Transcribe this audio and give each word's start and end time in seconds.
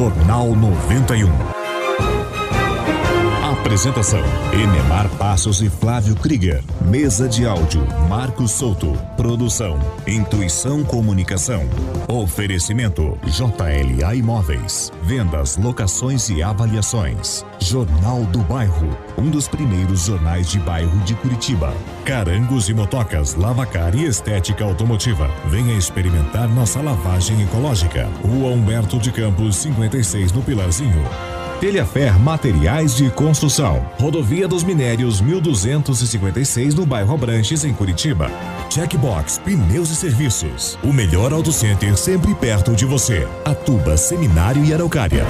Jornal 0.00 0.54
91. 0.56 1.59
Apresentação: 3.60 4.22
Enemar 4.54 5.06
Passos 5.10 5.60
e 5.60 5.68
Flávio 5.68 6.16
Krieger. 6.16 6.64
Mesa 6.80 7.28
de 7.28 7.46
áudio: 7.46 7.86
Marcos 8.08 8.52
Souto. 8.52 8.92
Produção: 9.18 9.78
Intuição 10.06 10.82
Comunicação. 10.82 11.68
Oferecimento: 12.08 13.18
JLA 13.26 14.14
Imóveis. 14.14 14.90
Vendas, 15.02 15.58
locações 15.58 16.30
e 16.30 16.42
avaliações. 16.42 17.44
Jornal 17.60 18.24
do 18.24 18.38
Bairro. 18.40 18.96
Um 19.18 19.28
dos 19.28 19.46
primeiros 19.46 20.06
jornais 20.06 20.48
de 20.48 20.58
bairro 20.58 20.98
de 21.00 21.14
Curitiba. 21.14 21.74
Carangos 22.06 22.70
e 22.70 22.74
motocas, 22.74 23.34
lavacar 23.34 23.94
e 23.94 24.06
estética 24.06 24.64
automotiva. 24.64 25.30
Venha 25.46 25.74
experimentar 25.74 26.48
nossa 26.48 26.80
lavagem 26.80 27.42
ecológica. 27.42 28.08
Rua 28.22 28.52
Humberto 28.52 28.98
de 28.98 29.12
Campos, 29.12 29.56
56 29.56 30.32
no 30.32 30.42
Pilarzinho. 30.42 31.04
Telhafer 31.60 32.18
Materiais 32.18 32.96
de 32.96 33.10
Construção. 33.10 33.86
Rodovia 34.00 34.48
dos 34.48 34.64
Minérios 34.64 35.20
1256 35.20 36.74
no 36.74 36.86
bairro 36.86 37.12
Abranches, 37.12 37.64
em 37.64 37.74
Curitiba. 37.74 38.30
Checkbox 38.70 39.38
Pneus 39.44 39.90
e 39.90 39.96
Serviços. 39.96 40.78
O 40.82 40.90
melhor 40.90 41.34
auto 41.34 41.52
center 41.52 41.98
sempre 41.98 42.34
perto 42.34 42.74
de 42.74 42.86
você. 42.86 43.28
Atuba 43.44 43.98
Seminário 43.98 44.64
e 44.64 44.72
Araucária. 44.72 45.26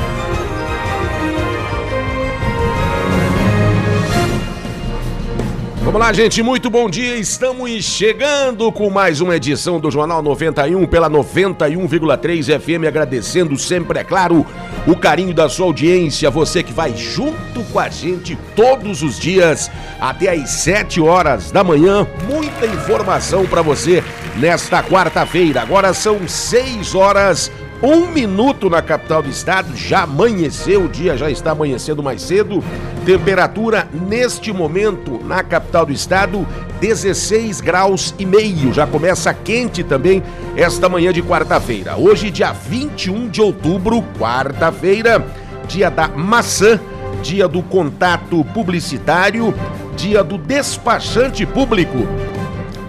Vamos 5.83 5.99
lá, 5.99 6.13
gente, 6.13 6.43
muito 6.43 6.69
bom 6.69 6.91
dia. 6.91 7.17
Estamos 7.17 7.71
chegando 7.83 8.71
com 8.71 8.91
mais 8.91 9.23
uma 9.23 9.35
edição 9.35 9.81
do 9.81 9.91
Jornal 9.91 10.21
91 10.21 10.87
pela 10.87 11.09
91,3 11.09 12.61
FM. 12.61 12.87
Agradecendo 12.87 13.57
sempre, 13.59 13.99
é 13.99 14.05
claro, 14.05 14.45
o 14.87 14.95
carinho 14.95 15.33
da 15.33 15.49
sua 15.49 15.65
audiência. 15.65 16.31
Você 16.31 16.63
que 16.63 16.73
vai 16.73 16.95
junto 16.95 17.65
com 17.73 17.79
a 17.81 17.89
gente 17.89 18.37
todos 18.55 19.03
os 19.03 19.19
dias 19.19 19.71
até 19.99 20.29
às 20.29 20.51
7 20.51 21.01
horas 21.01 21.51
da 21.51 21.65
manhã. 21.65 22.07
Muita 22.29 22.67
informação 22.67 23.47
para 23.47 23.63
você 23.63 24.05
nesta 24.37 24.83
quarta-feira. 24.83 25.63
Agora 25.63 25.95
são 25.95 26.29
6 26.29 26.95
horas 26.95 27.51
um 27.83 28.07
minuto 28.13 28.69
na 28.69 28.83
capital 28.83 29.23
do 29.23 29.31
estado, 29.31 29.75
já 29.75 30.03
amanheceu, 30.03 30.85
o 30.85 30.89
dia 30.89 31.17
já 31.17 31.31
está 31.31 31.53
amanhecendo 31.53 32.03
mais 32.03 32.23
cedo. 32.23 32.63
Temperatura 33.07 33.89
neste 33.93 34.53
momento 34.53 35.19
na 35.25 35.43
capital 35.43 35.87
do 35.87 35.93
estado, 35.93 36.47
16 36.81 37.61
graus 37.61 38.15
e 38.19 38.27
meio. 38.27 38.73
Já 38.73 38.87
começa 38.87 39.33
quente 39.33 39.83
também 39.83 40.23
esta 40.57 40.89
manhã 40.89 41.13
de 41.13 41.23
quarta-feira. 41.23 41.97
Hoje, 41.97 42.31
dia 42.31 42.53
21 42.53 43.29
de 43.29 43.41
outubro, 43.41 44.03
quarta-feira, 44.19 45.25
dia 45.67 45.91
da 45.91 46.07
maçã, 46.09 46.79
dia 47.23 47.49
do 47.49 47.63
contato 47.63 48.45
publicitário, 48.53 49.55
dia 49.97 50.23
do 50.23 50.37
despachante 50.37 51.47
público, 51.47 52.07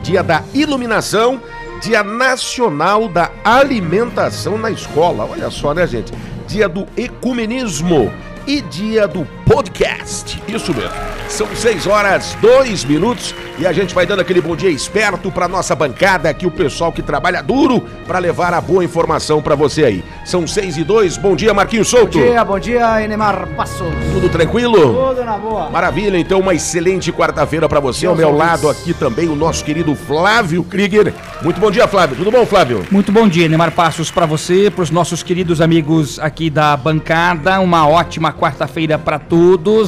dia 0.03 0.21
da 0.21 0.43
iluminação 0.53 1.39
Dia 1.81 2.03
Nacional 2.03 3.07
da 3.07 3.31
Alimentação 3.43 4.55
na 4.57 4.69
Escola. 4.69 5.25
Olha 5.25 5.49
só, 5.49 5.73
né, 5.73 5.87
gente? 5.87 6.13
Dia 6.47 6.69
do 6.69 6.87
Ecumenismo 6.95 8.13
e 8.45 8.61
dia 8.61 9.07
do 9.07 9.25
podcast. 9.51 10.41
Isso 10.47 10.73
mesmo. 10.73 10.91
São 11.27 11.47
6 11.53 11.87
horas, 11.87 12.37
2 12.41 12.85
minutos 12.85 13.35
e 13.57 13.67
a 13.67 13.71
gente 13.71 13.93
vai 13.93 14.05
dando 14.05 14.21
aquele 14.21 14.41
bom 14.41 14.55
dia 14.55 14.69
esperto 14.69 15.29
para 15.29 15.47
nossa 15.47 15.75
bancada 15.75 16.29
aqui, 16.29 16.45
o 16.45 16.51
pessoal 16.51 16.91
que 16.91 17.01
trabalha 17.01 17.43
duro 17.43 17.81
para 18.07 18.17
levar 18.17 18.53
a 18.53 18.61
boa 18.61 18.83
informação 18.83 19.41
para 19.41 19.53
você 19.53 19.83
aí. 19.83 20.03
São 20.25 20.47
6 20.47 20.77
e 20.77 20.83
2. 20.83 21.17
Bom 21.17 21.35
dia, 21.35 21.53
Marquinhos 21.53 21.89
Souto. 21.89 22.17
Bom 22.17 22.25
dia, 22.25 22.45
bom 22.45 22.59
dia, 22.59 23.03
Enemar 23.03 23.47
Passos. 23.55 23.87
Tudo 24.13 24.29
tranquilo? 24.29 25.09
Tudo 25.09 25.23
na 25.23 25.37
boa. 25.37 25.69
Maravilha, 25.69 26.17
então 26.17 26.39
uma 26.39 26.53
excelente 26.53 27.11
quarta-feira 27.11 27.67
para 27.67 27.79
você. 27.79 28.05
Ao 28.05 28.15
meu 28.15 28.35
lado 28.35 28.69
aqui 28.69 28.93
também 28.93 29.27
o 29.27 29.35
nosso 29.35 29.63
querido 29.63 29.93
Flávio 29.95 30.63
Krieger. 30.63 31.13
Muito 31.41 31.59
bom 31.59 31.69
dia, 31.69 31.87
Flávio. 31.87 32.15
Tudo 32.15 32.31
bom, 32.31 32.45
Flávio? 32.45 32.85
Muito 32.89 33.11
bom 33.11 33.27
dia, 33.27 33.47
Neymar 33.47 33.71
Passos, 33.71 34.09
para 34.09 34.25
você, 34.25 34.69
para 34.69 34.83
os 34.83 34.91
nossos 34.91 35.23
queridos 35.23 35.61
amigos 35.61 36.19
aqui 36.19 36.49
da 36.49 36.75
bancada. 36.75 37.59
Uma 37.59 37.87
ótima 37.87 38.31
quarta-feira 38.31 38.97
para 38.97 39.19
todos. 39.19 39.40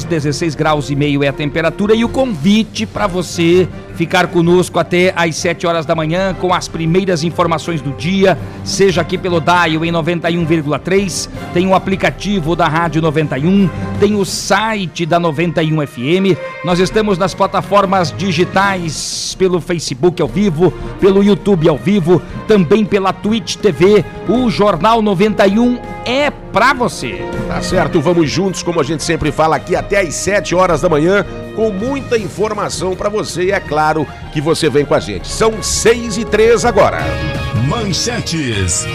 16 0.04 0.54
graus 0.54 0.90
e 0.90 0.96
meio 0.96 1.22
é 1.22 1.28
a 1.28 1.32
temperatura 1.32 1.94
e 1.94 2.04
o 2.04 2.08
convite 2.08 2.86
para 2.86 3.06
você 3.06 3.68
ficar 3.94 4.26
conosco 4.26 4.78
até 4.78 5.12
às 5.14 5.36
7 5.36 5.66
horas 5.66 5.86
da 5.86 5.94
manhã 5.94 6.34
com 6.34 6.52
as 6.52 6.66
primeiras 6.66 7.22
informações 7.22 7.80
do 7.80 7.92
dia, 7.92 8.36
seja 8.64 9.00
aqui 9.00 9.16
pelo 9.16 9.40
Dial 9.40 9.84
em 9.84 9.92
91,3, 9.92 11.28
tem 11.52 11.66
o 11.68 11.74
aplicativo 11.74 12.56
da 12.56 12.66
Rádio 12.66 13.00
91, 13.00 13.70
tem 14.00 14.16
o 14.16 14.24
site 14.24 15.06
da 15.06 15.20
91 15.20 15.86
FM. 15.86 16.38
Nós 16.64 16.80
estamos 16.80 17.16
nas 17.16 17.34
plataformas 17.34 18.12
digitais 18.16 19.36
pelo 19.38 19.60
Facebook 19.60 20.20
ao 20.20 20.28
vivo, 20.28 20.72
pelo 21.00 21.22
YouTube 21.22 21.68
ao 21.68 21.78
vivo, 21.78 22.20
também 22.48 22.84
pela 22.84 23.12
Twitch 23.12 23.56
TV. 23.56 24.04
O 24.28 24.50
Jornal 24.50 25.00
91 25.00 25.78
é 26.04 26.32
pra 26.54 26.72
você. 26.72 27.20
Tá 27.48 27.60
certo, 27.60 28.00
vamos 28.00 28.30
juntos, 28.30 28.62
como 28.62 28.80
a 28.80 28.84
gente 28.84 29.02
sempre 29.02 29.32
fala 29.32 29.56
aqui, 29.56 29.74
até 29.74 30.00
às 30.00 30.14
7 30.14 30.54
horas 30.54 30.80
da 30.80 30.88
manhã, 30.88 31.26
com 31.56 31.70
muita 31.70 32.16
informação 32.16 32.94
para 32.94 33.08
você 33.08 33.46
e 33.46 33.50
é 33.50 33.58
claro 33.58 34.06
que 34.32 34.40
você 34.40 34.70
vem 34.70 34.84
com 34.84 34.94
a 34.94 35.00
gente. 35.00 35.26
São 35.26 35.60
6 35.60 36.16
e 36.18 36.24
3 36.24 36.64
agora. 36.64 36.98
Manchetes. 37.68 38.86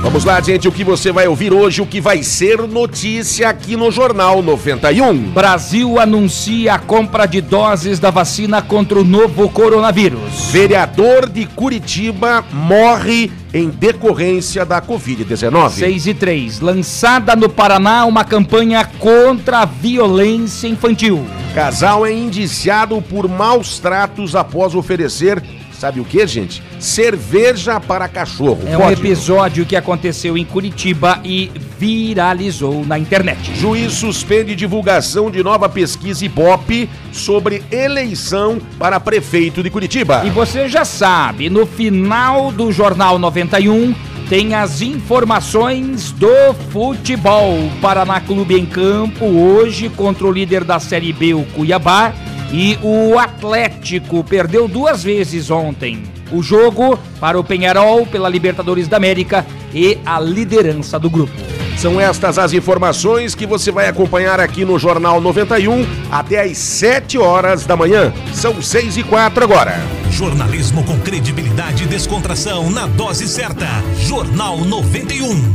Vamos 0.00 0.24
lá, 0.24 0.40
gente, 0.40 0.66
o 0.66 0.72
que 0.72 0.84
você 0.84 1.12
vai 1.12 1.26
ouvir 1.26 1.52
hoje, 1.52 1.82
o 1.82 1.86
que 1.86 2.00
vai 2.00 2.22
ser 2.22 2.58
notícia 2.62 3.48
aqui 3.48 3.76
no 3.76 3.90
Jornal 3.90 4.42
91. 4.42 5.32
Brasil 5.32 5.98
anuncia 5.98 6.74
a 6.74 6.78
compra 6.78 7.26
de 7.26 7.40
doses 7.42 7.98
da 7.98 8.10
vacina 8.10 8.62
contra 8.62 8.98
o 8.98 9.04
novo 9.04 9.48
coronavírus. 9.50 10.50
Vereador 10.50 11.28
de 11.28 11.46
Curitiba 11.46 12.44
morre 12.52 13.30
em 13.54 13.70
decorrência 13.70 14.66
da 14.66 14.82
Covid-19. 14.82 15.70
6 15.70 16.06
e 16.08 16.14
3. 16.14 16.60
Lançada 16.60 17.36
no 17.36 17.48
Paraná 17.48 18.04
uma 18.04 18.24
campanha 18.24 18.84
contra 18.98 19.60
a 19.60 19.64
violência 19.64 20.66
infantil. 20.66 21.24
Casal 21.54 22.04
é 22.04 22.12
indiciado 22.12 23.00
por 23.00 23.28
maus 23.28 23.78
tratos 23.78 24.34
após 24.34 24.74
oferecer 24.74 25.40
Sabe 25.78 26.00
o 26.00 26.04
que, 26.04 26.26
gente? 26.26 26.62
Cerveja 26.78 27.80
para 27.80 28.08
cachorro. 28.08 28.60
É 28.66 28.76
um 28.76 28.80
Pode. 28.80 29.00
episódio 29.00 29.66
que 29.66 29.76
aconteceu 29.76 30.38
em 30.38 30.44
Curitiba 30.44 31.20
e 31.24 31.50
viralizou 31.78 32.84
na 32.86 32.98
internet. 32.98 33.54
Juiz 33.56 33.92
suspende 33.92 34.54
divulgação 34.54 35.30
de 35.30 35.42
nova 35.42 35.68
pesquisa 35.68 36.24
Ibope 36.24 36.88
sobre 37.12 37.62
eleição 37.70 38.60
para 38.78 39.00
prefeito 39.00 39.62
de 39.62 39.70
Curitiba. 39.70 40.22
E 40.24 40.30
você 40.30 40.68
já 40.68 40.84
sabe, 40.84 41.50
no 41.50 41.66
final 41.66 42.50
do 42.52 42.72
Jornal 42.72 43.18
91 43.18 43.94
tem 44.28 44.54
as 44.54 44.80
informações 44.80 46.10
do 46.12 46.54
futebol. 46.70 47.70
Paraná 47.80 48.20
Clube 48.20 48.58
em 48.58 48.64
campo 48.64 49.26
hoje 49.26 49.90
contra 49.90 50.26
o 50.26 50.32
líder 50.32 50.64
da 50.64 50.80
Série 50.80 51.12
B, 51.12 51.34
o 51.34 51.44
Cuiabá. 51.44 52.12
E 52.56 52.78
o 52.84 53.18
Atlético 53.18 54.22
perdeu 54.22 54.68
duas 54.68 55.02
vezes 55.02 55.50
ontem 55.50 56.04
o 56.30 56.40
jogo 56.40 56.96
para 57.18 57.36
o 57.36 57.42
Penharol 57.42 58.06
pela 58.06 58.28
Libertadores 58.28 58.86
da 58.86 58.96
América 58.96 59.44
e 59.74 59.98
a 60.06 60.20
liderança 60.20 60.96
do 60.96 61.10
grupo. 61.10 61.34
São 61.76 62.00
estas 62.00 62.38
as 62.38 62.52
informações 62.52 63.34
que 63.34 63.44
você 63.44 63.72
vai 63.72 63.88
acompanhar 63.88 64.38
aqui 64.38 64.64
no 64.64 64.78
Jornal 64.78 65.20
91 65.20 65.84
até 66.12 66.42
às 66.42 66.56
7 66.56 67.18
horas 67.18 67.66
da 67.66 67.76
manhã. 67.76 68.14
São 68.32 68.62
6 68.62 68.98
e 68.98 69.02
4 69.02 69.42
agora. 69.42 69.74
Jornalismo 70.08 70.84
com 70.84 70.96
credibilidade 71.00 71.82
e 71.82 71.86
descontração 71.88 72.70
na 72.70 72.86
dose 72.86 73.26
certa. 73.26 73.66
Jornal 73.98 74.58
91. 74.58 75.54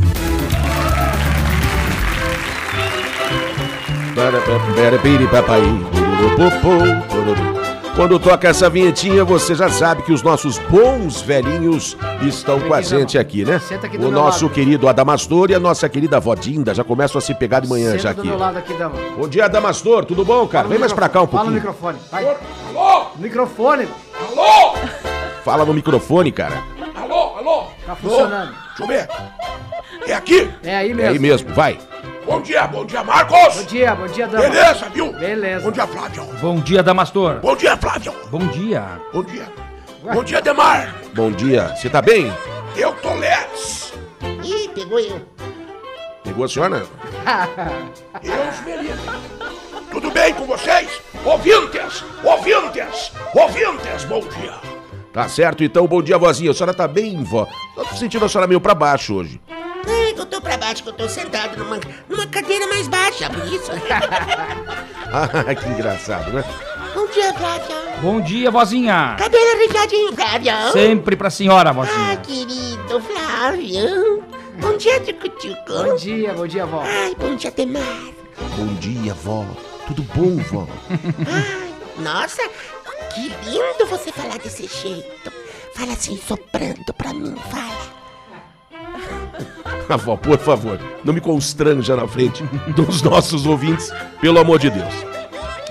Quando 7.96 8.18
toca 8.18 8.48
essa 8.48 8.70
vinhetinha, 8.70 9.24
você 9.24 9.54
já 9.54 9.68
sabe 9.68 10.02
que 10.02 10.12
os 10.12 10.22
nossos 10.22 10.58
bons 10.58 11.20
velhinhos 11.20 11.96
estão 12.22 12.58
com 12.60 12.72
a 12.72 12.80
gente 12.80 13.18
aqui, 13.18 13.44
né? 13.44 13.58
Senta 13.58 13.86
aqui 13.86 13.98
do 13.98 14.06
O 14.08 14.10
meu 14.10 14.20
nosso 14.22 14.44
lado. 14.46 14.54
querido 14.54 14.88
Adamastor 14.88 15.50
e 15.50 15.54
a 15.54 15.60
nossa 15.60 15.88
querida 15.88 16.16
avó 16.16 16.34
Dinda 16.34 16.74
já 16.74 16.82
começam 16.82 17.18
a 17.18 17.20
se 17.20 17.34
pegar 17.34 17.60
de 17.60 17.68
manhã 17.68 17.90
Senta 17.92 18.02
já 18.02 18.12
do 18.12 18.20
aqui. 18.20 18.28
meu 18.30 18.38
lado 18.38 18.56
aqui. 18.58 18.72
Bom 19.18 19.28
dia, 19.28 19.44
Adamastor, 19.46 20.04
tudo 20.06 20.24
bom, 20.24 20.46
cara? 20.46 20.66
Vem 20.68 20.78
mais 20.78 20.92
pra 20.92 21.08
cá 21.08 21.22
um 21.22 21.26
Fala 21.26 21.50
no 21.50 21.60
pouquinho. 21.60 21.72
microfone. 21.72 21.98
Vai. 22.10 22.26
Alô? 22.74 23.06
Microfone. 23.16 23.88
Alô? 24.30 24.74
Fala 25.44 25.64
no 25.66 25.74
microfone, 25.74 26.32
cara. 26.32 26.62
Alô? 26.94 27.36
Alô? 27.36 27.64
Tá 27.86 27.94
funcionando. 27.96 28.54
Deixa 28.68 28.82
eu 28.82 28.86
ver. 28.86 29.08
É 30.08 30.14
aqui? 30.14 30.50
É 30.62 30.76
aí 30.76 30.90
É 30.90 30.94
mesmo. 30.94 31.10
aí 31.10 31.18
mesmo, 31.18 31.54
vai. 31.54 31.78
Bom 32.30 32.40
dia, 32.40 32.64
bom 32.68 32.84
dia, 32.84 33.02
Marcos! 33.02 33.56
Bom 33.56 33.64
dia, 33.64 33.92
bom 33.92 34.06
dia, 34.06 34.28
Dama. 34.28 34.48
Beleza, 34.48 34.88
viu? 34.90 35.12
Beleza. 35.14 35.64
Bom 35.64 35.72
dia, 35.72 35.86
Flávio. 35.88 36.24
Bom 36.40 36.60
dia, 36.60 36.80
Damastor. 36.80 37.40
Bom 37.40 37.56
dia, 37.56 37.76
Flávio. 37.76 38.14
Bom 38.30 38.46
dia. 38.46 39.00
Bom 39.12 39.24
dia. 39.24 39.52
Bom 40.00 40.22
dia, 40.22 40.40
Demar. 40.40 40.94
Bom 41.12 41.32
dia, 41.32 41.74
você 41.74 41.90
tá 41.90 42.00
bem? 42.00 42.32
Eu 42.76 42.92
tô 43.02 43.12
Let's. 43.14 43.92
pegou 44.72 45.00
eu. 45.00 45.20
Pegou 46.22 46.44
a 46.44 46.48
senhora? 46.48 46.86
Deus 48.22 48.60
me 48.64 48.76
livre. 48.76 49.10
Tudo 49.90 50.12
bem 50.12 50.32
com 50.32 50.46
vocês? 50.46 51.02
Ouvintes, 51.24 52.04
ouvintes, 52.22 53.12
ouvintes, 53.34 54.04
bom 54.04 54.20
dia. 54.20 54.54
Tá 55.12 55.28
certo, 55.28 55.64
então, 55.64 55.84
bom 55.88 56.00
dia, 56.00 56.16
vozinha. 56.16 56.52
A 56.52 56.54
senhora 56.54 56.74
tá 56.74 56.86
bem, 56.86 57.24
vó? 57.24 57.48
Tô 57.74 57.84
sentindo 57.96 58.24
a 58.24 58.28
senhora 58.28 58.46
meio 58.46 58.60
pra 58.60 58.72
baixo 58.72 59.16
hoje. 59.16 59.40
Que 60.20 60.24
eu 60.24 60.26
tô 60.26 60.40
pra 60.42 60.58
baixo, 60.58 60.82
que 60.82 60.88
eu 60.90 60.92
tô 60.92 61.08
sentado 61.08 61.56
numa, 61.56 61.80
numa 62.06 62.26
cadeira 62.26 62.66
mais 62.66 62.86
baixa, 62.88 63.30
por 63.30 63.42
isso. 63.46 63.70
Ah, 65.12 65.54
que 65.56 65.68
engraçado, 65.68 66.30
né? 66.30 66.44
Bom 66.94 67.04
dia, 67.08 67.34
Flávio. 67.34 67.76
Bom 68.00 68.20
dia, 68.20 68.48
vozinha. 68.48 69.16
Cabelo 69.18 69.50
arrepiadinho, 69.56 70.12
Flávio. 70.12 70.72
Sempre 70.72 71.16
pra 71.16 71.30
senhora, 71.30 71.70
Ah, 71.70 71.72
vozinha. 71.72 72.16
querido 72.18 73.00
Flávio. 73.00 74.22
Bom 74.60 74.76
dia, 74.76 75.00
Tico-Tico. 75.00 75.72
Bom 75.72 75.96
dia, 75.96 76.32
bom 76.32 76.46
dia, 76.46 76.64
vó. 76.64 76.82
Ai, 76.86 77.12
bom 77.18 77.34
dia, 77.34 77.50
Temar. 77.50 77.82
Bom 78.56 78.66
dia, 78.78 79.14
vó. 79.14 79.44
Tudo 79.88 80.02
bom, 80.14 80.36
vó? 80.44 80.68
Ai, 81.26 81.74
nossa, 81.98 82.42
que 83.14 83.22
lindo 83.50 83.86
você 83.88 84.12
falar 84.12 84.38
desse 84.38 84.68
jeito. 84.68 85.32
Fala 85.74 85.92
assim, 85.94 86.16
soprando 86.16 86.92
pra 86.96 87.12
mim, 87.12 87.34
fala. 87.50 87.99
Ah, 89.88 89.96
vó, 89.98 90.16
por 90.16 90.38
favor, 90.38 90.80
não 91.04 91.12
me 91.12 91.20
constranja 91.20 91.96
na 91.96 92.06
frente 92.06 92.42
dos 92.74 93.02
nossos 93.02 93.46
ouvintes, 93.46 93.90
pelo 94.20 94.38
amor 94.38 94.58
de 94.58 94.70
Deus. 94.70 94.94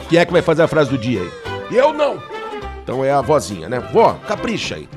Quem 0.10 0.20
é 0.20 0.26
que 0.26 0.32
vai 0.32 0.42
fazer 0.42 0.64
a 0.64 0.68
frase 0.68 0.90
do 0.90 0.98
dia 0.98 1.22
aí? 1.22 1.32
Eu 1.72 1.94
não. 1.94 2.22
Então 2.84 3.06
é 3.06 3.12
a 3.12 3.22
vozinha, 3.22 3.70
né? 3.70 3.80
Vó, 3.80 4.14
capricha 4.28 4.76
aí. 4.76 4.90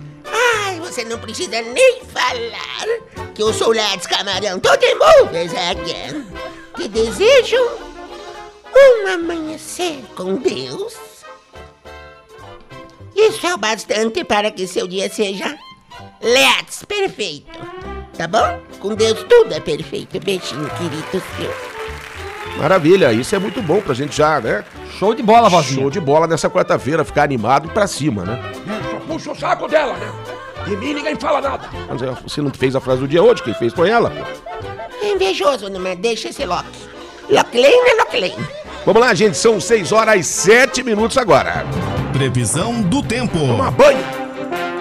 Ai, 0.65 0.81
você 0.81 1.05
não 1.05 1.19
precisa 1.19 1.61
nem 1.61 2.03
falar 2.05 3.33
que 3.35 3.43
eu 3.43 3.53
sou 3.53 3.73
Lads 3.75 4.07
Camarão 4.07 4.59
todo 4.59 4.81
movies 4.99 5.53
again. 5.55 6.27
Que 6.75 6.89
desejo 6.89 7.59
um 8.75 9.07
amanhecer 9.09 10.03
com 10.17 10.37
Deus. 10.37 10.95
Isso 13.15 13.47
é 13.47 13.55
o 13.55 13.59
bastante 13.59 14.25
para 14.25 14.51
que 14.51 14.67
seu 14.67 14.89
dia 14.89 15.11
seja 15.11 15.59
Let's 16.23 16.85
perfeito. 16.85 17.51
Tá 18.23 18.29
bom? 18.29 18.61
Com 18.79 18.95
Deus 18.95 19.25
tudo 19.29 19.53
é 19.53 19.59
perfeito. 19.59 20.21
Beijinho, 20.21 20.71
querido 20.79 21.23
seu. 21.37 21.53
Maravilha, 22.57 23.13
isso 23.13 23.35
é 23.35 23.39
muito 23.41 23.61
bom 23.61 23.81
pra 23.81 23.95
gente 23.95 24.17
já, 24.17 24.41
né? 24.41 24.65
Show 24.97 25.13
de 25.13 25.25
bola, 25.25 25.49
vozinha. 25.49 25.81
Show 25.81 25.91
de 25.91 25.99
bola 25.99 26.29
nessa 26.29 26.49
quarta-feira, 26.49 27.05
ficar 27.05 27.25
animado 27.25 27.67
e 27.67 27.71
pra 27.71 27.89
cima, 27.89 28.25
né? 28.25 28.53
Só 28.91 29.01
puxa 29.01 29.33
o 29.33 29.35
saco 29.35 29.67
dela, 29.67 29.95
né? 29.95 30.09
De 30.65 30.77
mim 30.77 30.95
ninguém 30.95 31.17
fala 31.17 31.41
nada. 31.41 31.69
Mas 31.89 32.01
é, 32.01 32.15
você 32.23 32.41
não 32.41 32.53
fez 32.53 32.77
a 32.77 32.81
frase 32.81 33.01
do 33.01 33.09
dia 33.09 33.21
hoje, 33.21 33.43
quem 33.43 33.55
fez 33.55 33.73
foi 33.73 33.91
ela, 33.91 34.09
pô. 34.09 35.05
É 35.05 35.11
invejoso, 35.11 35.69
não 35.69 35.81
me 35.81 35.97
deixa 35.97 36.29
esse 36.29 36.45
Loki. 36.47 36.69
Locklane 37.29 37.75
é 37.75 37.95
Locklane. 38.05 38.47
Vamos 38.87 39.03
lá, 39.03 39.13
gente, 39.15 39.37
são 39.37 39.61
6 39.61 39.91
horas 39.91 40.21
e 40.21 40.23
7 40.23 40.85
minutos 40.85 41.19
agora. 41.19 41.67
Previsão 42.13 42.83
do 42.83 43.03
tempo. 43.03 43.37
Toma 43.37 43.69
banho. 43.73 44.22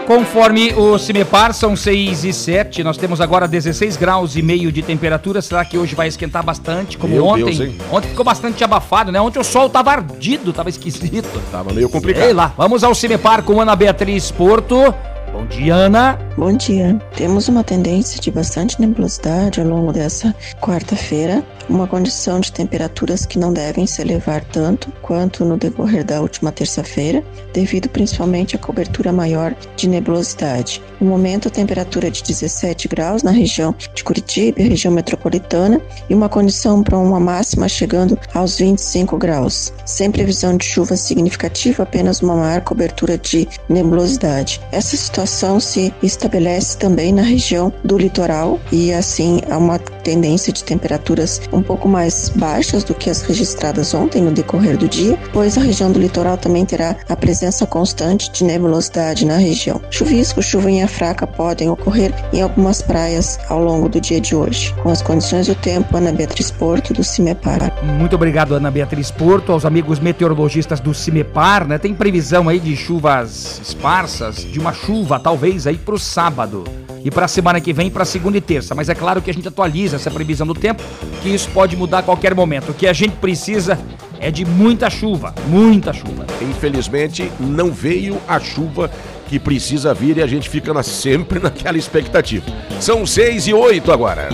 Conforme 0.07 0.73
o 0.73 0.97
Cimepar, 0.97 1.53
são 1.53 1.75
6 1.75 2.25
e 2.25 2.33
7. 2.33 2.83
Nós 2.83 2.97
temos 2.97 3.21
agora 3.21 3.47
16 3.47 3.95
graus 3.95 4.35
e 4.35 4.41
meio 4.41 4.71
de 4.71 4.81
temperatura. 4.81 5.41
Será 5.41 5.63
que 5.63 5.77
hoje 5.77 5.95
vai 5.95 6.07
esquentar 6.07 6.43
bastante, 6.43 6.97
como 6.97 7.13
Meu 7.13 7.25
ontem? 7.25 7.45
Deus, 7.45 7.59
hein? 7.59 7.77
ontem 7.91 8.09
ficou 8.09 8.25
bastante 8.25 8.63
abafado, 8.63 9.11
né? 9.11 9.21
Ontem 9.21 9.39
o 9.39 9.43
sol 9.43 9.69
tava 9.69 9.91
ardido, 9.91 10.51
tava 10.51 10.69
esquisito. 10.69 11.41
Tava 11.51 11.71
meio 11.73 11.89
complicado. 11.89 12.23
Sei 12.23 12.33
lá. 12.33 12.53
Vamos 12.57 12.83
ao 12.83 12.93
Cimepar 12.93 13.43
com 13.43 13.61
Ana 13.61 13.75
Beatriz 13.75 14.31
Porto. 14.31 14.93
Bom 15.31 15.45
dia, 15.45 15.73
Ana. 15.73 16.19
Bom 16.37 16.51
dia. 16.57 16.99
Temos 17.15 17.47
uma 17.47 17.63
tendência 17.63 18.19
de 18.19 18.29
bastante 18.29 18.81
nebulosidade 18.81 19.61
ao 19.61 19.67
longo 19.67 19.93
dessa 19.93 20.35
quarta-feira, 20.59 21.41
uma 21.69 21.87
condição 21.87 22.39
de 22.39 22.51
temperaturas 22.51 23.25
que 23.25 23.39
não 23.39 23.53
devem 23.53 23.85
se 23.85 24.01
elevar 24.01 24.43
tanto 24.43 24.91
quanto 25.01 25.45
no 25.45 25.57
decorrer 25.57 26.03
da 26.03 26.21
última 26.21 26.51
terça-feira, 26.51 27.23
devido 27.53 27.89
principalmente 27.89 28.55
à 28.55 28.59
cobertura 28.59 29.11
maior 29.11 29.55
de 29.75 29.87
nebulosidade. 29.87 30.81
No 30.99 31.07
momento, 31.07 31.47
a 31.47 31.51
temperatura 31.51 32.11
de 32.11 32.23
17 32.23 32.87
graus 32.87 33.23
na 33.23 33.31
região 33.31 33.75
de 33.93 34.03
Curitiba, 34.03 34.61
região 34.61 34.93
metropolitana, 34.93 35.81
e 36.09 36.13
uma 36.13 36.29
condição 36.29 36.83
para 36.83 36.97
uma 36.97 37.19
máxima 37.19 37.67
chegando 37.67 38.17
aos 38.33 38.57
25 38.57 39.17
graus. 39.17 39.73
Sem 39.85 40.11
previsão 40.11 40.55
de 40.57 40.65
chuva 40.65 40.95
significativa, 40.95 41.83
apenas 41.83 42.21
uma 42.21 42.35
maior 42.35 42.61
cobertura 42.61 43.17
de 43.17 43.47
nebulosidade. 43.67 44.61
Essa 44.71 44.95
situação 44.95 45.59
se 45.59 45.93
estabelece 46.03 46.77
também 46.77 47.11
na 47.13 47.21
região 47.21 47.73
do 47.83 47.97
litoral 47.97 48.59
e 48.71 48.93
assim 48.93 49.41
há 49.49 49.57
uma 49.57 49.79
tendência 49.79 50.51
de 50.53 50.63
temperaturas 50.63 51.41
um 51.51 51.61
pouco 51.61 51.87
mais 51.87 52.29
baixas 52.29 52.83
do 52.83 52.93
que 52.93 53.09
as 53.09 53.21
registradas 53.21 53.93
ontem 53.93 54.21
no 54.21 54.31
decorrer 54.31 54.77
do 54.77 54.87
dia, 54.87 55.17
pois 55.33 55.57
a 55.57 55.61
região 55.61 55.91
do 55.91 55.99
litoral 55.99 56.37
também 56.37 56.65
terá 56.65 56.95
a 57.07 57.15
presença 57.15 57.65
constante 57.65 58.31
de 58.31 58.43
nebulosidade 58.43 59.25
na 59.25 59.37
região. 59.37 59.81
Chuvisco, 59.89 60.41
chuvinha 60.41 60.87
fraca 60.87 61.25
podem 61.27 61.69
ocorrer 61.69 62.13
em 62.33 62.41
algumas 62.41 62.81
praias 62.81 63.39
ao 63.49 63.63
longo 63.63 63.89
do 63.89 63.99
dia 63.99 64.21
de 64.21 64.35
hoje. 64.35 64.73
Com 64.81 64.89
as 64.89 65.01
condições 65.01 65.47
do 65.47 65.55
tempo, 65.55 65.95
Ana 65.95 66.11
Beatriz 66.11 66.51
Porto, 66.51 66.93
do 66.93 67.03
Cimepar. 67.03 67.71
Muito 67.83 68.15
obrigado, 68.15 68.55
Ana 68.55 68.71
Beatriz 68.71 69.11
Porto, 69.11 69.51
aos 69.51 69.65
amigos 69.65 69.99
meteorologistas 69.99 70.79
do 70.79 70.93
Cimepar, 70.93 71.67
né? 71.67 71.77
Tem 71.77 71.93
previsão 71.93 72.49
aí 72.49 72.59
de 72.59 72.75
chuvas 72.75 73.61
esparsas, 73.63 74.37
de 74.37 74.59
uma 74.59 74.73
chuva 74.73 75.19
talvez 75.19 75.67
aí 75.67 75.77
pro 75.77 75.97
sábado 75.97 76.63
e 77.03 77.09
pra 77.09 77.27
semana 77.27 77.59
que 77.59 77.73
vem, 77.73 77.89
pra 77.89 78.05
segunda 78.05 78.37
e 78.37 78.41
terça. 78.41 78.75
Mas 78.75 78.89
é 78.89 78.95
claro 78.95 79.21
que 79.21 79.29
a 79.29 79.33
gente 79.33 79.47
atualiza 79.47 79.95
essa 79.95 80.11
previsão 80.11 80.45
do 80.45 80.53
tempo, 80.53 80.83
que 81.21 81.29
isso 81.29 81.40
pode 81.45 81.75
mudar 81.75 81.99
a 81.99 82.03
qualquer 82.03 82.33
momento. 82.35 82.69
O 82.71 82.73
que 82.73 82.87
a 82.87 82.93
gente 82.93 83.15
precisa 83.17 83.77
é 84.19 84.29
de 84.31 84.45
muita 84.45 84.89
chuva, 84.89 85.33
muita 85.47 85.91
chuva. 85.93 86.25
Infelizmente, 86.41 87.31
não 87.39 87.71
veio 87.71 88.17
a 88.27 88.39
chuva 88.39 88.89
que 89.27 89.39
precisa 89.39 89.93
vir 89.93 90.17
e 90.17 90.21
a 90.21 90.27
gente 90.27 90.49
fica 90.49 90.73
na- 90.73 90.83
sempre 90.83 91.39
naquela 91.39 91.77
expectativa. 91.77 92.45
São 92.79 93.05
6 93.05 93.47
e 93.47 93.53
8 93.53 93.91
agora. 93.91 94.29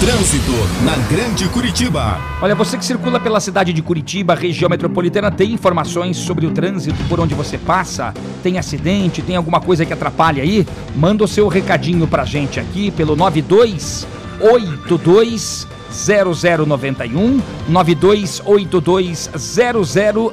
Trânsito 0.00 0.52
na 0.84 0.94
Grande 1.08 1.48
Curitiba. 1.48 2.18
Olha, 2.40 2.54
você 2.54 2.78
que 2.78 2.84
circula 2.84 3.18
pela 3.20 3.40
cidade 3.40 3.72
de 3.72 3.82
Curitiba, 3.82 4.34
região 4.34 4.70
metropolitana, 4.70 5.30
tem 5.30 5.52
informações 5.52 6.16
sobre 6.16 6.46
o 6.46 6.50
trânsito 6.52 6.96
por 7.08 7.18
onde 7.20 7.34
você 7.34 7.58
passa? 7.58 8.14
Tem 8.42 8.58
acidente? 8.58 9.20
Tem 9.22 9.36
alguma 9.36 9.60
coisa 9.60 9.84
que 9.84 9.92
atrapalha 9.92 10.42
aí? 10.42 10.66
Manda 10.96 11.24
o 11.24 11.28
seu 11.28 11.48
recadinho 11.48 12.06
pra 12.06 12.24
gente 12.24 12.58
aqui 12.60 12.90
pelo 12.92 13.16
9282 13.16 15.66
0091 15.90 17.40
9282 17.68 19.30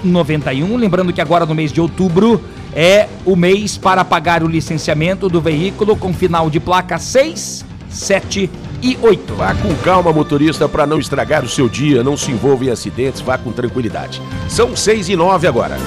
0091. 0.04 0.78
Lembrando 0.78 1.14
que 1.14 1.22
agora 1.22 1.46
no 1.46 1.56
mês 1.56 1.72
de 1.72 1.82
outubro 1.82 2.42
é 2.74 3.08
o 3.26 3.36
mês 3.36 3.78
para 3.78 4.04
pagar 4.04 4.44
o 4.44 4.48
licenciamento 4.48 5.30
do 5.30 5.40
veículo 5.40 5.96
com 5.96 6.14
final 6.14 6.50
de 6.50 6.60
placa 6.60 6.98
6, 6.98 7.66
7 7.90 8.50
e 8.82 8.98
8. 9.02 9.34
Vá 9.34 9.56
com 9.56 9.74
calma, 9.76 10.12
motorista, 10.12 10.68
para 10.68 10.86
não 10.86 11.00
estragar 11.00 11.44
o 11.44 11.50
seu 11.50 11.70
dia, 11.70 12.04
não 12.04 12.18
se 12.18 12.32
envolva 12.32 12.66
em 12.66 12.70
acidentes, 12.70 13.22
vá 13.22 13.38
com 13.38 13.52
tranquilidade. 13.52 14.22
São 14.50 14.76
6 14.76 15.10
e 15.10 15.16
9 15.16 15.48
agora. 15.48 15.78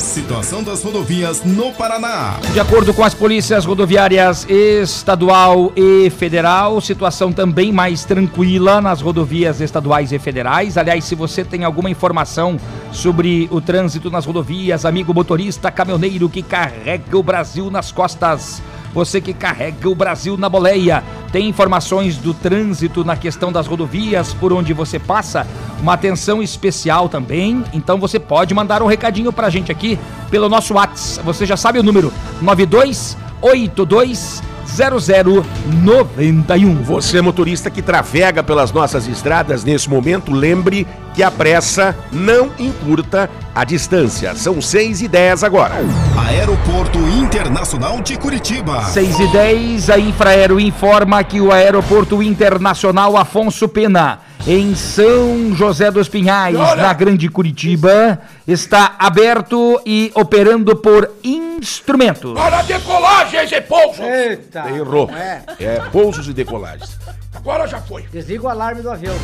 Situação 0.00 0.62
das 0.62 0.82
rodovias 0.82 1.44
no 1.44 1.72
Paraná. 1.72 2.38
De 2.54 2.58
acordo 2.58 2.94
com 2.94 3.04
as 3.04 3.12
polícias 3.12 3.66
rodoviárias 3.66 4.46
estadual 4.48 5.72
e 5.76 6.08
federal, 6.08 6.80
situação 6.80 7.30
também 7.30 7.70
mais 7.70 8.02
tranquila 8.06 8.80
nas 8.80 9.02
rodovias 9.02 9.60
estaduais 9.60 10.10
e 10.10 10.18
federais. 10.18 10.78
Aliás, 10.78 11.04
se 11.04 11.14
você 11.14 11.44
tem 11.44 11.64
alguma 11.64 11.90
informação 11.90 12.58
sobre 12.90 13.46
o 13.52 13.60
trânsito 13.60 14.10
nas 14.10 14.24
rodovias, 14.24 14.86
amigo 14.86 15.12
motorista, 15.12 15.70
caminhoneiro 15.70 16.30
que 16.30 16.42
carrega 16.42 17.18
o 17.18 17.22
Brasil 17.22 17.70
nas 17.70 17.92
costas, 17.92 18.62
você 18.92 19.20
que 19.20 19.32
carrega 19.32 19.88
o 19.88 19.94
Brasil 19.94 20.36
na 20.36 20.48
boleia, 20.48 21.02
tem 21.32 21.48
informações 21.48 22.16
do 22.16 22.34
trânsito 22.34 23.04
na 23.04 23.16
questão 23.16 23.52
das 23.52 23.66
rodovias 23.66 24.34
por 24.34 24.52
onde 24.52 24.72
você 24.72 24.98
passa? 24.98 25.46
Uma 25.80 25.94
atenção 25.94 26.42
especial 26.42 27.08
também. 27.08 27.64
Então 27.72 27.98
você 27.98 28.18
pode 28.18 28.52
mandar 28.52 28.82
um 28.82 28.86
recadinho 28.86 29.32
pra 29.32 29.48
gente 29.48 29.70
aqui 29.70 29.98
pelo 30.30 30.48
nosso 30.48 30.74
WhatsApp. 30.74 31.24
Você 31.24 31.46
já 31.46 31.56
sabe 31.56 31.78
o 31.78 31.82
número 31.82 32.12
9282 32.42 34.49
0091. 34.70 36.82
Você, 36.82 37.20
motorista 37.20 37.70
que 37.70 37.82
trafega 37.82 38.42
pelas 38.42 38.72
nossas 38.72 39.06
estradas 39.06 39.62
nesse 39.64 39.90
momento, 39.90 40.32
lembre 40.32 40.86
que 41.14 41.22
a 41.22 41.30
pressa 41.30 41.96
não 42.12 42.50
encurta 42.58 43.30
a 43.54 43.64
distância. 43.64 44.34
São 44.34 44.60
6 44.60 45.02
e 45.02 45.08
10 45.08 45.44
agora. 45.44 45.74
Aeroporto 46.16 46.98
Internacional 46.98 48.00
de 48.00 48.16
Curitiba. 48.16 48.84
6 48.84 49.18
e 49.18 49.26
10, 49.28 49.90
a 49.90 49.98
Infraero 49.98 50.60
informa 50.60 51.22
que 51.24 51.40
o 51.40 51.52
Aeroporto 51.52 52.22
Internacional 52.22 53.16
Afonso 53.16 53.68
Pena, 53.68 54.20
em 54.46 54.74
São 54.74 55.54
José 55.54 55.90
dos 55.90 56.08
Pinhais, 56.08 56.56
Olha! 56.56 56.82
na 56.82 56.92
Grande 56.92 57.28
Curitiba, 57.28 58.20
está 58.46 58.96
aberto 58.98 59.80
e 59.84 60.10
operando 60.14 60.74
por 60.76 61.10
instrumentos. 61.22 62.32
Para 62.34 62.62
decolagens 62.62 63.52
e 63.52 63.60
pousos. 63.60 64.00
Eita. 64.00 64.70
Errou. 64.70 65.10
É. 65.10 65.80
pousos 65.92 66.26
e 66.28 66.32
decolagens. 66.32 66.98
Agora 67.34 67.66
já 67.66 67.80
foi. 67.80 68.02
Desliga 68.04 68.44
o 68.46 68.48
alarme 68.48 68.82
do 68.82 68.90
avião. 68.90 69.16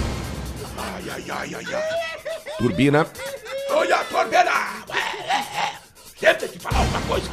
Ai, 0.79 1.05
ai, 1.11 1.25
ai, 1.31 1.55
ai, 1.55 1.75
ai. 1.75 1.83
Turbina. 2.59 3.07
Olha, 3.71 3.99
Corbena! 4.05 4.51
Tenta 6.21 6.49
te 6.49 6.59
falar 6.59 6.81
uma 6.83 7.01
coisa. 7.03 7.31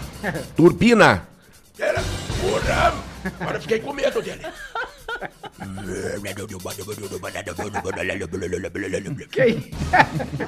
Turbina. 0.56 1.28
Era 1.78 2.02
porra. 2.42 2.94
Agora 3.40 3.58
eu 3.58 3.62
fiquei 3.62 3.80
com 3.80 3.94
medo 3.94 4.22
dele. 4.22 4.46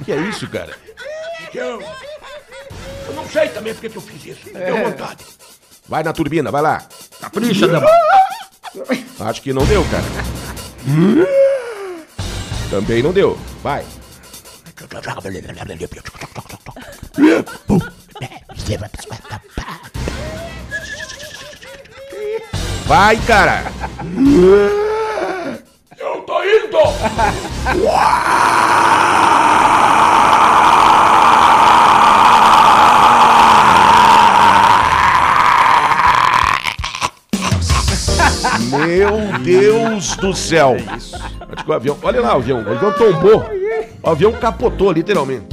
O 0.00 0.04
que 0.04 0.12
é 0.12 0.16
isso, 0.16 0.48
cara? 0.48 0.74
Que 1.50 1.58
Eu, 1.58 1.80
eu 3.08 3.14
não 3.14 3.28
sei 3.28 3.48
também 3.48 3.72
porque 3.74 3.88
que 3.88 3.96
eu 3.96 4.02
fiz 4.02 4.24
isso. 4.24 4.46
Me 4.46 4.52
deu 4.52 4.84
vontade. 4.84 5.24
Vai 5.88 6.02
na 6.02 6.12
turbina, 6.12 6.50
vai 6.50 6.62
lá. 6.62 6.86
Capricha, 7.20 7.68
dama. 7.68 7.86
Acho 9.20 9.42
que 9.42 9.52
não 9.52 9.64
deu, 9.66 9.84
cara. 9.84 10.04
Também 12.70 13.02
não 13.02 13.12
deu. 13.12 13.38
Vai. 13.62 13.84
Vai, 22.86 23.16
cara. 23.26 23.64
Eu 25.98 26.22
tô 26.22 26.40
indo! 26.44 26.78
Meu 38.70 39.38
Deus 39.42 40.16
do 40.16 40.32
céu. 40.32 40.76
Acho 40.88 41.64
que 41.64 41.70
o 41.70 41.74
avião. 41.74 41.98
Olha 42.02 42.20
lá 42.20 42.34
o 42.34 42.38
avião. 42.38 42.62
O 42.62 42.70
avião 42.70 42.92
tombou. 42.92 43.44
O 44.00 44.10
avião 44.10 44.32
capotou, 44.32 44.92
literalmente. 44.92 45.46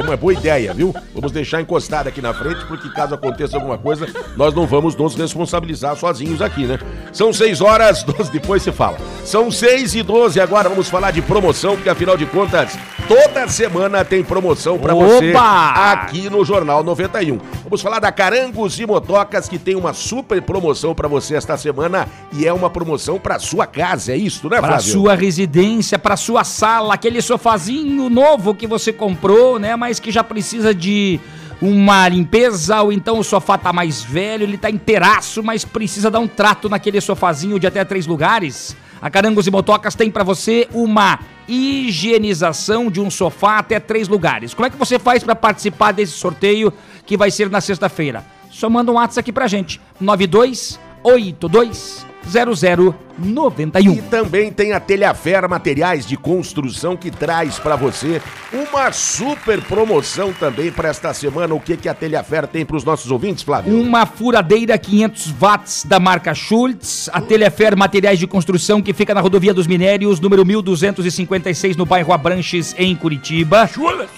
uma 0.00 0.18
boa 0.18 0.34
ideia, 0.34 0.74
viu? 0.74 0.94
Vamos 1.14 1.32
deixar 1.32 1.62
encostado 1.62 2.09
aqui 2.10 2.20
na 2.20 2.34
frente, 2.34 2.64
porque 2.66 2.88
caso 2.90 3.14
aconteça 3.14 3.56
alguma 3.56 3.78
coisa, 3.78 4.06
nós 4.36 4.54
não 4.54 4.66
vamos 4.66 4.94
nos 4.94 5.14
responsabilizar 5.14 5.96
sozinhos 5.96 6.42
aqui, 6.42 6.66
né? 6.66 6.78
São 7.12 7.32
6 7.32 7.60
horas, 7.60 8.02
12, 8.04 8.30
depois 8.30 8.62
se 8.62 8.70
fala. 8.70 8.98
São 9.24 9.50
6 9.50 9.94
e 9.94 10.02
12, 10.02 10.40
agora 10.40 10.68
vamos 10.68 10.88
falar 10.88 11.10
de 11.10 11.22
promoção, 11.22 11.74
porque 11.76 11.88
afinal 11.88 12.16
de 12.16 12.26
contas, 12.26 12.76
toda 13.08 13.48
semana 13.48 14.04
tem 14.04 14.22
promoção 14.22 14.78
pra 14.78 14.92
você 14.94 15.32
aqui 15.36 16.28
no 16.28 16.44
Jornal 16.44 16.82
91. 16.84 17.38
Vamos 17.64 17.80
falar 17.80 18.00
da 18.00 18.12
Carangos 18.12 18.78
e 18.78 18.86
Motocas, 18.86 19.48
que 19.48 19.58
tem 19.58 19.76
uma 19.76 19.92
super 19.94 20.42
promoção 20.42 20.94
pra 20.94 21.08
você 21.08 21.34
esta 21.36 21.56
semana, 21.56 22.06
e 22.32 22.46
é 22.46 22.52
uma 22.52 22.68
promoção 22.68 23.18
pra 23.18 23.38
sua 23.38 23.66
casa, 23.66 24.12
é 24.12 24.16
isso, 24.16 24.48
né, 24.48 24.60
Para 24.60 24.68
Flávio? 24.74 24.92
sua 24.92 25.14
residência, 25.14 25.98
para 25.98 26.16
sua 26.16 26.44
sala, 26.44 26.94
aquele 26.94 27.22
sofazinho 27.22 28.10
novo 28.10 28.54
que 28.54 28.66
você 28.66 28.92
comprou, 28.92 29.58
né? 29.58 29.76
Mas 29.76 30.00
que 30.00 30.10
já 30.10 30.24
precisa 30.24 30.74
de 30.74 31.20
uma 31.60 32.08
limpeza, 32.08 32.80
ou 32.82 32.92
então 32.92 33.18
o 33.18 33.24
sofá 33.24 33.58
tá 33.58 33.72
mais 33.72 34.00
velho, 34.02 34.44
ele 34.44 34.56
tá 34.56 34.70
inteiraço, 34.70 35.42
mas 35.42 35.64
precisa 35.64 36.08
dar 36.10 36.20
um 36.20 36.28
trato 36.28 36.68
naquele 36.68 37.00
sofazinho 37.00 37.58
de 37.58 37.66
até 37.66 37.84
três 37.84 38.06
lugares. 38.06 38.76
A 39.02 39.10
Carangos 39.10 39.46
e 39.46 39.50
Motocas 39.50 39.94
tem 39.94 40.10
para 40.10 40.24
você 40.24 40.68
uma 40.72 41.18
higienização 41.48 42.90
de 42.90 43.00
um 43.00 43.10
sofá 43.10 43.58
até 43.58 43.80
três 43.80 44.08
lugares. 44.08 44.54
Como 44.54 44.66
é 44.66 44.70
que 44.70 44.76
você 44.76 44.98
faz 44.98 45.22
para 45.22 45.34
participar 45.34 45.92
desse 45.92 46.12
sorteio 46.12 46.72
que 47.06 47.16
vai 47.16 47.30
ser 47.30 47.48
na 47.50 47.60
sexta-feira? 47.60 48.24
Só 48.50 48.68
manda 48.68 48.90
um 48.92 48.96
WhatsApp 48.96 49.20
aqui 49.20 49.32
pra 49.32 49.46
gente. 49.46 49.80
9282 50.00 52.04
0091. 53.20 53.92
E 53.92 54.02
também 54.02 54.52
tem 54.52 54.72
a 54.72 54.80
Telhafer 54.80 55.48
Materiais 55.48 56.04
de 56.06 56.16
Construção 56.16 56.96
que 56.96 57.10
traz 57.10 57.58
pra 57.58 57.76
você 57.76 58.20
uma 58.52 58.90
super 58.92 59.60
promoção 59.62 60.32
também 60.32 60.72
pra 60.72 60.88
esta 60.88 61.12
semana. 61.14 61.54
O 61.54 61.60
que 61.60 61.76
que 61.76 61.88
a 61.88 61.94
Telhafer 61.94 62.46
tem 62.46 62.64
pros 62.64 62.84
nossos 62.84 63.10
ouvintes, 63.10 63.42
Flávio? 63.42 63.80
Uma 63.80 64.06
furadeira 64.06 64.78
500 64.78 65.34
watts 65.38 65.84
da 65.84 66.00
marca 66.00 66.34
Schultz, 66.34 67.08
a 67.12 67.20
Telefer 67.20 67.76
Materiais 67.76 68.18
de 68.18 68.26
Construção 68.26 68.82
que 68.82 68.92
fica 68.92 69.14
na 69.14 69.20
Rodovia 69.20 69.54
dos 69.54 69.66
Minérios, 69.66 70.20
número 70.20 70.44
1256 70.44 71.76
no 71.76 71.84
bairro 71.84 72.12
Abranches, 72.12 72.74
em 72.78 72.94
Curitiba. 72.96 73.68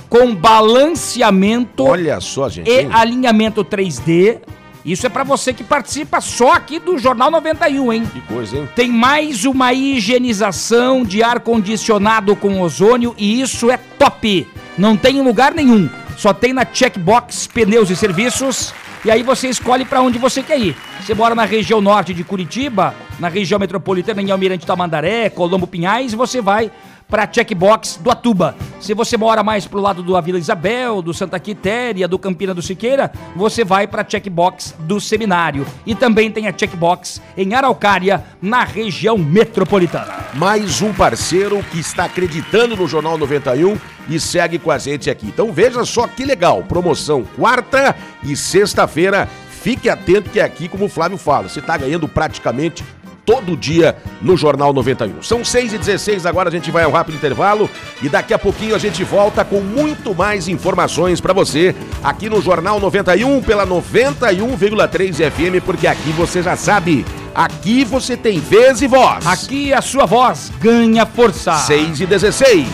com 0.08 0.34
balanceamento 0.34 1.84
Olha 1.84 2.20
só, 2.20 2.48
gente. 2.48 2.68
e 2.70 2.80
hein? 2.80 2.88
alinhamento 2.92 3.64
3D. 3.64 4.38
Isso 4.84 5.06
é 5.06 5.08
pra 5.08 5.24
você 5.24 5.54
que 5.54 5.64
participa 5.64 6.20
só 6.20 6.52
aqui 6.52 6.78
do 6.78 6.98
Jornal 6.98 7.30
91, 7.30 7.90
hein? 7.90 8.02
Que 8.12 8.20
coisa, 8.20 8.58
hein? 8.58 8.68
Tem 8.76 8.90
mais 8.90 9.46
uma 9.46 9.72
higienização 9.72 11.02
de 11.02 11.22
ar 11.22 11.40
condicionado 11.40 12.36
com 12.36 12.60
ozônio 12.60 13.14
e 13.16 13.40
isso 13.40 13.70
é 13.70 13.78
top. 13.98 14.46
Não 14.76 14.94
tem 14.94 15.16
em 15.16 15.22
lugar 15.22 15.54
nenhum. 15.54 15.88
Só 16.18 16.34
tem 16.34 16.52
na 16.52 16.66
Checkbox 16.70 17.46
Pneus 17.46 17.88
e 17.88 17.96
Serviços. 17.96 18.74
E 19.06 19.10
aí 19.10 19.22
você 19.22 19.48
escolhe 19.48 19.86
para 19.86 20.02
onde 20.02 20.18
você 20.18 20.42
quer 20.42 20.58
ir. 20.58 20.76
Você 21.00 21.14
mora 21.14 21.34
na 21.34 21.44
região 21.44 21.80
norte 21.80 22.12
de 22.12 22.22
Curitiba, 22.22 22.94
na 23.18 23.28
região 23.28 23.58
metropolitana 23.58 24.20
em 24.20 24.30
Almirante 24.30 24.66
Tamandaré, 24.66 25.30
Colombo 25.30 25.66
Pinhais, 25.66 26.12
você 26.12 26.40
vai 26.40 26.70
para 27.14 27.30
checkbox 27.32 28.00
do 28.02 28.10
Atuba. 28.10 28.56
Se 28.80 28.92
você 28.92 29.16
mora 29.16 29.44
mais 29.44 29.68
pro 29.68 29.80
lado 29.80 30.02
do 30.02 30.20
Vila 30.20 30.36
Isabel, 30.36 31.00
do 31.00 31.14
Santa 31.14 31.38
Quitéria, 31.38 32.08
do 32.08 32.18
Campina 32.18 32.52
do 32.52 32.60
Siqueira, 32.60 33.12
você 33.36 33.62
vai 33.62 33.86
para 33.86 34.04
checkbox 34.04 34.74
do 34.80 35.00
Seminário. 35.00 35.64
E 35.86 35.94
também 35.94 36.28
tem 36.28 36.48
a 36.48 36.52
checkbox 36.52 37.22
em 37.36 37.54
Araucária, 37.54 38.24
na 38.42 38.64
região 38.64 39.16
metropolitana. 39.16 40.24
Mais 40.34 40.82
um 40.82 40.92
parceiro 40.92 41.64
que 41.70 41.78
está 41.78 42.06
acreditando 42.06 42.74
no 42.74 42.88
Jornal 42.88 43.16
91 43.16 43.78
e 44.08 44.18
segue 44.18 44.58
com 44.58 44.72
a 44.72 44.78
gente 44.78 45.08
aqui. 45.08 45.28
Então 45.28 45.52
veja 45.52 45.84
só 45.84 46.08
que 46.08 46.24
legal, 46.24 46.64
promoção 46.64 47.22
quarta 47.36 47.94
e 48.24 48.36
sexta-feira. 48.36 49.28
Fique 49.62 49.88
atento 49.88 50.30
que 50.30 50.40
é 50.40 50.42
aqui, 50.42 50.68
como 50.68 50.86
o 50.86 50.88
Flávio 50.90 51.16
fala, 51.16 51.48
você 51.48 51.60
está 51.60 51.76
ganhando 51.76 52.08
praticamente 52.08 52.84
todo 53.24 53.56
dia 53.56 53.96
no 54.20 54.36
Jornal 54.36 54.72
91. 54.72 55.22
São 55.22 55.44
6 55.44 55.74
e 55.74 55.78
16 55.78 56.26
agora 56.26 56.48
a 56.48 56.52
gente 56.52 56.70
vai 56.70 56.84
ao 56.84 56.92
rápido 56.92 57.16
intervalo 57.16 57.68
e 58.02 58.08
daqui 58.08 58.34
a 58.34 58.38
pouquinho 58.38 58.74
a 58.74 58.78
gente 58.78 59.02
volta 59.04 59.44
com 59.44 59.60
muito 59.60 60.14
mais 60.14 60.48
informações 60.48 61.20
para 61.20 61.32
você 61.32 61.74
aqui 62.02 62.28
no 62.28 62.40
Jornal 62.40 62.78
91 62.80 63.42
pela 63.42 63.66
91,3 63.66 65.30
FM, 65.30 65.64
porque 65.64 65.86
aqui 65.86 66.10
você 66.10 66.42
já 66.42 66.56
sabe, 66.56 67.04
aqui 67.34 67.84
você 67.84 68.16
tem 68.16 68.40
vez 68.40 68.82
e 68.82 68.86
voz. 68.86 69.26
Aqui 69.26 69.72
a 69.72 69.80
sua 69.80 70.06
voz 70.06 70.52
ganha 70.60 71.06
força. 71.06 71.54
6 71.54 72.00
e 72.00 72.06
16. 72.06 72.66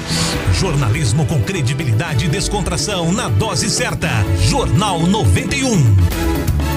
Jornalismo 0.55 1.25
com 1.27 1.41
credibilidade 1.41 2.27
e 2.27 2.29
descontração 2.29 3.13
na 3.13 3.29
dose 3.29 3.71
certa. 3.71 4.09
Jornal 4.39 5.01
91. 5.07 6.70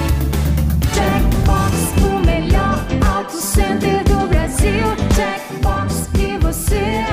Auto 3.24 3.40
center 3.40 4.04
do 4.04 4.28
Brasil. 4.28 4.84
Jackbox 5.16 6.08
e 6.18 6.36
você 6.38 7.06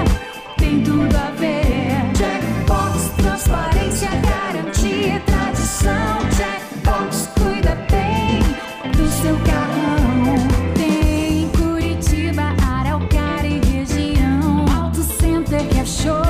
tem 0.57 0.83
tudo 0.83 1.15
a 1.15 1.31
ver. 1.31 2.13
Jackbox, 2.17 3.11
transparência, 3.15 4.09
garantia, 4.09 5.21
tradição. 5.25 6.19
Jackbox 6.37 7.29
cuida 7.39 7.77
bem 7.89 8.41
do 8.91 9.07
seu 9.21 9.37
carrão. 9.45 10.35
Tem 10.75 11.47
Curitiba, 11.49 12.53
Araucária 12.61 13.47
e 13.47 13.59
região. 13.59 14.65
Auto 14.83 15.01
center 15.01 15.65
que 15.69 15.79
é 15.79 15.85
show. 15.85 16.21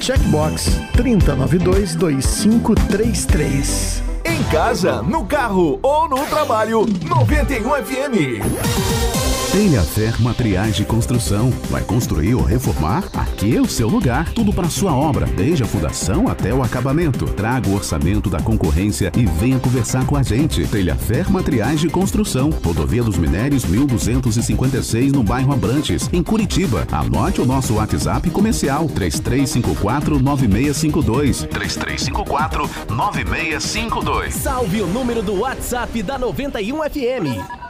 Checkbox 0.00 0.80
3092 0.94 1.94
2533. 1.94 4.09
Em 4.40 4.42
casa, 4.44 5.02
no 5.02 5.26
carro 5.26 5.78
ou 5.82 6.08
no 6.08 6.24
trabalho, 6.24 6.86
91 7.06 7.84
FM. 7.84 9.29
Telhafer 9.52 10.22
Materiais 10.22 10.76
de 10.76 10.84
Construção. 10.84 11.50
Vai 11.70 11.82
construir 11.82 12.36
ou 12.36 12.42
reformar? 12.42 13.02
Aqui 13.12 13.56
é 13.56 13.60
o 13.60 13.66
seu 13.66 13.88
lugar. 13.88 14.32
Tudo 14.32 14.52
para 14.52 14.68
sua 14.68 14.94
obra, 14.94 15.26
desde 15.26 15.64
a 15.64 15.66
fundação 15.66 16.28
até 16.28 16.54
o 16.54 16.62
acabamento. 16.62 17.24
Traga 17.24 17.68
o 17.68 17.74
orçamento 17.74 18.30
da 18.30 18.40
concorrência 18.40 19.10
e 19.16 19.26
venha 19.26 19.58
conversar 19.58 20.06
com 20.06 20.16
a 20.16 20.22
gente. 20.22 20.64
Telhafer 20.68 21.28
Materiais 21.28 21.80
de 21.80 21.88
Construção. 21.88 22.50
Rodovia 22.64 23.02
dos 23.02 23.18
Minérios 23.18 23.64
1256 23.64 25.12
no 25.12 25.24
bairro 25.24 25.52
Abrantes, 25.52 26.08
em 26.12 26.22
Curitiba. 26.22 26.86
Anote 26.92 27.40
o 27.40 27.46
nosso 27.46 27.74
WhatsApp 27.74 28.30
comercial 28.30 28.86
3354 28.86 30.20
9652. 30.20 31.48
3354 31.50 32.70
9652. 32.88 34.32
Salve 34.32 34.80
o 34.80 34.86
número 34.86 35.24
do 35.24 35.40
WhatsApp 35.40 36.04
da 36.04 36.16
91 36.16 36.76
FM. 36.88 37.69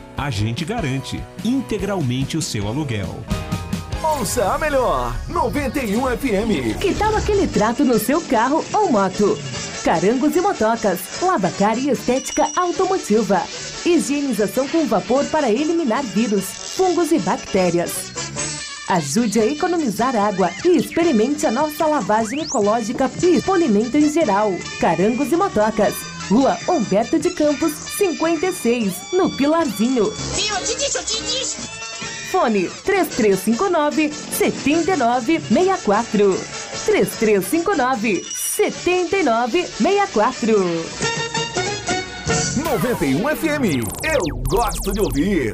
A 0.21 0.29
gente 0.29 0.63
garante 0.63 1.19
integralmente 1.43 2.37
o 2.37 2.43
seu 2.43 2.67
aluguel. 2.67 3.23
Ouça 4.03 4.53
a 4.53 4.59
melhor, 4.59 5.15
91 5.27 5.99
FM. 6.15 6.79
Que 6.79 6.93
tal 6.93 7.15
aquele 7.15 7.47
trato 7.47 7.83
no 7.83 7.97
seu 7.97 8.21
carro 8.21 8.63
ou 8.71 8.91
moto? 8.91 9.35
Carangos 9.83 10.35
e 10.35 10.41
motocas, 10.41 10.99
lavacar 11.23 11.75
e 11.75 11.89
estética 11.89 12.47
automotiva. 12.55 13.41
Higienização 13.83 14.67
com 14.67 14.85
vapor 14.85 15.25
para 15.25 15.49
eliminar 15.49 16.03
vírus, 16.03 16.43
fungos 16.77 17.11
e 17.11 17.17
bactérias. 17.17 18.11
Ajude 18.89 19.39
a 19.39 19.45
economizar 19.47 20.15
água 20.15 20.51
e 20.63 20.77
experimente 20.77 21.47
a 21.47 21.51
nossa 21.51 21.87
lavagem 21.87 22.41
ecológica 22.41 23.09
e 23.23 23.41
polimento 23.41 23.97
em 23.97 24.07
geral. 24.07 24.53
Carangos 24.79 25.31
e 25.31 25.35
motocas. 25.35 26.10
Rua 26.31 26.57
Humberto 26.65 27.19
de 27.19 27.29
Campos, 27.31 27.73
56, 27.97 29.11
no 29.11 29.29
Pilarzinho. 29.29 30.05
Viu? 30.05 30.55
Eu 30.55 30.63
te 30.63 30.77
disse, 30.77 30.97
eu 30.97 31.03
te 31.03 31.21
disse. 31.23 31.57
Fone 32.31 32.69
3359 32.85 34.13
7964. 34.13 36.39
3359 36.85 38.25
7964. 38.33 40.55
91 42.63 43.27
FM. 43.35 43.83
Eu 44.05 44.21
gosto 44.49 44.93
de 44.93 45.01
ouvir. 45.01 45.53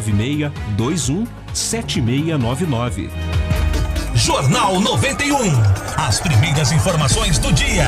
996 0.09 0.51
21 0.77 1.27
7699. 1.53 3.09
Jornal 4.15 4.79
91. 4.79 5.35
As 5.97 6.19
primeiras 6.19 6.71
informações 6.71 7.37
do 7.37 7.51
dia. 7.53 7.85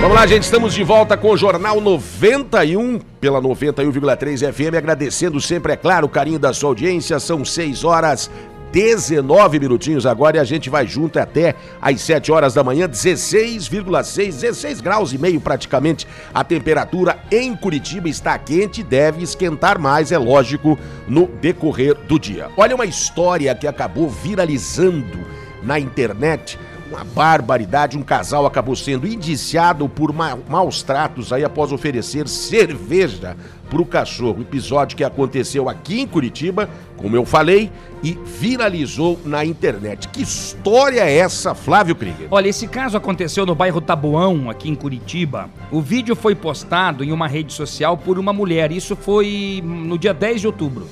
Vamos 0.00 0.14
lá, 0.14 0.26
gente, 0.26 0.44
estamos 0.44 0.74
de 0.74 0.84
volta 0.84 1.16
com 1.16 1.30
o 1.30 1.36
Jornal 1.36 1.80
91, 1.80 3.00
pela 3.20 3.42
91,3 3.42 4.52
FM, 4.52 4.76
agradecendo 4.76 5.40
sempre, 5.40 5.72
é 5.72 5.76
claro, 5.76 6.06
o 6.06 6.08
carinho 6.08 6.38
da 6.38 6.52
sua 6.52 6.70
audiência. 6.70 7.18
São 7.18 7.44
6 7.44 7.82
horas 7.82 8.30
19 8.72 9.58
minutinhos 9.58 10.06
agora 10.06 10.36
e 10.36 10.40
a 10.40 10.44
gente 10.44 10.68
vai 10.68 10.86
junto 10.86 11.18
até 11.18 11.54
às 11.80 12.00
7 12.00 12.30
horas 12.30 12.54
da 12.54 12.62
manhã, 12.64 12.88
16,6, 12.88 14.40
16 14.40 14.80
graus 14.80 15.12
e 15.12 15.18
meio 15.18 15.40
praticamente. 15.40 16.06
A 16.32 16.44
temperatura 16.44 17.18
em 17.30 17.54
Curitiba 17.56 18.08
está 18.08 18.38
quente 18.38 18.80
e 18.80 18.84
deve 18.84 19.22
esquentar 19.22 19.78
mais, 19.78 20.12
é 20.12 20.18
lógico, 20.18 20.78
no 21.06 21.26
decorrer 21.26 21.94
do 21.94 22.18
dia. 22.18 22.48
Olha 22.56 22.74
uma 22.74 22.86
história 22.86 23.54
que 23.54 23.66
acabou 23.66 24.08
viralizando 24.08 25.26
na 25.62 25.78
internet. 25.78 26.58
Uma 26.90 27.04
barbaridade, 27.04 27.98
um 27.98 28.02
casal 28.02 28.46
acabou 28.46 28.74
sendo 28.74 29.06
indiciado 29.06 29.86
por 29.90 30.10
ma 30.10 30.38
maus 30.48 30.82
tratos 30.82 31.34
aí 31.34 31.44
após 31.44 31.70
oferecer 31.70 32.26
cerveja 32.26 33.36
para 33.68 33.82
o 33.82 33.84
cachorro. 33.84 34.40
Episódio 34.40 34.96
que 34.96 35.04
aconteceu 35.04 35.68
aqui 35.68 36.00
em 36.00 36.06
Curitiba, 36.06 36.66
como 36.96 37.14
eu 37.14 37.26
falei, 37.26 37.70
e 38.02 38.18
viralizou 38.24 39.20
na 39.22 39.44
internet. 39.44 40.08
Que 40.08 40.22
história 40.22 41.02
é 41.02 41.18
essa, 41.18 41.54
Flávio 41.54 41.94
Krieger? 41.94 42.28
Olha, 42.30 42.48
esse 42.48 42.66
caso 42.66 42.96
aconteceu 42.96 43.44
no 43.44 43.54
bairro 43.54 43.82
Taboão, 43.82 44.48
aqui 44.48 44.70
em 44.70 44.74
Curitiba. 44.74 45.50
O 45.70 45.82
vídeo 45.82 46.16
foi 46.16 46.34
postado 46.34 47.04
em 47.04 47.12
uma 47.12 47.28
rede 47.28 47.52
social 47.52 47.98
por 47.98 48.18
uma 48.18 48.32
mulher. 48.32 48.72
Isso 48.72 48.96
foi 48.96 49.62
no 49.62 49.98
dia 49.98 50.14
10 50.14 50.40
de 50.40 50.46
outubro. 50.46 50.88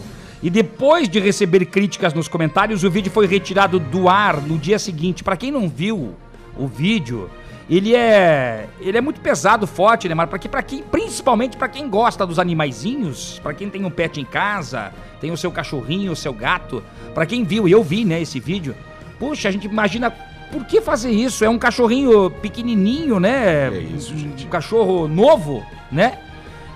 E 0.47 0.51
depois 0.51 1.09
de 1.09 1.19
receber 1.19 1.65
críticas 1.67 2.15
nos 2.15 2.29
comentários, 2.29 2.85
o 2.85 2.89
vídeo 2.89 3.11
foi 3.11 3.27
retirado 3.27 3.81
do 3.81 4.09
ar 4.09 4.41
no 4.41 4.57
dia 4.57 4.79
seguinte. 4.79 5.25
Para 5.25 5.37
quem 5.37 5.51
não 5.51 5.69
viu 5.69 6.15
o 6.57 6.69
vídeo, 6.69 7.29
ele 7.69 7.97
é 7.97 8.69
ele 8.81 8.97
é 8.97 9.01
muito 9.01 9.21
pesado, 9.21 9.67
forte, 9.67 10.09
né, 10.09 10.15
mas 10.15 10.31
para 10.31 10.39
que 10.39 10.49
para 10.49 10.63
quem, 10.63 10.85
principalmente 10.85 11.57
para 11.57 11.67
quem 11.67 11.89
gosta 11.89 12.25
dos 12.25 12.39
animaizinhos, 12.39 13.41
para 13.43 13.53
quem 13.55 13.69
tem 13.69 13.85
um 13.85 13.91
pet 13.91 14.21
em 14.21 14.25
casa, 14.25 14.93
tem 15.21 15.33
o 15.33 15.37
seu 15.37 15.51
cachorrinho, 15.51 16.13
o 16.13 16.17
seu 16.17 16.33
gato, 16.33 16.81
para 17.13 17.27
quem 17.27 17.43
viu, 17.43 17.67
e 17.67 17.73
eu 17.73 17.83
vi, 17.83 18.05
né, 18.05 18.23
esse 18.23 18.39
vídeo. 18.39 18.73
Puxa, 19.19 19.49
a 19.49 19.51
gente 19.51 19.67
imagina 19.67 20.13
por 20.53 20.65
que 20.65 20.81
fazer 20.81 21.11
isso? 21.11 21.45
É 21.45 21.51
um 21.51 21.59
cachorrinho 21.59 22.31
pequenininho, 22.31 23.19
né? 23.19 23.67
É 23.67 23.79
isso, 23.81 24.17
gente. 24.17 24.47
Um 24.47 24.49
cachorro 24.49 25.09
novo, 25.09 25.67
né? 25.91 26.21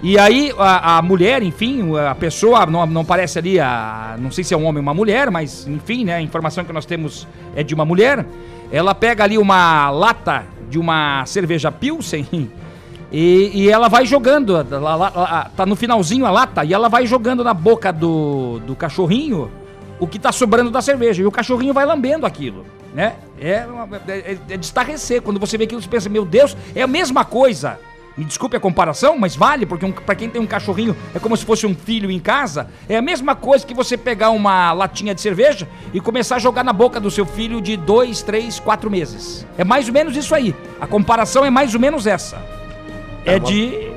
E 0.02 0.18
aí 0.18 0.52
a, 0.58 0.98
a 0.98 1.02
mulher, 1.02 1.42
enfim, 1.42 1.96
a 1.98 2.14
pessoa 2.14 2.64
não, 2.64 2.86
não 2.86 3.04
parece 3.04 3.38
ali, 3.38 3.60
a, 3.60 4.16
não 4.18 4.30
sei 4.30 4.42
se 4.42 4.54
é 4.54 4.56
um 4.56 4.64
homem 4.64 4.78
ou 4.78 4.82
uma 4.82 4.94
mulher, 4.94 5.30
mas 5.30 5.66
enfim, 5.66 6.04
né? 6.04 6.14
A 6.14 6.22
informação 6.22 6.64
que 6.64 6.72
nós 6.72 6.86
temos 6.86 7.28
é 7.54 7.62
de 7.62 7.74
uma 7.74 7.84
mulher. 7.84 8.24
Ela 8.72 8.94
pega 8.94 9.24
ali 9.24 9.36
uma 9.36 9.90
lata 9.90 10.46
de 10.70 10.78
uma 10.78 11.26
cerveja 11.26 11.70
Pilsen 11.70 12.26
e, 13.12 13.50
e 13.52 13.68
ela 13.68 13.88
vai 13.88 14.06
jogando, 14.06 14.54
tá 15.54 15.66
no 15.66 15.76
finalzinho 15.76 16.24
a 16.24 16.30
lata, 16.30 16.64
e 16.64 16.72
ela 16.72 16.88
vai 16.88 17.06
jogando 17.06 17.44
na 17.44 17.52
boca 17.52 17.92
do, 17.92 18.60
do 18.60 18.74
cachorrinho 18.74 19.50
o 19.98 20.06
que 20.06 20.18
tá 20.18 20.32
sobrando 20.32 20.70
da 20.70 20.80
cerveja. 20.80 21.22
E 21.22 21.26
o 21.26 21.30
cachorrinho 21.30 21.74
vai 21.74 21.84
lambendo 21.84 22.24
aquilo, 22.24 22.64
né? 22.94 23.16
É, 23.38 23.66
é, 24.08 24.38
é 24.48 24.56
de 24.56 24.64
estarrecer. 24.64 25.20
Quando 25.20 25.38
você 25.38 25.58
vê 25.58 25.64
aquilo, 25.64 25.82
você 25.82 25.88
pensa, 25.88 26.08
meu 26.08 26.24
Deus, 26.24 26.56
é 26.74 26.80
a 26.80 26.86
mesma 26.86 27.22
coisa. 27.22 27.78
Me 28.20 28.26
desculpe 28.26 28.54
a 28.54 28.60
comparação, 28.60 29.16
mas 29.18 29.34
vale, 29.34 29.64
porque 29.64 29.86
um, 29.86 29.90
para 29.92 30.14
quem 30.14 30.28
tem 30.28 30.38
um 30.42 30.46
cachorrinho 30.46 30.94
é 31.14 31.18
como 31.18 31.34
se 31.34 31.42
fosse 31.42 31.66
um 31.66 31.74
filho 31.74 32.10
em 32.10 32.18
casa. 32.18 32.66
É 32.86 32.94
a 32.98 33.00
mesma 33.00 33.34
coisa 33.34 33.66
que 33.66 33.72
você 33.72 33.96
pegar 33.96 34.28
uma 34.28 34.74
latinha 34.74 35.14
de 35.14 35.22
cerveja 35.22 35.66
e 35.94 36.02
começar 36.02 36.36
a 36.36 36.38
jogar 36.38 36.62
na 36.62 36.74
boca 36.74 37.00
do 37.00 37.10
seu 37.10 37.24
filho 37.24 37.62
de 37.62 37.78
dois, 37.78 38.20
três, 38.20 38.60
quatro 38.60 38.90
meses. 38.90 39.46
É 39.56 39.64
mais 39.64 39.86
ou 39.88 39.94
menos 39.94 40.14
isso 40.18 40.34
aí. 40.34 40.54
A 40.78 40.86
comparação 40.86 41.46
é 41.46 41.50
mais 41.50 41.72
ou 41.74 41.80
menos 41.80 42.06
essa. 42.06 42.36
É, 43.24 43.36
uma- 43.36 43.40
de. 43.40 43.90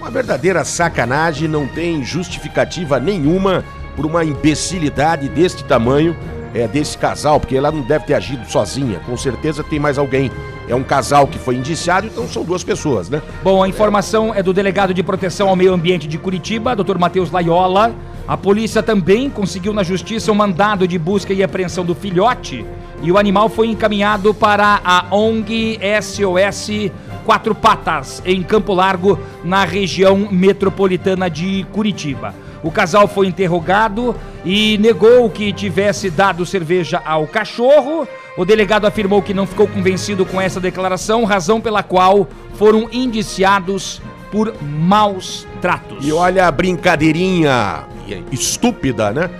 Uma 0.00 0.10
verdadeira 0.10 0.64
sacanagem, 0.64 1.46
não 1.46 1.68
tem 1.68 2.02
justificativa 2.02 2.98
nenhuma 2.98 3.64
por 3.94 4.04
uma 4.04 4.24
imbecilidade 4.24 5.28
deste 5.28 5.62
tamanho, 5.62 6.16
é, 6.54 6.66
desse 6.66 6.96
casal, 6.96 7.38
porque 7.40 7.56
ela 7.56 7.70
não 7.70 7.82
deve 7.82 8.06
ter 8.06 8.14
agido 8.14 8.48
sozinha, 8.50 9.00
com 9.00 9.16
certeza 9.16 9.62
tem 9.62 9.78
mais 9.78 9.98
alguém. 9.98 10.30
É 10.68 10.74
um 10.74 10.82
casal 10.82 11.26
que 11.26 11.38
foi 11.38 11.56
indiciado, 11.56 12.06
então 12.06 12.28
são 12.28 12.44
duas 12.44 12.62
pessoas, 12.62 13.08
né? 13.08 13.20
Bom, 13.42 13.62
a 13.62 13.68
informação 13.68 14.34
é 14.34 14.42
do 14.42 14.52
delegado 14.52 14.94
de 14.94 15.02
proteção 15.02 15.48
ao 15.48 15.56
meio 15.56 15.72
ambiente 15.72 16.06
de 16.06 16.16
Curitiba, 16.16 16.76
Dr. 16.76 16.98
Matheus 16.98 17.30
Laiola. 17.30 17.92
A 18.28 18.36
polícia 18.36 18.82
também 18.82 19.28
conseguiu 19.28 19.72
na 19.72 19.82
justiça 19.82 20.30
um 20.30 20.34
mandado 20.34 20.86
de 20.86 20.98
busca 20.98 21.32
e 21.32 21.42
apreensão 21.42 21.84
do 21.84 21.94
filhote 21.94 22.64
e 23.02 23.10
o 23.10 23.18
animal 23.18 23.48
foi 23.48 23.68
encaminhado 23.68 24.34
para 24.34 24.80
a 24.84 25.06
ONG 25.10 25.78
SOS 26.02 26.90
Quatro 27.24 27.54
Patas, 27.54 28.22
em 28.24 28.42
Campo 28.42 28.74
Largo, 28.74 29.18
na 29.44 29.64
região 29.64 30.28
metropolitana 30.30 31.30
de 31.30 31.64
Curitiba. 31.72 32.34
O 32.62 32.70
casal 32.70 33.08
foi 33.08 33.26
interrogado 33.26 34.14
e 34.44 34.76
negou 34.78 35.30
que 35.30 35.52
tivesse 35.52 36.10
dado 36.10 36.44
cerveja 36.44 37.00
ao 37.04 37.26
cachorro. 37.26 38.06
O 38.36 38.44
delegado 38.44 38.86
afirmou 38.86 39.22
que 39.22 39.34
não 39.34 39.46
ficou 39.46 39.66
convencido 39.66 40.26
com 40.26 40.40
essa 40.40 40.60
declaração, 40.60 41.24
razão 41.24 41.60
pela 41.60 41.82
qual 41.82 42.28
foram 42.54 42.88
indiciados 42.92 44.00
por 44.30 44.54
maus 44.62 45.46
tratos. 45.60 46.06
E 46.06 46.12
olha 46.12 46.46
a 46.46 46.50
brincadeirinha 46.50 47.84
estúpida, 48.30 49.12
né? 49.12 49.30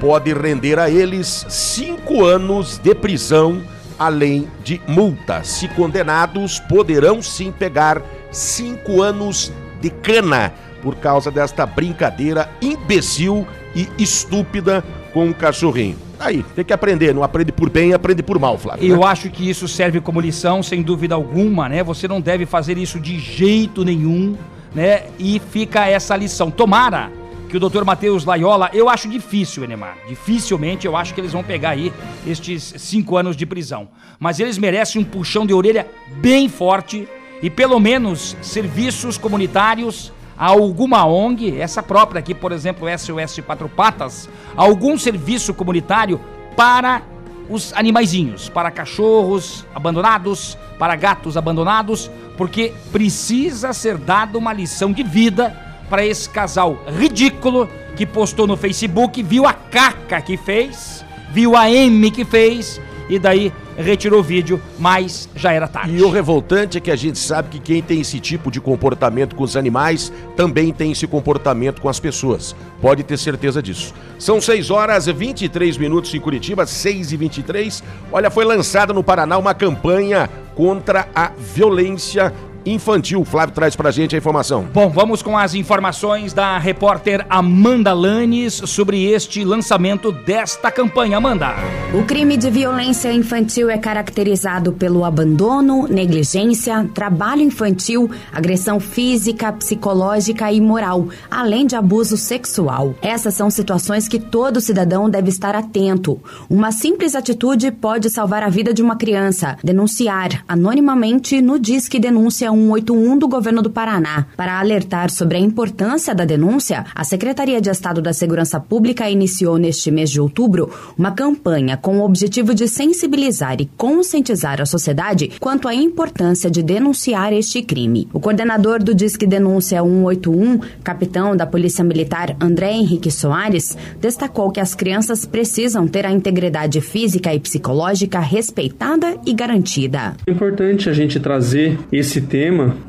Pode 0.00 0.32
render 0.32 0.78
a 0.78 0.90
eles 0.90 1.46
cinco 1.48 2.24
anos 2.24 2.78
de 2.78 2.94
prisão, 2.94 3.62
além 3.98 4.48
de 4.62 4.80
multa. 4.86 5.42
Se 5.42 5.66
condenados, 5.68 6.60
poderão 6.60 7.20
sim 7.20 7.50
pegar 7.50 8.02
cinco 8.30 9.02
anos 9.02 9.52
de 9.80 9.90
cana 9.90 10.52
por 10.82 10.96
causa 10.96 11.30
desta 11.30 11.66
brincadeira 11.66 12.48
imbecil 12.60 13.46
e 13.74 13.88
estúpida 13.98 14.84
com 15.12 15.28
o 15.28 15.34
cachorrinho. 15.34 15.96
Aí, 16.18 16.44
tem 16.54 16.64
que 16.64 16.72
aprender, 16.72 17.14
não 17.14 17.22
aprende 17.22 17.52
por 17.52 17.70
bem, 17.70 17.92
aprende 17.92 18.22
por 18.22 18.38
mal, 18.38 18.58
Flávio. 18.58 18.88
Eu 18.88 18.98
né? 18.98 19.06
acho 19.06 19.30
que 19.30 19.48
isso 19.48 19.68
serve 19.68 20.00
como 20.00 20.20
lição, 20.20 20.62
sem 20.62 20.82
dúvida 20.82 21.14
alguma, 21.14 21.68
né? 21.68 21.82
Você 21.84 22.08
não 22.08 22.20
deve 22.20 22.44
fazer 22.44 22.76
isso 22.76 22.98
de 22.98 23.18
jeito 23.20 23.84
nenhum, 23.84 24.36
né? 24.74 25.04
E 25.18 25.40
fica 25.50 25.86
essa 25.86 26.16
lição. 26.16 26.50
Tomara 26.50 27.10
que 27.48 27.56
o 27.56 27.60
Dr. 27.60 27.84
Matheus 27.84 28.24
Laiola, 28.24 28.68
eu 28.72 28.88
acho 28.88 29.08
difícil, 29.08 29.64
Enemar. 29.64 29.96
Dificilmente 30.08 30.86
eu 30.86 30.96
acho 30.96 31.14
que 31.14 31.20
eles 31.20 31.32
vão 31.32 31.42
pegar 31.42 31.70
aí 31.70 31.92
estes 32.26 32.74
cinco 32.78 33.16
anos 33.16 33.36
de 33.36 33.46
prisão. 33.46 33.88
Mas 34.18 34.38
eles 34.38 34.58
merecem 34.58 35.00
um 35.00 35.04
puxão 35.04 35.46
de 35.46 35.54
orelha 35.54 35.86
bem 36.20 36.48
forte 36.48 37.08
e 37.40 37.48
pelo 37.48 37.78
menos 37.78 38.36
serviços 38.42 39.16
comunitários 39.16 40.12
alguma 40.38 41.04
ONG, 41.04 41.60
essa 41.60 41.82
própria 41.82 42.20
aqui, 42.20 42.32
por 42.32 42.52
exemplo, 42.52 42.86
SOS 42.96 43.40
Quatro 43.44 43.68
Patas, 43.68 44.28
algum 44.56 44.96
serviço 44.96 45.52
comunitário 45.52 46.20
para 46.56 47.02
os 47.50 47.72
animaizinhos, 47.74 48.48
para 48.48 48.70
cachorros 48.70 49.66
abandonados, 49.74 50.56
para 50.78 50.94
gatos 50.94 51.36
abandonados, 51.36 52.10
porque 52.36 52.72
precisa 52.92 53.72
ser 53.72 53.96
dada 53.96 54.38
uma 54.38 54.52
lição 54.52 54.92
de 54.92 55.02
vida 55.02 55.56
para 55.90 56.04
esse 56.04 56.28
casal 56.28 56.78
ridículo 56.86 57.68
que 57.96 58.06
postou 58.06 58.46
no 58.46 58.56
Facebook, 58.56 59.22
viu 59.22 59.44
a 59.46 59.52
caca 59.52 60.20
que 60.20 60.36
fez, 60.36 61.04
viu 61.32 61.56
a 61.56 61.68
M 61.70 62.10
que 62.10 62.24
fez 62.24 62.80
e 63.08 63.18
daí 63.18 63.52
retirou 63.76 64.20
o 64.20 64.22
vídeo, 64.22 64.60
mas 64.78 65.28
já 65.34 65.52
era 65.52 65.66
tarde. 65.66 65.96
E 65.96 66.02
o 66.02 66.10
revoltante 66.10 66.78
é 66.78 66.80
que 66.80 66.90
a 66.90 66.96
gente 66.96 67.18
sabe 67.18 67.48
que 67.48 67.58
quem 67.58 67.82
tem 67.82 68.00
esse 68.00 68.20
tipo 68.20 68.50
de 68.50 68.60
comportamento 68.60 69.34
com 69.34 69.44
os 69.44 69.56
animais 69.56 70.12
também 70.36 70.72
tem 70.72 70.92
esse 70.92 71.06
comportamento 71.06 71.80
com 71.80 71.88
as 71.88 72.00
pessoas. 72.00 72.54
Pode 72.80 73.02
ter 73.02 73.16
certeza 73.16 73.62
disso. 73.62 73.94
São 74.18 74.40
6 74.40 74.70
horas 74.70 75.06
e 75.06 75.12
23 75.12 75.76
minutos 75.78 76.12
em 76.14 76.20
Curitiba, 76.20 76.66
6 76.66 77.12
e 77.12 77.16
23. 77.16 77.82
Olha, 78.12 78.30
foi 78.30 78.44
lançada 78.44 78.92
no 78.92 79.02
Paraná 79.02 79.38
uma 79.38 79.54
campanha 79.54 80.28
contra 80.54 81.08
a 81.14 81.30
violência 81.38 82.34
infantil. 82.64 83.24
Flávio 83.24 83.54
traz 83.54 83.74
pra 83.76 83.90
gente 83.90 84.14
a 84.14 84.18
informação. 84.18 84.66
Bom, 84.72 84.88
vamos 84.90 85.22
com 85.22 85.36
as 85.36 85.54
informações 85.54 86.32
da 86.32 86.58
repórter 86.58 87.24
Amanda 87.28 87.92
Lanes 87.92 88.54
sobre 88.66 89.04
este 89.04 89.44
lançamento 89.44 90.12
desta 90.12 90.70
campanha. 90.70 91.18
Amanda. 91.18 91.54
O 91.94 92.04
crime 92.04 92.36
de 92.36 92.50
violência 92.50 93.12
infantil 93.12 93.70
é 93.70 93.78
caracterizado 93.78 94.72
pelo 94.72 95.04
abandono, 95.04 95.86
negligência, 95.88 96.88
trabalho 96.92 97.42
infantil, 97.42 98.10
agressão 98.32 98.78
física, 98.78 99.52
psicológica 99.52 100.52
e 100.52 100.60
moral, 100.60 101.08
além 101.30 101.66
de 101.66 101.76
abuso 101.76 102.16
sexual. 102.16 102.94
Essas 103.00 103.34
são 103.34 103.50
situações 103.50 104.06
que 104.06 104.18
todo 104.18 104.60
cidadão 104.60 105.08
deve 105.08 105.28
estar 105.28 105.54
atento. 105.54 106.20
Uma 106.50 106.72
simples 106.72 107.14
atitude 107.14 107.70
pode 107.70 108.10
salvar 108.10 108.42
a 108.42 108.48
vida 108.48 108.74
de 108.74 108.82
uma 108.82 108.96
criança. 108.96 109.56
Denunciar 109.64 110.44
anonimamente 110.46 111.40
no 111.40 111.58
Disque 111.58 111.98
Denúncia 111.98 112.47
181 112.50 113.18
do 113.18 113.28
governo 113.28 113.62
do 113.62 113.70
Paraná. 113.70 114.26
Para 114.36 114.58
alertar 114.58 115.10
sobre 115.10 115.36
a 115.36 115.40
importância 115.40 116.14
da 116.14 116.24
denúncia, 116.24 116.84
a 116.94 117.04
Secretaria 117.04 117.60
de 117.60 117.70
Estado 117.70 118.00
da 118.00 118.12
Segurança 118.12 118.58
Pública 118.58 119.08
iniciou 119.08 119.58
neste 119.58 119.90
mês 119.90 120.10
de 120.10 120.20
outubro 120.20 120.70
uma 120.96 121.12
campanha 121.12 121.76
com 121.76 121.98
o 121.98 122.04
objetivo 122.04 122.54
de 122.54 122.68
sensibilizar 122.68 123.60
e 123.60 123.66
conscientizar 123.76 124.60
a 124.60 124.66
sociedade 124.66 125.32
quanto 125.40 125.68
à 125.68 125.74
importância 125.74 126.50
de 126.50 126.62
denunciar 126.62 127.32
este 127.32 127.62
crime. 127.62 128.08
O 128.12 128.20
coordenador 128.20 128.82
do 128.82 128.94
Disque 128.94 129.26
Denúncia 129.26 129.82
181, 129.82 130.60
capitão 130.82 131.36
da 131.36 131.46
Polícia 131.46 131.84
Militar 131.84 132.36
André 132.40 132.72
Henrique 132.72 133.10
Soares, 133.10 133.76
destacou 134.00 134.50
que 134.50 134.60
as 134.60 134.74
crianças 134.74 135.26
precisam 135.26 135.86
ter 135.86 136.06
a 136.06 136.12
integridade 136.12 136.80
física 136.80 137.34
e 137.34 137.40
psicológica 137.40 138.20
respeitada 138.20 139.16
e 139.26 139.32
garantida. 139.32 140.14
É 140.26 140.30
importante 140.30 140.88
a 140.88 140.92
gente 140.92 141.20
trazer 141.20 141.78
esse 141.92 142.20
tema 142.20 142.37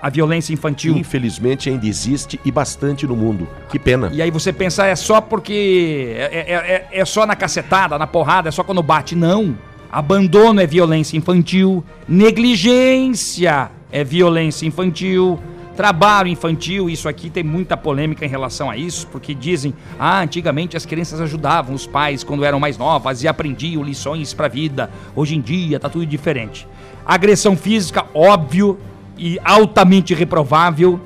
a 0.00 0.10
violência 0.10 0.52
infantil? 0.52 0.96
Infelizmente 0.96 1.68
ainda 1.68 1.86
existe 1.86 2.40
e 2.44 2.50
bastante 2.50 3.06
no 3.06 3.16
mundo. 3.16 3.48
Que 3.68 3.78
pena. 3.78 4.10
E 4.12 4.22
aí 4.22 4.30
você 4.30 4.52
pensa, 4.52 4.86
é 4.86 4.96
só 4.96 5.20
porque. 5.20 6.14
É, 6.16 6.22
é, 6.22 6.54
é, 6.54 7.00
é 7.00 7.04
só 7.04 7.26
na 7.26 7.36
cacetada, 7.36 7.98
na 7.98 8.06
porrada, 8.06 8.48
é 8.48 8.52
só 8.52 8.62
quando 8.62 8.82
bate. 8.82 9.14
Não. 9.14 9.56
Abandono 9.90 10.60
é 10.60 10.66
violência 10.66 11.16
infantil. 11.16 11.84
Negligência 12.08 13.70
é 13.90 14.04
violência 14.04 14.66
infantil. 14.66 15.40
Trabalho 15.76 16.28
infantil, 16.28 16.88
isso 16.88 17.06
aqui 17.06 17.28
tem 17.28 17.44
muita 17.44 17.76
polêmica 17.76 18.24
em 18.24 18.28
relação 18.28 18.70
a 18.70 18.78
isso, 18.78 19.06
porque 19.08 19.34
dizem, 19.34 19.74
ah, 19.98 20.22
antigamente 20.22 20.74
as 20.74 20.86
crianças 20.86 21.20
ajudavam 21.20 21.74
os 21.74 21.86
pais 21.86 22.24
quando 22.24 22.46
eram 22.46 22.58
mais 22.58 22.78
novas 22.78 23.22
e 23.22 23.28
aprendiam 23.28 23.82
lições 23.82 24.32
pra 24.32 24.48
vida. 24.48 24.90
Hoje 25.14 25.36
em 25.36 25.40
dia 25.40 25.78
tá 25.78 25.90
tudo 25.90 26.06
diferente. 26.06 26.66
Agressão 27.04 27.54
física, 27.54 28.06
óbvio 28.14 28.78
e 29.16 29.38
altamente 29.44 30.14
reprovável. 30.14 31.00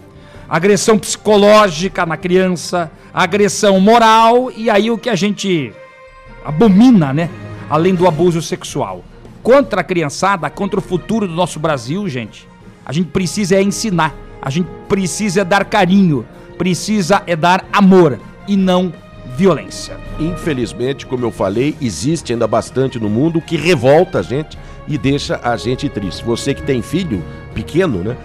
Agressão 0.48 0.98
psicológica 0.98 2.04
na 2.04 2.16
criança, 2.16 2.90
agressão 3.14 3.78
moral 3.80 4.50
e 4.56 4.68
aí 4.68 4.90
o 4.90 4.98
que 4.98 5.08
a 5.08 5.14
gente 5.14 5.72
abomina, 6.44 7.12
né? 7.12 7.30
Além 7.68 7.94
do 7.94 8.06
abuso 8.08 8.42
sexual. 8.42 9.04
Contra 9.42 9.80
a 9.80 9.84
criançada, 9.84 10.50
contra 10.50 10.80
o 10.80 10.82
futuro 10.82 11.26
do 11.26 11.34
nosso 11.34 11.60
Brasil, 11.60 12.08
gente, 12.08 12.48
a 12.84 12.92
gente 12.92 13.10
precisa 13.10 13.56
é 13.56 13.62
ensinar. 13.62 14.14
A 14.42 14.50
gente 14.50 14.68
precisa 14.88 15.42
é 15.42 15.44
dar 15.44 15.64
carinho, 15.64 16.26
precisa 16.56 17.22
é 17.26 17.36
dar 17.36 17.64
amor 17.72 18.18
e 18.48 18.56
não 18.56 18.92
violência. 19.36 19.96
Infelizmente, 20.18 21.06
como 21.06 21.24
eu 21.24 21.30
falei, 21.30 21.76
existe 21.80 22.32
ainda 22.32 22.46
bastante 22.46 22.98
no 22.98 23.08
mundo 23.08 23.40
que 23.40 23.56
revolta 23.56 24.18
a 24.18 24.22
gente 24.22 24.58
e 24.90 24.98
deixa 24.98 25.40
a 25.42 25.56
gente 25.56 25.88
triste. 25.88 26.24
Você 26.24 26.52
que 26.52 26.62
tem 26.62 26.82
filho 26.82 27.22
pequeno, 27.54 28.02
né? 28.02 28.16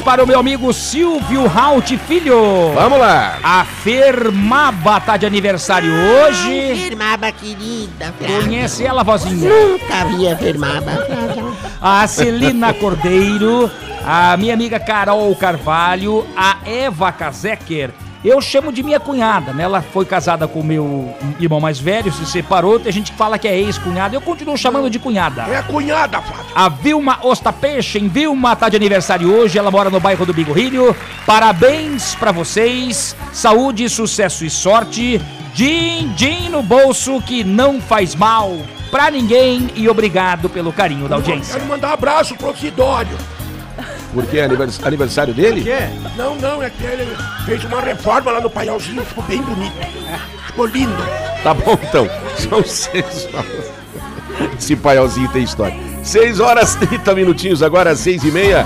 para 0.10 0.23
o 0.23 0.28
meu 0.28 0.39
amigo 0.39 0.73
Silvio 0.73 1.45
Halt 1.47 1.95
Filho. 2.08 2.71
Vamos 2.73 2.97
lá. 2.97 3.38
A 3.43 3.63
Fermaba 3.63 4.99
tá 4.99 5.17
de 5.17 5.25
aniversário 5.25 5.91
hoje. 5.91 6.75
Firmaba, 6.75 7.32
querida. 7.32 8.13
Flávia. 8.17 8.41
Conhece 8.41 8.86
ela, 8.86 9.04
vozinha? 9.04 9.49
Nunca 9.49 10.06
vi 10.06 10.28
a 10.28 10.36
Firmaba. 10.36 10.91
Flávia. 11.06 11.43
A 11.82 12.08
Celina 12.08 12.73
Cordeiro, 12.73 13.69
a 14.06 14.36
minha 14.38 14.54
amiga 14.54 14.80
Carol 14.80 15.36
Carvalho, 15.36 16.25
a 16.36 16.58
Eva 16.65 17.12
Kazeker. 17.12 17.91
Eu 18.23 18.41
chamo 18.41 18.71
de 18.71 18.84
minha 18.84 18.99
cunhada, 18.99 19.53
né? 19.53 19.63
Ela 19.63 19.82
foi 19.82 20.05
casada 20.05 20.45
com 20.45 20.60
o 20.60 20.63
meu 20.63 21.15
irmão 21.39 21.62
mais 21.62 21.79
velho, 21.79 22.12
se 22.12 22.25
separou. 22.25 22.77
Tem 22.77 22.91
gente 22.91 23.13
que 23.13 23.17
fala 23.17 23.39
que 23.39 23.47
é 23.47 23.58
ex-cunhada. 23.58 24.13
Eu 24.13 24.19
continuo 24.19 24.58
chamando 24.58 24.89
de 24.89 24.99
cunhada. 24.99 25.43
É 25.43 25.58
a 25.58 25.63
cunhada, 25.63 26.21
Flávio. 26.21 26.45
A 26.53 26.67
Vilma 26.67 27.19
Ostapeixe, 27.23 27.99
Vilma 27.99 28.55
tá 28.58 28.67
de 28.67 28.75
aniversário 28.75 29.34
hoje, 29.34 29.58
ela 29.58 29.71
mora 29.71 29.89
no 29.89 29.99
bairro 30.01 30.25
do 30.25 30.34
Bigorrilho. 30.34 30.93
Parabéns 31.25 32.13
pra 32.15 32.34
vocês, 32.34 33.15
saúde, 33.32 33.88
sucesso 33.88 34.43
e 34.43 34.49
sorte. 34.49 35.21
Din-din 35.53 36.49
no 36.49 36.62
bolso 36.62 37.21
que 37.21 37.43
não 37.43 37.79
faz 37.79 38.15
mal 38.15 38.58
pra 38.91 39.10
ninguém 39.10 39.69
e 39.75 39.88
obrigado 39.88 40.49
pelo 40.49 40.73
carinho 40.73 41.08
da 41.08 41.15
audiência. 41.15 41.53
Quero 41.55 41.67
mandar 41.67 41.89
um 41.89 41.93
abraço 41.93 42.36
pro 42.36 42.55
Sidório. 42.55 43.17
Porque 44.13 44.38
é 44.39 44.43
anivers- 44.45 44.80
aniversário 44.84 45.34
dele? 45.34 45.63
Não, 46.17 46.36
não, 46.36 46.63
é 46.63 46.69
que 46.69 46.84
ele 46.84 47.15
fez 47.45 47.63
uma 47.63 47.80
reforma 47.82 48.32
lá 48.32 48.41
no 48.41 48.50
paialzinho, 48.50 49.04
ficou 49.06 49.24
bem 49.26 49.41
bonito. 49.41 49.74
Ficou 50.48 50.65
lindo. 50.65 50.98
Tá 51.43 51.54
bom 51.54 51.78
então. 51.82 52.10
São 52.38 52.63
6 52.63 53.30
horas. 53.34 53.72
Esse 54.58 54.76
paialzinho 54.76 55.30
tem 55.30 55.43
história. 55.43 55.78
6 56.04 56.39
horas 56.39 56.76
30 56.76 57.13
minutinhos 57.13 57.62
agora, 57.62 57.95
6 57.95 58.24
e 58.24 58.32
meia. 58.32 58.65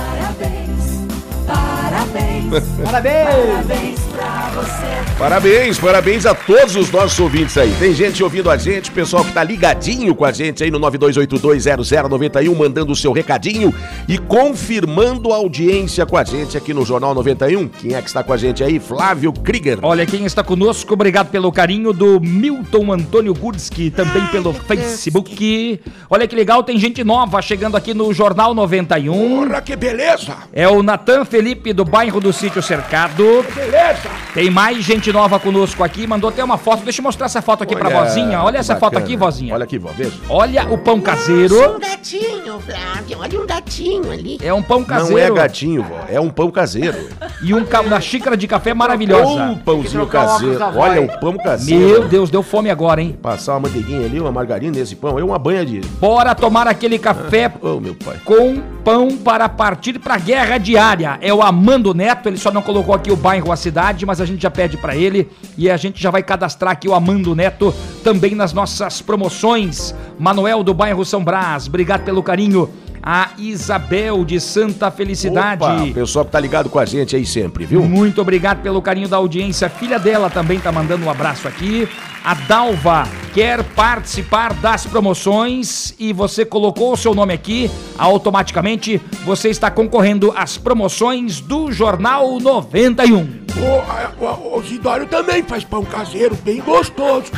Parabéns! 1.45 2.63
Parabéns 2.83 3.99
pra 3.99 4.12
você. 4.53 4.93
Parabéns, 5.17 5.77
parabéns 5.77 6.25
a 6.25 6.33
todos 6.33 6.75
os 6.75 6.91
nossos 6.91 7.19
ouvintes 7.19 7.57
aí. 7.57 7.73
Tem 7.79 7.93
gente 7.93 8.23
ouvindo 8.23 8.49
a 8.49 8.57
gente, 8.57 8.91
pessoal 8.91 9.23
que 9.23 9.31
tá 9.31 9.43
ligadinho 9.43 10.13
com 10.15 10.25
a 10.25 10.31
gente 10.31 10.63
aí 10.63 10.71
no 10.71 10.79
92820091, 10.79 12.55
mandando 12.55 12.91
o 12.91 12.95
seu 12.95 13.11
recadinho 13.11 13.73
e 14.07 14.17
confirmando 14.17 15.31
a 15.31 15.35
audiência 15.35 16.05
com 16.05 16.17
a 16.17 16.23
gente 16.23 16.57
aqui 16.57 16.73
no 16.73 16.85
Jornal 16.85 17.13
91. 17.13 17.67
Quem 17.67 17.93
é 17.93 18.01
que 18.01 18.07
está 18.07 18.23
com 18.23 18.33
a 18.33 18.37
gente 18.37 18.63
aí? 18.63 18.79
Flávio 18.79 19.31
Krieger. 19.31 19.79
Olha 19.81 20.05
quem 20.05 20.25
está 20.25 20.43
conosco, 20.43 20.93
obrigado 20.93 21.29
pelo 21.29 21.51
carinho 21.51 21.93
do 21.93 22.19
Milton 22.19 22.91
Antônio 22.91 23.33
Gurski, 23.33 23.89
também 23.91 24.25
pelo 24.27 24.53
Facebook. 24.53 25.79
Olha 26.09 26.27
que 26.27 26.35
legal, 26.35 26.63
tem 26.63 26.77
gente 26.77 27.03
nova 27.03 27.41
chegando 27.41 27.77
aqui 27.77 27.93
no 27.93 28.13
Jornal 28.13 28.53
91. 28.53 29.47
Porra, 29.47 29.61
que 29.61 29.75
beleza! 29.75 30.35
É 30.51 30.67
o 30.67 30.83
Natan 30.83 31.23
Felipe 31.23 31.71
do 31.71 31.85
bairro 31.85 32.19
do 32.19 32.33
Sítio 32.33 32.61
Cercado. 32.61 33.45
Beleza! 33.55 34.09
Tem 34.33 34.42
mais 34.49 34.83
gente 34.83 35.11
nova 35.11 35.39
conosco 35.39 35.83
aqui, 35.83 36.05
mandou 36.07 36.29
até 36.29 36.43
uma 36.43 36.57
foto. 36.57 36.83
Deixa 36.83 36.99
eu 37.01 37.03
mostrar 37.03 37.25
essa 37.27 37.41
foto 37.41 37.63
aqui 37.63 37.75
pra 37.75 37.87
Olha, 37.89 37.99
vozinha. 38.03 38.41
Olha 38.41 38.57
essa 38.57 38.73
bacana. 38.73 38.91
foto 38.91 39.03
aqui, 39.03 39.15
vozinha. 39.15 39.53
Olha 39.53 39.63
aqui, 39.63 39.77
vó, 39.77 39.89
veja. 39.95 40.13
Olha 40.29 40.63
o 40.71 40.77
pão 40.77 40.97
Nossa, 40.97 41.11
caseiro. 41.11 41.75
um 41.75 41.79
gatinho, 41.79 42.59
Flávio. 42.59 43.17
Olha 43.19 43.41
um 43.41 43.45
gatinho 43.45 44.11
ali. 44.11 44.37
É 44.41 44.53
um 44.53 44.61
pão 44.61 44.79
Não 44.79 44.85
é 44.85 44.87
caseiro. 44.89 45.33
gatinho, 45.35 45.83
vó, 45.83 45.99
é 46.09 46.19
um 46.19 46.29
pão 46.29 46.49
caseiro. 46.51 46.97
E 47.41 47.53
um 47.53 47.65
ca- 47.65 47.81
uma 47.81 47.99
xícara 47.99 48.35
de 48.37 48.47
café 48.47 48.73
maravilhosa. 48.73 49.43
Um 49.43 49.57
pãozinho 49.57 50.07
caseiro. 50.07 50.59
Olha, 50.75 51.01
um 51.01 51.07
pão 51.07 51.37
caseiro. 51.37 51.85
Meu 51.85 52.07
Deus, 52.07 52.29
deu 52.29 52.41
fome 52.43 52.69
agora, 52.69 53.01
hein? 53.01 53.17
Passar 53.21 53.53
uma 53.53 53.61
manteiguinha 53.61 54.05
ali, 54.05 54.19
uma 54.19 54.31
margarina 54.31 54.77
nesse 54.77 54.95
pão, 54.95 55.17
é 55.19 55.23
uma 55.23 55.37
banha 55.39 55.65
de. 55.65 55.79
Bora 55.99 56.33
tomar 56.35 56.67
aquele 56.67 56.97
café 56.97 57.51
Ô, 57.61 57.79
meu 57.79 57.95
pai. 57.95 58.17
com 58.25 58.61
pão 58.83 59.15
para 59.17 59.47
partir 59.47 59.99
para 59.99 60.15
a 60.15 60.17
guerra 60.17 60.57
diária. 60.57 61.17
É 61.21 61.33
o 61.33 61.41
Amando 61.41 61.93
Neto, 61.93 62.27
ele 62.29 62.37
só 62.37 62.51
não 62.51 62.61
colocou 62.61 62.93
aqui 62.95 63.11
o 63.11 63.15
bairro, 63.15 63.51
a 63.51 63.55
cidade, 63.55 64.05
mas 64.05 64.19
a 64.19 64.25
gente 64.25 64.32
já 64.41 64.49
pede 64.49 64.77
para 64.77 64.95
ele 64.95 65.29
e 65.57 65.69
a 65.69 65.77
gente 65.77 66.01
já 66.01 66.09
vai 66.09 66.23
cadastrar 66.23 66.71
aqui 66.71 66.87
o 66.87 66.93
Amando 66.93 67.35
Neto 67.35 67.73
também 68.03 68.35
nas 68.35 68.53
nossas 68.53 69.01
promoções. 69.01 69.93
Manuel 70.17 70.63
do 70.63 70.73
bairro 70.73 71.05
São 71.05 71.23
Brás, 71.23 71.67
obrigado 71.67 72.03
pelo 72.03 72.23
carinho. 72.23 72.69
A 73.05 73.31
Isabel 73.37 74.23
de 74.23 74.39
Santa 74.39 74.89
Felicidade. 74.89 75.61
Opa, 75.61 75.83
o 75.83 75.93
pessoal 75.93 76.23
que 76.23 76.31
tá 76.31 76.39
ligado 76.39 76.69
com 76.69 76.79
a 76.79 76.85
gente 76.85 77.15
aí 77.17 77.25
sempre, 77.25 77.65
viu? 77.65 77.83
Muito 77.83 78.21
obrigado 78.21 78.61
pelo 78.61 78.81
carinho 78.81 79.09
da 79.09 79.17
audiência. 79.17 79.67
A 79.67 79.69
filha 79.69 79.99
dela 79.99 80.29
também 80.29 80.57
tá 80.59 80.71
mandando 80.71 81.05
um 81.05 81.09
abraço 81.09 81.45
aqui. 81.47 81.87
A 82.23 82.33
Dalva 82.33 83.05
quer 83.33 83.61
participar 83.61 84.53
das 84.53 84.85
promoções 84.85 85.93
e 85.99 86.13
você 86.13 86.45
colocou 86.45 86.93
o 86.93 86.97
seu 86.97 87.13
nome 87.13 87.33
aqui, 87.33 87.69
automaticamente 87.97 89.01
você 89.25 89.49
está 89.49 89.69
concorrendo 89.69 90.31
às 90.35 90.57
promoções 90.57 91.41
do 91.41 91.69
Jornal 91.71 92.39
91. 92.39 93.17
O, 93.19 93.81
a- 93.91 94.11
o, 94.19 94.57
o 94.57 94.63
Zidório 94.63 95.05
também 95.07 95.43
faz 95.43 95.65
pão 95.65 95.83
caseiro, 95.83 96.35
bem 96.43 96.61
gostoso. 96.61 97.31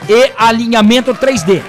e 0.07 0.31
alinhamento 0.37 1.13
3D. 1.13 1.61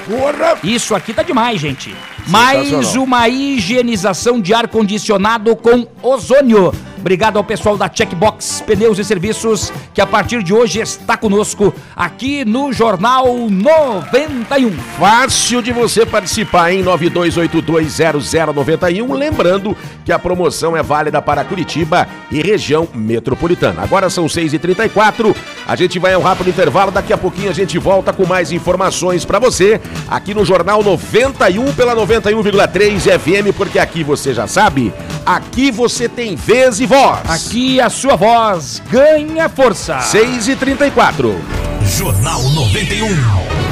Isso 0.62 0.94
aqui 0.94 1.07
tá 1.14 1.22
demais, 1.22 1.60
gente. 1.60 1.94
Mais 2.26 2.94
uma 2.94 3.28
higienização 3.28 4.40
de 4.40 4.52
ar-condicionado 4.52 5.54
com 5.56 5.86
ozônio. 6.02 6.72
Obrigado 6.98 7.36
ao 7.36 7.44
pessoal 7.44 7.76
da 7.76 7.88
Checkbox 7.92 8.62
Pneus 8.66 8.98
e 8.98 9.04
Serviços, 9.04 9.72
que 9.94 10.00
a 10.00 10.06
partir 10.06 10.42
de 10.42 10.52
hoje 10.52 10.80
está 10.80 11.16
conosco 11.16 11.72
aqui 11.94 12.44
no 12.44 12.72
Jornal 12.72 13.48
91. 13.48 14.72
Fácil 14.98 15.62
de 15.62 15.70
você 15.72 16.04
participar 16.04 16.72
em 16.72 16.82
92820091. 16.82 19.14
Lembrando 19.14 19.76
que 20.04 20.10
a 20.10 20.18
promoção 20.18 20.76
é 20.76 20.82
válida 20.82 21.22
para 21.22 21.44
Curitiba 21.44 22.08
e 22.30 22.42
região 22.42 22.88
metropolitana. 22.92 23.82
Agora 23.82 24.10
são 24.10 24.26
6h34. 24.26 25.36
A 25.68 25.76
gente 25.76 25.98
vai 25.98 26.14
ao 26.14 26.22
rápido 26.22 26.48
intervalo. 26.48 26.90
Daqui 26.90 27.12
a 27.12 27.18
pouquinho 27.18 27.50
a 27.50 27.52
gente 27.52 27.78
volta 27.78 28.10
com 28.10 28.24
mais 28.24 28.50
informações 28.50 29.26
para 29.26 29.38
você 29.38 29.78
aqui 30.08 30.32
no 30.32 30.42
Jornal 30.42 30.82
91 30.82 31.74
pela 31.74 31.94
91,3 31.94 33.18
FM, 33.20 33.54
porque 33.54 33.78
aqui 33.78 34.02
você 34.02 34.32
já 34.32 34.46
sabe, 34.46 34.94
aqui 35.26 35.70
você 35.70 36.08
tem 36.08 36.34
vez 36.34 36.80
e 36.80 36.86
voz. 36.86 37.20
Aqui 37.28 37.82
a 37.82 37.90
sua 37.90 38.16
voz 38.16 38.82
ganha 38.90 39.46
força. 39.50 39.98
6h34. 39.98 41.36
Jornal 41.84 42.42
91. 42.50 43.67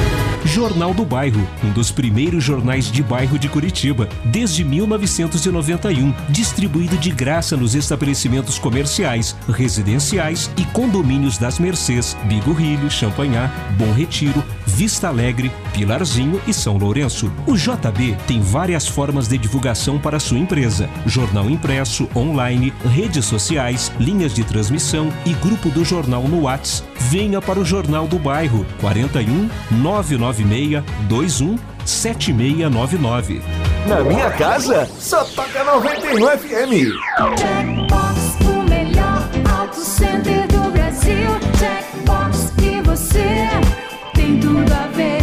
Jornal 0.46 0.94
do 0.94 1.04
Bairro, 1.04 1.46
um 1.64 1.72
dos 1.72 1.90
primeiros 1.90 2.44
jornais 2.44 2.90
de 2.90 3.02
bairro 3.02 3.36
de 3.36 3.48
Curitiba, 3.48 4.08
desde 4.24 4.64
1991, 4.64 6.14
distribuído 6.28 6.96
de 6.96 7.10
graça 7.10 7.56
nos 7.56 7.74
estabelecimentos 7.74 8.56
comerciais, 8.56 9.36
residenciais 9.48 10.48
e 10.56 10.64
condomínios 10.66 11.36
das 11.36 11.58
Mercês, 11.58 12.16
Bigorrilho, 12.24 12.88
Champanhar, 12.88 13.52
Bom 13.76 13.92
Retiro, 13.92 14.42
Vista 14.66 15.08
Alegre, 15.08 15.50
Pilarzinho 15.72 16.40
e 16.46 16.52
São 16.52 16.76
Lourenço. 16.76 17.32
O 17.46 17.56
JB 17.56 18.16
tem 18.26 18.40
várias 18.40 18.86
formas 18.86 19.28
de 19.28 19.38
divulgação 19.38 19.98
para 19.98 20.20
sua 20.20 20.38
empresa: 20.38 20.90
jornal 21.06 21.48
impresso, 21.48 22.08
online, 22.14 22.74
redes 22.84 23.24
sociais, 23.24 23.92
linhas 23.98 24.34
de 24.34 24.44
transmissão 24.44 25.12
e 25.24 25.32
grupo 25.34 25.70
do 25.70 25.84
jornal 25.84 26.24
no 26.24 26.42
Whats. 26.42 26.84
Venha 26.98 27.40
para 27.40 27.60
o 27.60 27.64
Jornal 27.64 28.06
do 28.06 28.18
Bairro 28.18 28.66
41 28.80 29.48
996 29.70 30.82
21 31.08 31.56
7699. 31.84 33.42
Na 33.86 34.00
minha 34.02 34.30
casa, 34.30 34.90
só 34.98 35.24
toca 35.24 35.62
91 35.62 36.26
FM. 36.38 36.92
Checkbox, 37.38 38.36
o 38.40 38.68
melhor 38.68 39.28
auto 39.58 39.80
center 39.80 40.48
do 40.48 40.70
Brasil. 40.72 41.30
Checkbox 41.56 42.52
e 42.60 42.82
você 42.82 43.85
tem 44.26 44.40
tudo 44.40 44.72
a 44.72 44.88
ver. 44.88 45.22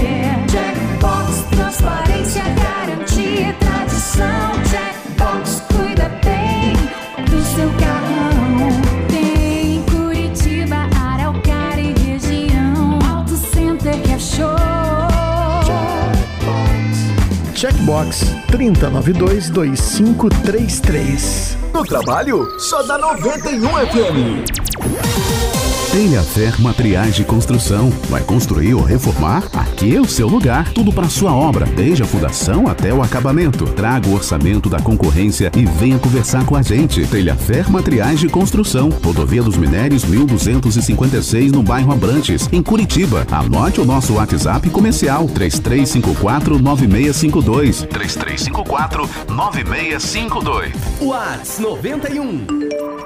Jackbox, 0.50 1.44
transparência, 1.52 2.42
garantia 2.44 3.54
tradição. 3.60 4.54
Jackbox, 4.72 5.62
cuida 5.68 6.10
bem 6.24 6.72
do 7.26 7.44
seu 7.44 7.70
carrão. 7.80 8.70
Tem 9.10 9.84
Curitiba, 9.92 10.88
Araucária 10.98 11.82
e 11.82 11.94
região. 12.00 12.98
Auto 13.14 13.36
Center 13.36 14.00
que 14.02 14.14
é 14.14 14.20
show. 14.20 14.56
Jackbox. 17.54 18.24
3092 18.48 19.50
2533. 19.50 21.58
No 21.74 21.84
trabalho, 21.84 22.58
só 22.60 22.84
dá 22.84 22.98
91 22.98 23.68
FM. 23.68 24.46
Telhafer 25.94 26.60
Materiais 26.60 27.16
de 27.16 27.24
Construção. 27.24 27.92
Vai 28.10 28.24
construir 28.24 28.74
ou 28.74 28.82
reformar? 28.82 29.44
Aqui 29.54 29.96
é 29.96 30.02
o 30.02 30.08
seu 30.08 30.28
lugar. 30.28 30.74
Tudo 30.74 30.92
para 30.92 31.08
sua 31.08 31.32
obra, 31.36 31.68
desde 31.68 32.02
a 32.02 32.06
fundação 32.08 32.68
até 32.68 32.92
o 32.92 33.04
acabamento. 33.04 33.64
Traga 33.66 34.10
o 34.10 34.16
orçamento 34.16 34.72
da 34.72 34.80
concorrência 34.80 35.52
e 35.56 35.66
venha 35.66 36.00
conversar 36.00 36.48
com 36.48 36.56
a 36.56 36.64
gente. 36.64 37.06
Telhafer 37.06 37.70
Materiais 37.70 38.20
de 38.20 38.28
Construção. 38.28 38.90
Rodovia 38.90 39.44
dos 39.44 39.56
Minérios 39.56 40.04
1256 40.04 41.52
no 41.52 41.62
bairro 41.62 41.94
Abrantes, 41.94 42.50
em 42.52 42.64
Curitiba. 42.64 43.24
Anote 43.32 43.80
o 43.80 43.86
nosso 43.86 44.16
WhatsApp 44.16 44.68
comercial 44.72 45.28
3354 45.28 46.58
9652. 46.58 47.82
3354 47.84 49.08
9652. 49.30 50.74
Whats 51.00 51.60
91 51.60 52.93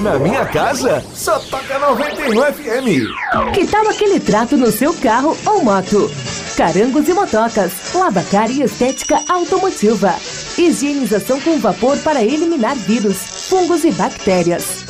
Na 0.00 0.18
minha 0.18 0.44
casa, 0.46 1.04
só 1.14 1.38
toca 1.38 1.78
91 1.78 2.42
FM. 2.52 3.54
Que 3.54 3.66
tal 3.66 3.88
aquele 3.88 4.18
trato 4.18 4.56
no 4.56 4.72
seu 4.72 4.92
carro 4.94 5.36
ou 5.46 5.62
moto? 5.62 6.10
Carangos 6.56 7.08
e 7.08 7.14
motocas, 7.14 7.72
lavacar 7.94 8.50
e 8.50 8.62
estética 8.62 9.22
automotiva. 9.28 10.14
Higienização 10.58 11.40
com 11.40 11.58
vapor 11.58 11.96
para 11.98 12.22
eliminar 12.22 12.74
vírus, 12.74 13.16
fungos 13.48 13.84
e 13.84 13.92
bactérias. 13.92 14.84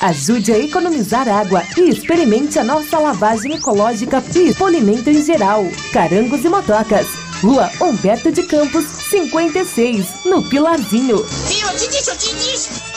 Ajude 0.00 0.52
a 0.52 0.58
economizar 0.58 1.28
água 1.28 1.62
e 1.76 1.88
experimente 1.88 2.58
a 2.58 2.64
nossa 2.64 2.98
lavagem 2.98 3.54
ecológica 3.54 4.22
e 4.34 4.52
polimento 4.54 5.08
em 5.08 5.22
geral. 5.22 5.64
Carangos 5.92 6.44
e 6.44 6.48
motocas. 6.48 7.06
Rua 7.40 7.70
Humberto 7.80 8.30
de 8.32 8.42
Campos, 8.42 8.84
56, 8.84 10.24
no 10.24 10.42
Pilarzinho. 10.42 11.18
Viu? 11.18 11.68
Eu 11.68 11.76
te 11.76 11.88
disse, 11.88 12.10
eu 12.10 12.16
te 12.16 12.34
disse. 12.34 12.91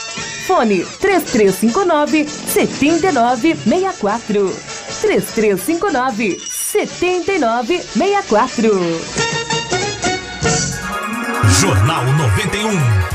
Fone 0.46 0.84
3359 0.84 2.28
7964. 2.28 4.54
3359 5.02 6.38
7964. 6.40 9.02
Jornal 11.60 12.14
91. 12.14 13.15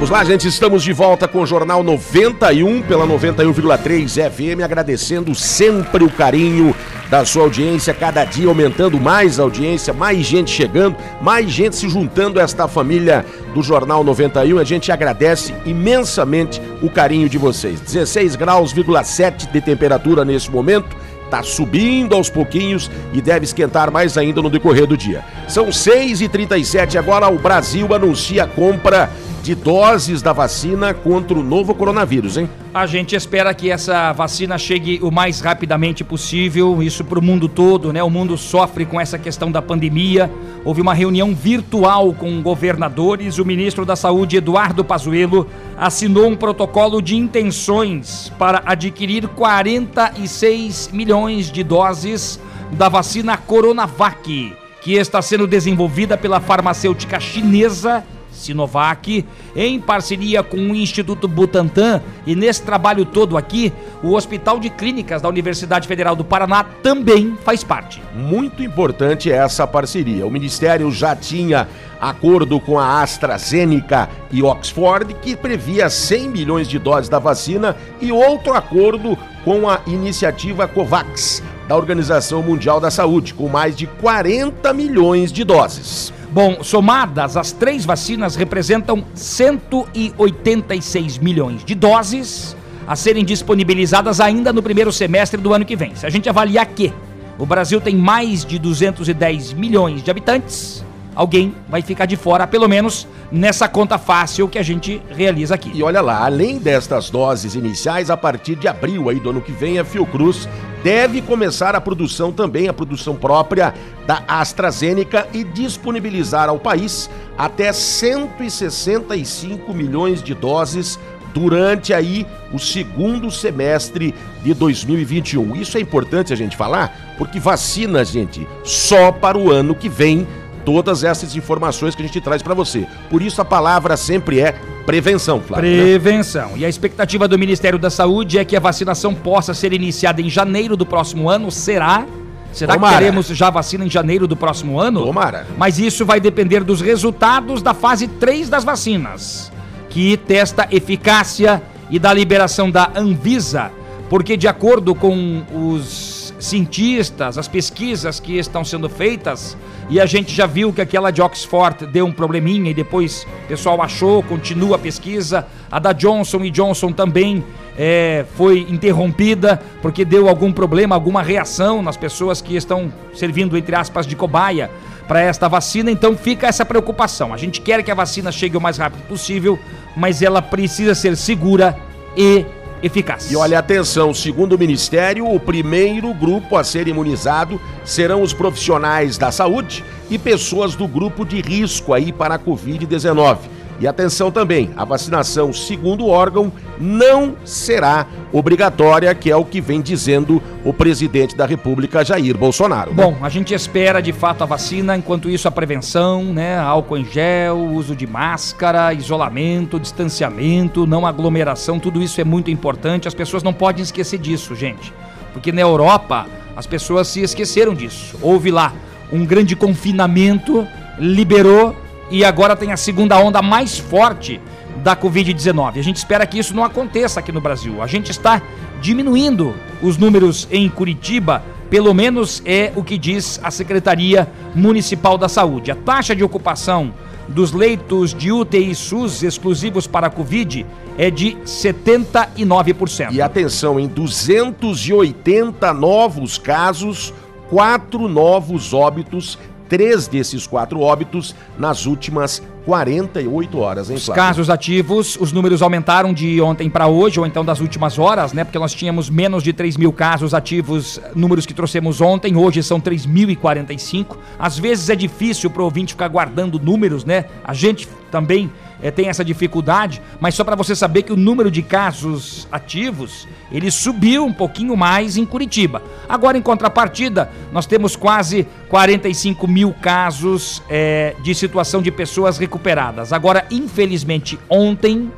Vamos 0.00 0.08
lá, 0.08 0.24
gente, 0.24 0.48
estamos 0.48 0.82
de 0.82 0.94
volta 0.94 1.28
com 1.28 1.42
o 1.42 1.46
Jornal 1.46 1.82
91 1.82 2.80
pela 2.80 3.06
91,3 3.06 4.30
FM, 4.30 4.64
agradecendo 4.64 5.34
sempre 5.34 6.02
o 6.02 6.10
carinho 6.10 6.74
da 7.10 7.22
sua 7.26 7.42
audiência, 7.42 7.92
cada 7.92 8.24
dia 8.24 8.48
aumentando 8.48 8.98
mais 8.98 9.38
a 9.38 9.42
audiência, 9.42 9.92
mais 9.92 10.24
gente 10.24 10.50
chegando, 10.50 10.96
mais 11.20 11.50
gente 11.50 11.76
se 11.76 11.86
juntando 11.86 12.40
a 12.40 12.42
esta 12.42 12.66
família 12.66 13.26
do 13.52 13.62
Jornal 13.62 14.02
91. 14.02 14.58
A 14.58 14.64
gente 14.64 14.90
agradece 14.90 15.54
imensamente 15.66 16.62
o 16.80 16.88
carinho 16.88 17.28
de 17.28 17.36
vocês. 17.36 17.78
16 17.78 18.36
graus,7 18.36 19.52
de 19.52 19.60
temperatura 19.60 20.24
nesse 20.24 20.50
momento. 20.50 20.96
Tá 21.30 21.42
subindo 21.42 22.14
aos 22.14 22.30
pouquinhos 22.30 22.90
e 23.12 23.20
deve 23.20 23.44
esquentar 23.44 23.90
mais 23.92 24.16
ainda 24.16 24.40
no 24.40 24.48
decorrer 24.48 24.86
do 24.86 24.96
dia. 24.96 25.22
São 25.46 25.66
6h37 25.66 26.96
agora. 26.96 27.28
O 27.28 27.38
Brasil 27.38 27.94
anuncia 27.94 28.44
a 28.44 28.46
compra 28.48 29.10
de 29.42 29.54
doses 29.54 30.20
da 30.20 30.32
vacina 30.32 30.92
contra 30.92 31.38
o 31.38 31.42
novo 31.42 31.74
coronavírus, 31.74 32.36
hein? 32.36 32.48
A 32.72 32.86
gente 32.86 33.16
espera 33.16 33.52
que 33.54 33.70
essa 33.70 34.12
vacina 34.12 34.56
chegue 34.58 35.00
o 35.02 35.10
mais 35.10 35.40
rapidamente 35.40 36.04
possível, 36.04 36.82
isso 36.82 37.04
para 37.04 37.18
o 37.18 37.22
mundo 37.22 37.48
todo, 37.48 37.92
né? 37.92 38.02
O 38.02 38.10
mundo 38.10 38.36
sofre 38.36 38.84
com 38.84 39.00
essa 39.00 39.18
questão 39.18 39.50
da 39.50 39.60
pandemia. 39.60 40.30
Houve 40.64 40.80
uma 40.80 40.94
reunião 40.94 41.34
virtual 41.34 42.12
com 42.12 42.40
governadores. 42.42 43.38
O 43.38 43.44
ministro 43.44 43.84
da 43.84 43.96
Saúde, 43.96 44.36
Eduardo 44.36 44.84
Pazuello, 44.84 45.46
assinou 45.76 46.28
um 46.28 46.36
protocolo 46.36 47.00
de 47.00 47.16
intenções 47.16 48.30
para 48.38 48.62
adquirir 48.64 49.26
46 49.28 50.90
milhões 50.92 51.50
de 51.50 51.64
doses 51.64 52.38
da 52.72 52.88
vacina 52.88 53.36
Coronavac, 53.36 54.54
que 54.82 54.94
está 54.94 55.20
sendo 55.20 55.46
desenvolvida 55.46 56.16
pela 56.16 56.40
farmacêutica 56.40 57.18
chinesa 57.18 58.04
Sinovac, 58.32 59.24
em 59.54 59.80
parceria 59.80 60.42
com 60.42 60.56
o 60.56 60.74
Instituto 60.74 61.28
Butantan, 61.28 62.02
e 62.26 62.34
nesse 62.34 62.62
trabalho 62.62 63.04
todo 63.04 63.36
aqui, 63.36 63.72
o 64.02 64.14
Hospital 64.14 64.58
de 64.58 64.70
Clínicas 64.70 65.20
da 65.20 65.28
Universidade 65.28 65.86
Federal 65.86 66.16
do 66.16 66.24
Paraná 66.24 66.64
também 66.82 67.36
faz 67.44 67.62
parte. 67.62 68.02
Muito 68.14 68.62
importante 68.62 69.30
essa 69.30 69.66
parceria. 69.66 70.26
O 70.26 70.30
Ministério 70.30 70.90
já 70.90 71.14
tinha 71.14 71.68
acordo 72.00 72.58
com 72.58 72.78
a 72.78 73.02
AstraZeneca 73.02 74.08
e 74.30 74.42
Oxford, 74.42 75.14
que 75.14 75.36
previa 75.36 75.90
100 75.90 76.28
milhões 76.28 76.68
de 76.68 76.78
doses 76.78 77.08
da 77.08 77.18
vacina, 77.18 77.76
e 78.00 78.10
outro 78.10 78.54
acordo 78.54 79.18
com 79.44 79.68
a 79.68 79.80
iniciativa 79.86 80.66
COVAX, 80.66 81.42
da 81.68 81.76
Organização 81.76 82.42
Mundial 82.42 82.80
da 82.80 82.90
Saúde, 82.90 83.34
com 83.34 83.48
mais 83.48 83.76
de 83.76 83.86
40 83.86 84.72
milhões 84.72 85.30
de 85.30 85.44
doses. 85.44 86.12
Bom, 86.32 86.62
somadas, 86.62 87.36
as 87.36 87.50
três 87.50 87.84
vacinas 87.84 88.36
representam 88.36 89.04
186 89.14 91.18
milhões 91.18 91.64
de 91.64 91.74
doses 91.74 92.56
a 92.86 92.94
serem 92.94 93.24
disponibilizadas 93.24 94.20
ainda 94.20 94.52
no 94.52 94.62
primeiro 94.62 94.92
semestre 94.92 95.40
do 95.40 95.52
ano 95.52 95.64
que 95.64 95.74
vem. 95.74 95.96
Se 95.96 96.06
a 96.06 96.10
gente 96.10 96.28
avaliar 96.28 96.66
que 96.66 96.92
o 97.36 97.44
Brasil 97.44 97.80
tem 97.80 97.96
mais 97.96 98.44
de 98.44 98.60
210 98.60 99.54
milhões 99.54 100.04
de 100.04 100.10
habitantes, 100.10 100.84
alguém 101.20 101.54
vai 101.68 101.82
ficar 101.82 102.06
de 102.06 102.16
fora, 102.16 102.46
pelo 102.46 102.66
menos 102.66 103.06
nessa 103.30 103.68
conta 103.68 103.98
fácil 103.98 104.48
que 104.48 104.58
a 104.58 104.62
gente 104.62 105.02
realiza 105.10 105.54
aqui. 105.54 105.70
E 105.74 105.82
olha 105.82 106.00
lá, 106.00 106.24
além 106.24 106.58
destas 106.58 107.10
doses 107.10 107.54
iniciais, 107.54 108.08
a 108.08 108.16
partir 108.16 108.54
de 108.54 108.66
abril 108.66 109.10
aí 109.10 109.20
do 109.20 109.28
ano 109.28 109.42
que 109.42 109.52
vem, 109.52 109.78
a 109.78 109.84
Fiocruz 109.84 110.48
deve 110.82 111.20
começar 111.20 111.76
a 111.76 111.80
produção 111.80 112.32
também, 112.32 112.68
a 112.68 112.72
produção 112.72 113.14
própria 113.14 113.74
da 114.06 114.24
AstraZeneca 114.26 115.28
e 115.34 115.44
disponibilizar 115.44 116.48
ao 116.48 116.58
país 116.58 117.10
até 117.36 117.70
165 117.70 119.74
milhões 119.74 120.22
de 120.22 120.32
doses 120.32 120.98
durante 121.34 121.92
aí 121.92 122.26
o 122.50 122.58
segundo 122.58 123.30
semestre 123.30 124.14
de 124.42 124.54
2021. 124.54 125.54
Isso 125.56 125.76
é 125.76 125.82
importante 125.82 126.32
a 126.32 126.36
gente 126.36 126.56
falar, 126.56 127.14
porque 127.18 127.38
vacina, 127.38 128.02
gente, 128.06 128.48
só 128.64 129.12
para 129.12 129.36
o 129.36 129.50
ano 129.50 129.74
que 129.74 129.90
vem 129.90 130.26
todas 130.64 131.04
essas 131.04 131.34
informações 131.36 131.94
que 131.94 132.02
a 132.02 132.06
gente 132.06 132.20
traz 132.20 132.42
para 132.42 132.54
você. 132.54 132.86
Por 133.08 133.22
isso 133.22 133.40
a 133.40 133.44
palavra 133.44 133.96
sempre 133.96 134.40
é 134.40 134.54
prevenção, 134.86 135.40
Flávio. 135.40 135.70
né? 135.70 135.82
Prevenção. 135.82 136.52
E 136.56 136.64
a 136.64 136.68
expectativa 136.68 137.28
do 137.28 137.38
Ministério 137.38 137.78
da 137.78 137.90
Saúde 137.90 138.38
é 138.38 138.44
que 138.44 138.56
a 138.56 138.60
vacinação 138.60 139.14
possa 139.14 139.54
ser 139.54 139.72
iniciada 139.72 140.20
em 140.20 140.28
janeiro 140.28 140.76
do 140.76 140.86
próximo 140.86 141.28
ano. 141.28 141.50
Será? 141.50 142.06
Será 142.52 142.74
Tomara. 142.74 142.94
que 142.94 142.98
teremos 142.98 143.26
já 143.28 143.48
vacina 143.50 143.84
em 143.84 143.90
janeiro 143.90 144.26
do 144.26 144.36
próximo 144.36 144.80
ano? 144.80 145.04
Tomara. 145.04 145.46
Mas 145.56 145.78
isso 145.78 146.04
vai 146.04 146.20
depender 146.20 146.64
dos 146.64 146.80
resultados 146.80 147.62
da 147.62 147.72
fase 147.72 148.08
3 148.08 148.48
das 148.48 148.64
vacinas, 148.64 149.52
que 149.88 150.16
testa 150.16 150.66
eficácia 150.70 151.62
e 151.88 151.98
da 151.98 152.12
liberação 152.12 152.70
da 152.70 152.90
Anvisa, 152.96 153.70
porque 154.08 154.36
de 154.36 154.48
acordo 154.48 154.94
com 154.94 155.44
os 155.52 156.34
cientistas, 156.40 157.38
as 157.38 157.46
pesquisas 157.46 158.18
que 158.18 158.38
estão 158.38 158.64
sendo 158.64 158.88
feitas, 158.88 159.56
e 159.90 159.98
a 160.00 160.06
gente 160.06 160.32
já 160.32 160.46
viu 160.46 160.72
que 160.72 160.80
aquela 160.80 161.10
de 161.10 161.20
Oxford 161.20 161.84
deu 161.86 162.06
um 162.06 162.12
probleminha 162.12 162.70
e 162.70 162.74
depois 162.74 163.26
o 163.44 163.48
pessoal 163.48 163.82
achou, 163.82 164.22
continua 164.22 164.76
a 164.76 164.78
pesquisa. 164.78 165.44
A 165.68 165.80
da 165.80 165.92
Johnson 165.92 166.44
e 166.44 166.50
Johnson 166.50 166.92
também 166.92 167.42
é, 167.76 168.24
foi 168.36 168.60
interrompida 168.70 169.60
porque 169.82 170.04
deu 170.04 170.28
algum 170.28 170.52
problema, 170.52 170.94
alguma 170.94 171.22
reação 171.22 171.82
nas 171.82 171.96
pessoas 171.96 172.40
que 172.40 172.54
estão 172.54 172.92
servindo, 173.12 173.56
entre 173.56 173.74
aspas, 173.74 174.06
de 174.06 174.14
cobaia 174.14 174.70
para 175.08 175.22
esta 175.22 175.48
vacina. 175.48 175.90
Então 175.90 176.16
fica 176.16 176.46
essa 176.46 176.64
preocupação. 176.64 177.34
A 177.34 177.36
gente 177.36 177.60
quer 177.60 177.82
que 177.82 177.90
a 177.90 177.94
vacina 177.94 178.30
chegue 178.30 178.56
o 178.56 178.60
mais 178.60 178.78
rápido 178.78 179.02
possível, 179.08 179.58
mas 179.96 180.22
ela 180.22 180.40
precisa 180.40 180.94
ser 180.94 181.16
segura 181.16 181.76
e 182.16 182.46
eficaz. 182.82 183.30
E 183.30 183.36
olha, 183.36 183.58
atenção, 183.58 184.12
segundo 184.14 184.54
o 184.54 184.58
Ministério, 184.58 185.26
o 185.26 185.38
primeiro 185.38 186.12
grupo 186.14 186.56
a 186.56 186.64
ser 186.64 186.88
imunizado 186.88 187.60
serão 187.84 188.22
os 188.22 188.32
profissionais 188.32 189.18
da 189.18 189.30
saúde 189.30 189.84
e 190.10 190.18
pessoas 190.18 190.74
do 190.74 190.88
grupo 190.88 191.24
de 191.24 191.40
risco 191.40 191.92
aí 191.92 192.12
para 192.12 192.34
a 192.34 192.38
Covid-19. 192.38 193.38
E 193.80 193.88
atenção 193.88 194.30
também, 194.30 194.70
a 194.76 194.84
vacinação, 194.84 195.54
segundo 195.54 196.06
órgão, 196.06 196.52
não 196.78 197.34
será 197.46 198.06
obrigatória, 198.30 199.14
que 199.14 199.30
é 199.30 199.36
o 199.36 199.42
que 199.42 199.58
vem 199.58 199.80
dizendo 199.80 200.42
o 200.62 200.70
presidente 200.70 201.34
da 201.34 201.46
República, 201.46 202.04
Jair 202.04 202.36
Bolsonaro. 202.36 202.90
né? 202.90 203.02
Bom, 203.02 203.16
a 203.22 203.30
gente 203.30 203.54
espera 203.54 204.02
de 204.02 204.12
fato 204.12 204.42
a 204.42 204.46
vacina, 204.46 204.94
enquanto 204.94 205.30
isso 205.30 205.48
a 205.48 205.50
prevenção, 205.50 206.24
né? 206.24 206.58
Álcool 206.58 206.98
em 206.98 207.06
gel, 207.06 207.56
uso 207.56 207.96
de 207.96 208.06
máscara, 208.06 208.92
isolamento, 208.92 209.80
distanciamento, 209.80 210.86
não 210.86 211.06
aglomeração, 211.06 211.80
tudo 211.80 212.02
isso 212.02 212.20
é 212.20 212.24
muito 212.24 212.50
importante. 212.50 213.08
As 213.08 213.14
pessoas 213.14 213.42
não 213.42 213.54
podem 213.54 213.82
esquecer 213.82 214.18
disso, 214.18 214.54
gente. 214.54 214.92
Porque 215.32 215.52
na 215.52 215.62
Europa 215.62 216.26
as 216.54 216.66
pessoas 216.66 217.08
se 217.08 217.22
esqueceram 217.22 217.72
disso. 217.72 218.18
Houve 218.20 218.50
lá 218.50 218.74
um 219.10 219.24
grande 219.24 219.56
confinamento, 219.56 220.66
liberou 220.98 221.74
e 222.10 222.24
agora 222.24 222.56
tem 222.56 222.72
a 222.72 222.76
segunda 222.76 223.18
onda 223.18 223.40
mais 223.40 223.78
forte 223.78 224.40
da 224.82 224.96
Covid-19. 224.96 225.78
A 225.78 225.82
gente 225.82 225.96
espera 225.96 226.26
que 226.26 226.38
isso 226.38 226.54
não 226.54 226.64
aconteça 226.64 227.20
aqui 227.20 227.30
no 227.30 227.40
Brasil. 227.40 227.82
A 227.82 227.86
gente 227.86 228.10
está 228.10 228.42
diminuindo 228.80 229.54
os 229.82 229.96
números 229.96 230.48
em 230.50 230.68
Curitiba, 230.68 231.42
pelo 231.68 231.94
menos 231.94 232.42
é 232.44 232.72
o 232.74 232.82
que 232.82 232.98
diz 232.98 233.38
a 233.42 233.50
Secretaria 233.50 234.28
Municipal 234.54 235.16
da 235.16 235.28
Saúde. 235.28 235.70
A 235.70 235.76
taxa 235.76 236.16
de 236.16 236.24
ocupação 236.24 236.92
dos 237.28 237.52
leitos 237.52 238.12
de 238.12 238.32
UTI 238.32 238.74
SUS 238.74 239.22
exclusivos 239.22 239.86
para 239.86 240.08
a 240.08 240.10
Covid 240.10 240.66
é 240.98 241.10
de 241.10 241.36
79%. 241.44 243.12
E 243.12 243.22
atenção, 243.22 243.78
em 243.78 243.86
280 243.86 245.72
novos 245.72 246.38
casos, 246.38 247.14
quatro 247.48 248.08
novos 248.08 248.74
óbitos, 248.74 249.38
três 249.70 250.08
desses 250.08 250.46
quatro 250.46 250.80
óbitos 250.80 251.34
nas 251.56 251.86
últimas 251.86 252.42
48 252.66 253.58
horas, 253.58 253.88
hein, 253.88 253.96
Os 253.96 254.04
Flávio? 254.04 254.22
casos 254.22 254.50
ativos, 254.50 255.16
os 255.18 255.32
números 255.32 255.62
aumentaram 255.62 256.12
de 256.12 256.40
ontem 256.42 256.68
para 256.68 256.86
hoje, 256.88 257.18
ou 257.18 257.24
então 257.26 257.44
das 257.44 257.60
últimas 257.60 257.98
horas, 257.98 258.32
né? 258.32 258.44
Porque 258.44 258.58
nós 258.58 258.74
tínhamos 258.74 259.08
menos 259.08 259.42
de 259.42 259.52
3 259.52 259.76
mil 259.76 259.92
casos 259.92 260.34
ativos, 260.34 261.00
números 261.14 261.46
que 261.46 261.54
trouxemos 261.54 262.00
ontem, 262.00 262.36
hoje 262.36 262.62
são 262.62 262.80
3.045. 262.80 264.16
Às 264.38 264.58
vezes 264.58 264.90
é 264.90 264.96
difícil 264.96 265.48
para 265.48 265.62
o 265.62 265.64
ouvinte 265.64 265.94
ficar 265.94 266.08
guardando 266.08 266.58
números, 266.58 267.04
né? 267.04 267.26
A 267.44 267.54
gente 267.54 267.88
também 268.10 268.50
eh, 268.82 268.90
tem 268.90 269.08
essa 269.08 269.24
dificuldade, 269.24 270.00
mas 270.20 270.34
só 270.34 270.44
para 270.44 270.56
você 270.56 270.74
saber 270.74 271.02
que 271.02 271.12
o 271.12 271.16
número 271.16 271.50
de 271.50 271.62
casos 271.62 272.48
ativos, 272.50 273.28
ele 273.52 273.70
subiu 273.70 274.24
um 274.24 274.32
pouquinho 274.32 274.76
mais 274.76 275.16
em 275.16 275.24
Curitiba. 275.24 275.82
Agora, 276.08 276.38
em 276.38 276.42
contrapartida, 276.42 277.30
nós 277.52 277.66
temos 277.66 277.96
quase 277.96 278.46
45 278.68 279.46
mil 279.46 279.74
casos 279.80 280.62
eh, 280.68 281.14
de 281.22 281.34
situação 281.34 281.82
de 281.82 281.90
pessoas 281.90 282.38
recuperadas. 282.38 283.12
Agora, 283.12 283.46
infelizmente, 283.50 284.38
ontem, 284.48 285.10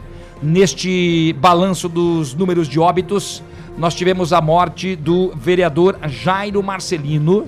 neste 0.42 1.34
balanço 1.38 1.88
dos 1.88 2.34
números 2.34 2.68
de 2.68 2.80
óbitos, 2.80 3.42
nós 3.76 3.94
tivemos 3.94 4.32
a 4.32 4.40
morte 4.40 4.96
do 4.96 5.32
vereador 5.36 5.98
Jairo 6.08 6.62
Marcelino. 6.62 7.46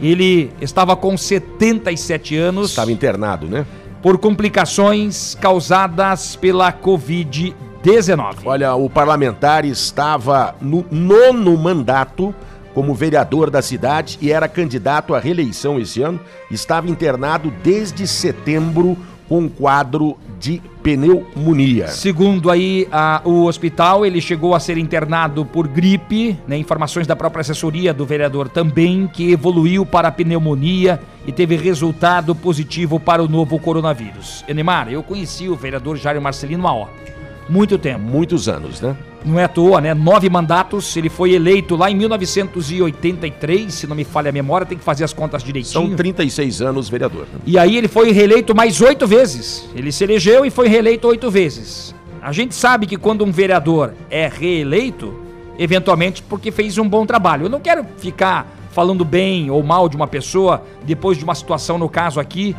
Ele 0.00 0.50
estava 0.60 0.94
com 0.94 1.16
77 1.16 2.36
anos. 2.36 2.70
Estava 2.70 2.92
internado, 2.92 3.46
né? 3.46 3.66
Por 4.06 4.18
complicações 4.18 5.34
causadas 5.34 6.36
pela 6.36 6.72
Covid-19. 6.72 8.36
Olha, 8.44 8.72
o 8.76 8.88
parlamentar 8.88 9.64
estava 9.64 10.54
no 10.60 10.86
nono 10.92 11.56
mandato 11.56 12.32
como 12.72 12.94
vereador 12.94 13.50
da 13.50 13.60
cidade 13.60 14.16
e 14.22 14.30
era 14.30 14.46
candidato 14.46 15.12
à 15.12 15.18
reeleição 15.18 15.80
esse 15.80 16.02
ano. 16.02 16.20
Estava 16.52 16.88
internado 16.88 17.52
desde 17.64 18.06
setembro 18.06 18.96
com 19.28 19.48
quadro 19.48 20.16
de 20.38 20.62
pneumonia. 20.86 21.88
Segundo 21.88 22.48
aí 22.48 22.86
a- 22.92 23.20
o 23.24 23.46
hospital, 23.46 24.06
ele 24.06 24.20
chegou 24.20 24.54
a 24.54 24.60
ser 24.60 24.78
internado 24.78 25.44
por 25.44 25.66
gripe, 25.66 26.38
né, 26.46 26.56
informações 26.56 27.08
da 27.08 27.16
própria 27.16 27.40
assessoria 27.40 27.92
do 27.92 28.06
vereador 28.06 28.48
também, 28.48 29.08
que 29.12 29.32
evoluiu 29.32 29.84
para 29.84 30.12
pneumonia 30.12 31.00
e 31.26 31.32
teve 31.32 31.56
resultado 31.56 32.36
positivo 32.36 33.00
para 33.00 33.20
o 33.20 33.28
novo 33.28 33.58
coronavírus. 33.58 34.44
Enemar, 34.46 34.88
eu 34.88 35.02
conheci 35.02 35.48
o 35.48 35.56
vereador 35.56 35.96
Jairo 35.96 36.22
Marcelino 36.22 36.68
há 36.68 36.72
muito 37.48 37.78
tempo. 37.78 38.00
Muitos 38.00 38.48
anos, 38.48 38.80
né? 38.80 38.96
Não 39.24 39.38
é 39.38 39.44
à 39.44 39.48
toa, 39.48 39.80
né? 39.80 39.92
Nove 39.94 40.28
mandatos, 40.30 40.96
ele 40.96 41.08
foi 41.08 41.32
eleito 41.32 41.74
lá 41.74 41.90
em 41.90 41.96
1983, 41.96 43.72
se 43.72 43.86
não 43.86 43.96
me 43.96 44.04
falha 44.04 44.28
a 44.28 44.32
memória, 44.32 44.66
tem 44.66 44.78
que 44.78 44.84
fazer 44.84 45.04
as 45.04 45.12
contas 45.12 45.42
direitinho. 45.42 45.88
São 45.88 45.96
36 45.96 46.62
anos 46.62 46.88
vereador. 46.88 47.26
E 47.44 47.58
aí 47.58 47.76
ele 47.76 47.88
foi 47.88 48.12
reeleito 48.12 48.54
mais 48.54 48.80
oito 48.80 49.06
vezes. 49.06 49.68
Ele 49.74 49.90
se 49.90 50.04
elegeu 50.04 50.44
e 50.44 50.50
foi 50.50 50.68
reeleito 50.68 51.08
oito 51.08 51.30
vezes. 51.30 51.94
A 52.22 52.32
gente 52.32 52.54
sabe 52.54 52.86
que 52.86 52.96
quando 52.96 53.24
um 53.24 53.30
vereador 53.30 53.94
é 54.10 54.28
reeleito, 54.28 55.14
eventualmente 55.58 56.22
porque 56.22 56.50
fez 56.50 56.78
um 56.78 56.88
bom 56.88 57.06
trabalho. 57.06 57.46
Eu 57.46 57.50
não 57.50 57.60
quero 57.60 57.84
ficar 57.98 58.46
falando 58.70 59.04
bem 59.04 59.50
ou 59.50 59.62
mal 59.62 59.88
de 59.88 59.96
uma 59.96 60.06
pessoa 60.06 60.62
depois 60.84 61.16
de 61.16 61.24
uma 61.24 61.34
situação, 61.34 61.78
no 61.78 61.88
caso 61.88 62.20
aqui, 62.20 62.54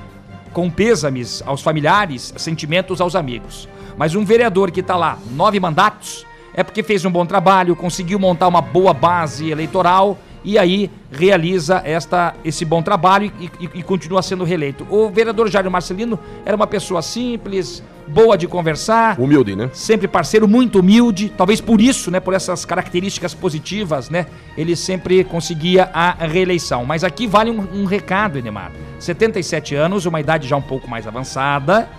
com 0.52 0.70
pêsames 0.70 1.44
aos 1.46 1.62
familiares, 1.62 2.34
sentimentos 2.38 3.00
aos 3.00 3.16
amigos. 3.16 3.70
Mas 3.98 4.16
um 4.16 4.24
vereador 4.24 4.72
que 4.72 4.80
está 4.82 4.96
lá 4.96 5.18
nove 5.32 5.60
mandatos 5.60 6.26
é 6.54 6.64
porque 6.64 6.82
fez 6.84 7.04
um 7.06 7.12
bom 7.12 7.26
trabalho, 7.26 7.76
conseguiu 7.76 8.18
montar 8.20 8.48
uma 8.48 8.62
boa 8.62 8.94
base 8.94 9.50
eleitoral 9.50 10.18
e 10.44 10.58
aí 10.58 10.90
realiza 11.12 11.82
esta, 11.84 12.34
esse 12.46 12.64
bom 12.64 12.82
trabalho 12.82 13.32
e, 13.40 13.46
e- 13.60 13.70
e 13.76 13.84
continua 13.84 14.22
sendo 14.22 14.44
reeleito. 14.44 14.88
O 14.90 15.10
vereador 15.10 15.50
Jairo 15.50 15.70
Marcelino 15.70 16.18
era 16.46 16.56
uma 16.56 16.66
pessoa 16.68 17.02
simples, 17.02 17.84
boa 18.08 18.38
de 18.38 18.48
conversar, 18.48 19.20
Humilde, 19.20 19.56
né? 19.56 19.70
sempre 19.74 20.08
parceiro, 20.08 20.48
muito 20.48 20.80
humilde, 20.80 21.30
talvez 21.36 21.60
por 21.60 21.82
isso, 21.82 22.10
né, 22.10 22.20
por 22.22 22.34
essas 22.34 22.64
características 22.64 23.34
positivas, 23.34 24.10
né, 24.10 24.28
ele 24.58 24.76
sempre 24.78 25.24
conseguia 25.26 25.90
a 25.94 26.12
reeleição. 26.26 26.86
Mas 26.86 27.04
aqui 27.04 27.28
vale 27.28 27.52
um, 27.52 27.82
um 27.82 27.86
recado, 27.86 28.38
Enemar. 28.40 28.72
77 29.00 29.76
anos, 29.76 30.06
uma 30.06 30.20
idade 30.22 30.48
já 30.48 30.56
um 30.56 30.62
pouco 30.62 30.90
mais 30.90 31.06
avançada, 31.06 31.90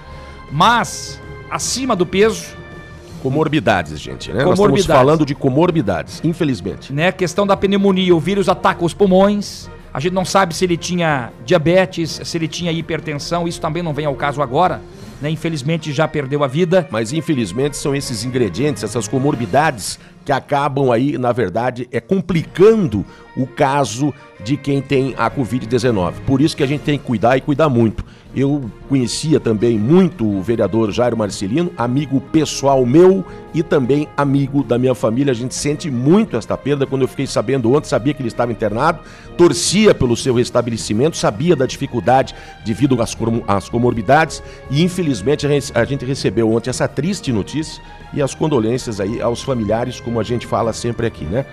mas 0.50 1.20
acima 1.50 1.94
do 1.96 2.06
peso, 2.06 2.56
Comorbidades, 3.22 4.00
gente, 4.00 4.28
né? 4.32 4.44
Nós 4.44 4.54
Comorbidades. 4.54 4.80
estamos 4.82 5.00
falando 5.00 5.26
de 5.26 5.34
comorbidades, 5.34 6.20
infelizmente. 6.22 6.92
né, 6.92 7.10
questão 7.10 7.46
da 7.46 7.56
pneumonia, 7.56 8.14
o 8.14 8.20
vírus 8.20 8.48
ataca 8.48 8.84
os 8.84 8.94
pulmões. 8.94 9.68
A 9.92 10.00
gente 10.00 10.12
não 10.12 10.24
sabe 10.24 10.54
se 10.54 10.64
ele 10.64 10.76
tinha 10.76 11.32
diabetes, 11.44 12.20
se 12.22 12.38
ele 12.38 12.46
tinha 12.46 12.70
hipertensão, 12.70 13.48
isso 13.48 13.60
também 13.60 13.82
não 13.82 13.92
vem 13.92 14.06
ao 14.06 14.14
caso 14.14 14.40
agora, 14.40 14.80
né? 15.20 15.30
Infelizmente 15.30 15.92
já 15.92 16.06
perdeu 16.06 16.44
a 16.44 16.46
vida. 16.46 16.86
Mas 16.90 17.12
infelizmente 17.12 17.76
são 17.76 17.94
esses 17.94 18.22
ingredientes, 18.24 18.84
essas 18.84 19.08
comorbidades 19.08 19.98
que 20.24 20.30
acabam 20.30 20.92
aí, 20.92 21.16
na 21.18 21.32
verdade, 21.32 21.88
é 21.90 22.00
complicando 22.00 23.04
o 23.38 23.46
caso 23.46 24.12
de 24.44 24.56
quem 24.56 24.82
tem 24.82 25.14
a 25.16 25.30
Covid-19. 25.30 26.14
Por 26.26 26.40
isso 26.40 26.56
que 26.56 26.62
a 26.62 26.66
gente 26.66 26.82
tem 26.82 26.98
que 26.98 27.04
cuidar 27.04 27.36
e 27.36 27.40
cuidar 27.40 27.68
muito. 27.68 28.04
Eu 28.36 28.70
conhecia 28.88 29.40
também 29.40 29.78
muito 29.78 30.24
o 30.28 30.42
vereador 30.42 30.90
Jairo 30.92 31.16
Marcelino, 31.16 31.72
amigo 31.78 32.20
pessoal 32.20 32.84
meu 32.84 33.24
e 33.54 33.62
também 33.62 34.06
amigo 34.16 34.62
da 34.62 34.78
minha 34.78 34.94
família. 34.94 35.30
A 35.32 35.34
gente 35.34 35.54
sente 35.54 35.90
muito 35.90 36.36
esta 36.36 36.56
perda. 36.56 36.86
Quando 36.86 37.02
eu 37.02 37.08
fiquei 37.08 37.26
sabendo 37.26 37.72
ontem, 37.72 37.88
sabia 37.88 38.12
que 38.12 38.20
ele 38.20 38.28
estava 38.28 38.52
internado, 38.52 39.00
torcia 39.36 39.94
pelo 39.94 40.16
seu 40.16 40.34
restabelecimento, 40.34 41.16
sabia 41.16 41.56
da 41.56 41.64
dificuldade 41.66 42.34
devido 42.64 43.00
às, 43.00 43.14
com- 43.14 43.42
às 43.48 43.68
comorbidades 43.68 44.42
e 44.70 44.82
infelizmente 44.84 45.46
a 45.46 45.84
gente- 45.84 46.04
recebeu 46.04 46.52
ontem 46.52 46.70
essa 46.70 46.86
triste 46.86 47.32
notícia 47.32 47.82
e 48.12 48.20
as 48.22 48.34
condolências 48.34 49.00
aí 49.00 49.20
aos 49.22 49.42
familiares, 49.42 50.00
como 50.00 50.20
a 50.20 50.22
gente 50.22 50.46
fala 50.46 50.72
sempre 50.72 51.06
aqui, 51.06 51.24
né? 51.24 51.44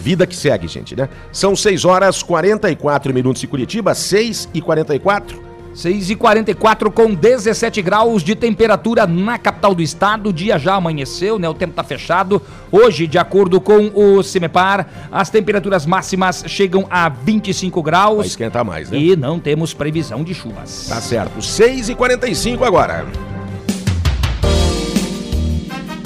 Vida 0.00 0.26
que 0.26 0.36
segue, 0.36 0.68
gente, 0.68 0.94
né? 0.94 1.08
São 1.32 1.56
6 1.56 1.84
horas 1.84 2.22
44 2.22 3.12
minutos 3.12 3.42
em 3.42 3.46
Curitiba, 3.46 3.94
6 3.94 4.48
e 4.54 4.60
44. 4.60 5.48
6 5.74 6.10
e 6.10 6.16
44 6.16 6.90
com 6.90 7.14
17 7.14 7.82
graus 7.82 8.22
de 8.22 8.34
temperatura 8.34 9.06
na 9.06 9.38
capital 9.38 9.74
do 9.74 9.82
estado. 9.82 10.30
O 10.30 10.32
dia 10.32 10.58
já 10.58 10.74
amanheceu, 10.74 11.38
né? 11.38 11.48
O 11.48 11.54
tempo 11.54 11.74
tá 11.74 11.84
fechado. 11.84 12.42
Hoje, 12.70 13.06
de 13.06 13.18
acordo 13.18 13.60
com 13.60 13.90
o 13.94 14.22
CIMEPAR, 14.22 14.88
as 15.12 15.30
temperaturas 15.30 15.86
máximas 15.86 16.44
chegam 16.46 16.86
a 16.90 17.08
25 17.08 17.82
graus. 17.82 18.18
Vai 18.18 18.26
esquentar 18.26 18.64
mais, 18.64 18.90
né? 18.90 18.98
E 18.98 19.14
não 19.14 19.38
temos 19.38 19.72
previsão 19.72 20.24
de 20.24 20.34
chuvas. 20.34 20.86
Tá 20.88 21.00
certo. 21.00 21.40
6 21.40 21.90
e 21.90 21.94
45 21.94 22.64
agora. 22.64 23.06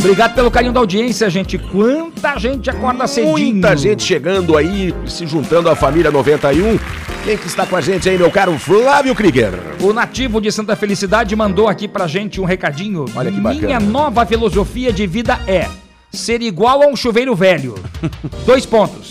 Obrigado 0.02 0.34
pelo 0.34 0.50
carinho 0.50 0.72
da 0.72 0.80
audiência, 0.80 1.30
gente. 1.30 1.56
Quanta 1.56 2.36
gente 2.36 2.68
acorda 2.68 3.06
cedinho. 3.06 3.38
Muita 3.38 3.76
gente 3.76 4.02
chegando 4.02 4.56
aí, 4.56 4.92
se 5.06 5.28
juntando 5.28 5.70
à 5.70 5.76
família 5.76 6.10
91. 6.10 6.76
Quem 7.24 7.38
que 7.38 7.46
está 7.46 7.64
com 7.64 7.76
a 7.76 7.80
gente 7.80 8.08
aí, 8.08 8.18
meu 8.18 8.28
caro 8.28 8.58
Flávio 8.58 9.14
Krieger? 9.14 9.52
O 9.80 9.92
nativo 9.92 10.40
de 10.40 10.50
Santa 10.50 10.74
Felicidade 10.74 11.36
mandou 11.36 11.68
aqui 11.68 11.86
pra 11.86 12.08
gente 12.08 12.40
um 12.40 12.44
recadinho. 12.44 13.04
Olha 13.14 13.30
que 13.30 13.40
bacana. 13.40 13.64
Minha 13.64 13.78
nova 13.78 14.26
filosofia 14.26 14.92
de 14.92 15.06
vida 15.06 15.38
é: 15.46 15.68
ser 16.10 16.42
igual 16.42 16.82
a 16.82 16.86
um 16.88 16.96
chuveiro 16.96 17.36
velho. 17.36 17.76
Dois 18.44 18.66
pontos. 18.66 19.01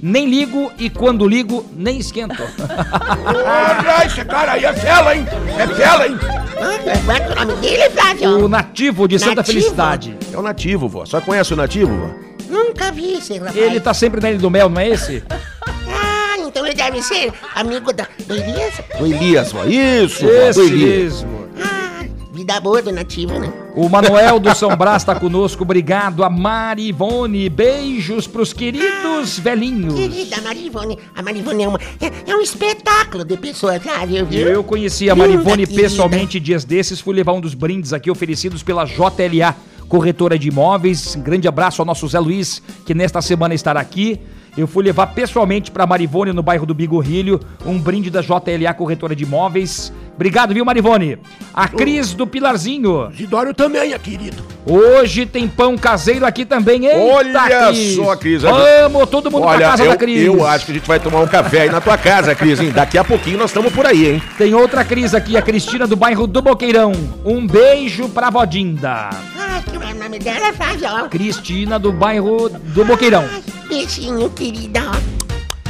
Nem 0.00 0.26
ligo 0.28 0.70
e 0.78 0.88
quando 0.88 1.26
ligo, 1.26 1.64
nem 1.74 1.98
esquento. 1.98 2.40
Olha, 2.40 4.06
esse 4.06 4.24
cara 4.24 4.52
aí 4.52 4.64
é 4.64 4.72
fela, 4.72 5.16
hein? 5.16 5.26
É 5.58 5.66
fela, 5.66 6.06
hein? 6.06 6.16
Qual 7.04 7.16
é 7.16 7.42
o 7.42 7.46
nome 7.46 7.60
dele, 7.60 7.90
Flávio? 7.90 8.44
O 8.44 8.48
nativo 8.48 9.08
de 9.08 9.18
Santa? 9.18 9.42
Felicidade. 9.42 10.16
É 10.32 10.36
o 10.38 10.42
nativo, 10.42 10.88
vó. 10.88 11.04
Só 11.04 11.20
conhece 11.20 11.52
o 11.52 11.56
nativo, 11.56 11.96
vó? 11.96 12.10
Nunca 12.48 12.92
vi 12.92 13.14
esse 13.14 13.38
rapaz. 13.38 13.56
Ele 13.56 13.80
tá 13.80 13.92
sempre 13.92 14.20
na 14.20 14.30
Ilha 14.30 14.38
do 14.38 14.50
Mel, 14.50 14.68
não 14.68 14.80
é 14.80 14.88
esse? 14.88 15.22
Ah, 15.30 16.36
então 16.38 16.64
ele 16.64 16.74
deve 16.76 17.02
ser 17.02 17.32
amigo 17.54 17.92
da... 17.92 18.06
do 18.26 18.34
Elias? 18.34 18.74
O 19.00 19.06
Elias, 19.06 19.52
vó. 19.52 19.64
Isso, 19.64 20.24
vó. 20.24 20.30
Esse 20.30 20.60
Do 20.60 20.66
Elias. 20.66 21.22
mesmo. 21.24 21.37
Vida 22.38 22.60
boa 22.60 22.80
do 22.80 22.92
nativo, 22.92 23.36
né? 23.36 23.52
O 23.74 23.88
Manuel 23.88 24.38
do 24.38 24.54
São 24.54 24.76
Brás 24.76 25.02
tá 25.02 25.12
conosco. 25.12 25.64
Obrigado. 25.64 26.22
A 26.22 26.30
Mari 26.30 26.86
Ivone. 26.86 27.48
Beijos 27.48 28.28
pros 28.28 28.52
queridos 28.52 29.40
velhinhos. 29.40 29.94
Querida 29.94 30.40
Marivone, 30.40 30.96
a 31.16 31.20
Marivone 31.20 31.64
é, 31.64 31.68
uma, 31.68 31.80
é, 32.00 32.30
é 32.30 32.36
um 32.36 32.40
espetáculo 32.40 33.24
de 33.24 33.36
pessoa, 33.36 33.80
Flávio, 33.80 34.24
viu? 34.24 34.46
Eu 34.46 34.62
conheci 34.62 35.10
a 35.10 35.16
Marivone 35.16 35.64
Linda, 35.64 35.82
pessoalmente 35.82 36.38
dias 36.38 36.64
desses, 36.64 37.00
fui 37.00 37.12
levar 37.12 37.32
um 37.32 37.40
dos 37.40 37.54
brindes 37.54 37.92
aqui 37.92 38.08
oferecidos 38.08 38.62
pela 38.62 38.84
JLA, 38.84 39.56
corretora 39.88 40.38
de 40.38 40.46
imóveis. 40.46 41.16
Um 41.16 41.22
grande 41.22 41.48
abraço 41.48 41.82
ao 41.82 41.86
nosso 41.86 42.06
Zé 42.06 42.20
Luiz, 42.20 42.62
que 42.86 42.94
nesta 42.94 43.20
semana 43.20 43.52
estará 43.52 43.80
aqui. 43.80 44.20
Eu 44.58 44.66
fui 44.66 44.82
levar 44.82 45.06
pessoalmente 45.06 45.70
para 45.70 45.86
Marivone, 45.86 46.32
no 46.32 46.42
bairro 46.42 46.66
do 46.66 46.74
Bigorrilho, 46.74 47.38
um 47.64 47.78
brinde 47.78 48.10
da 48.10 48.20
JLA, 48.20 48.74
corretora 48.74 49.14
de 49.14 49.22
imóveis. 49.22 49.92
Obrigado, 50.16 50.52
viu, 50.52 50.64
Marivone? 50.64 51.16
A 51.54 51.68
Cris 51.68 52.12
do 52.12 52.26
Pilarzinho. 52.26 53.08
Sidório 53.16 53.54
também 53.54 53.92
é 53.92 53.98
querido. 54.00 54.42
Hoje 54.66 55.26
tem 55.26 55.46
pão 55.46 55.78
caseiro 55.78 56.26
aqui 56.26 56.44
também, 56.44 56.86
Eita, 56.86 56.98
Olha 56.98 57.68
Cris. 57.68 57.94
só, 57.94 58.16
Cris. 58.16 58.42
Vamos, 58.42 59.08
todo 59.08 59.30
mundo 59.30 59.44
Olha, 59.44 59.58
pra 59.60 59.68
casa 59.70 59.84
eu, 59.84 59.90
da 59.92 59.96
Cris. 59.96 60.24
eu 60.24 60.44
acho 60.44 60.66
que 60.66 60.72
a 60.72 60.74
gente 60.74 60.88
vai 60.88 60.98
tomar 60.98 61.20
um 61.20 61.28
café 61.28 61.60
aí 61.62 61.70
na 61.70 61.80
tua 61.80 61.96
casa, 61.96 62.34
Cris, 62.34 62.58
hein? 62.58 62.72
Daqui 62.72 62.98
a 62.98 63.04
pouquinho 63.04 63.38
nós 63.38 63.50
estamos 63.50 63.72
por 63.72 63.86
aí, 63.86 64.14
hein? 64.14 64.22
Tem 64.36 64.52
outra 64.54 64.84
Cris 64.84 65.14
aqui, 65.14 65.36
a 65.36 65.42
Cristina 65.42 65.86
do 65.86 65.94
bairro 65.94 66.26
do 66.26 66.42
Boqueirão. 66.42 66.90
Um 67.24 67.46
beijo 67.46 68.08
pra 68.08 68.28
Vodinda. 68.28 69.10
É 69.58 69.92
o 69.92 69.98
nome 69.98 70.18
dela, 70.20 70.52
Flávio? 70.52 71.08
Cristina 71.08 71.78
do 71.78 71.92
bairro 71.92 72.48
do 72.48 72.84
Boqueirão. 72.84 73.24
Beijinho, 73.68 74.30
querida. 74.30 74.80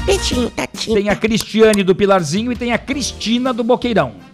Beijinho, 0.04 0.50
Tatinha. 0.50 0.96
Tem 0.96 1.08
a 1.08 1.16
Cristiane 1.16 1.82
do 1.82 1.94
Pilarzinho 1.94 2.52
e 2.52 2.56
tem 2.56 2.72
a 2.72 2.78
Cristina 2.78 3.52
do 3.52 3.64
Boqueirão. 3.64 4.27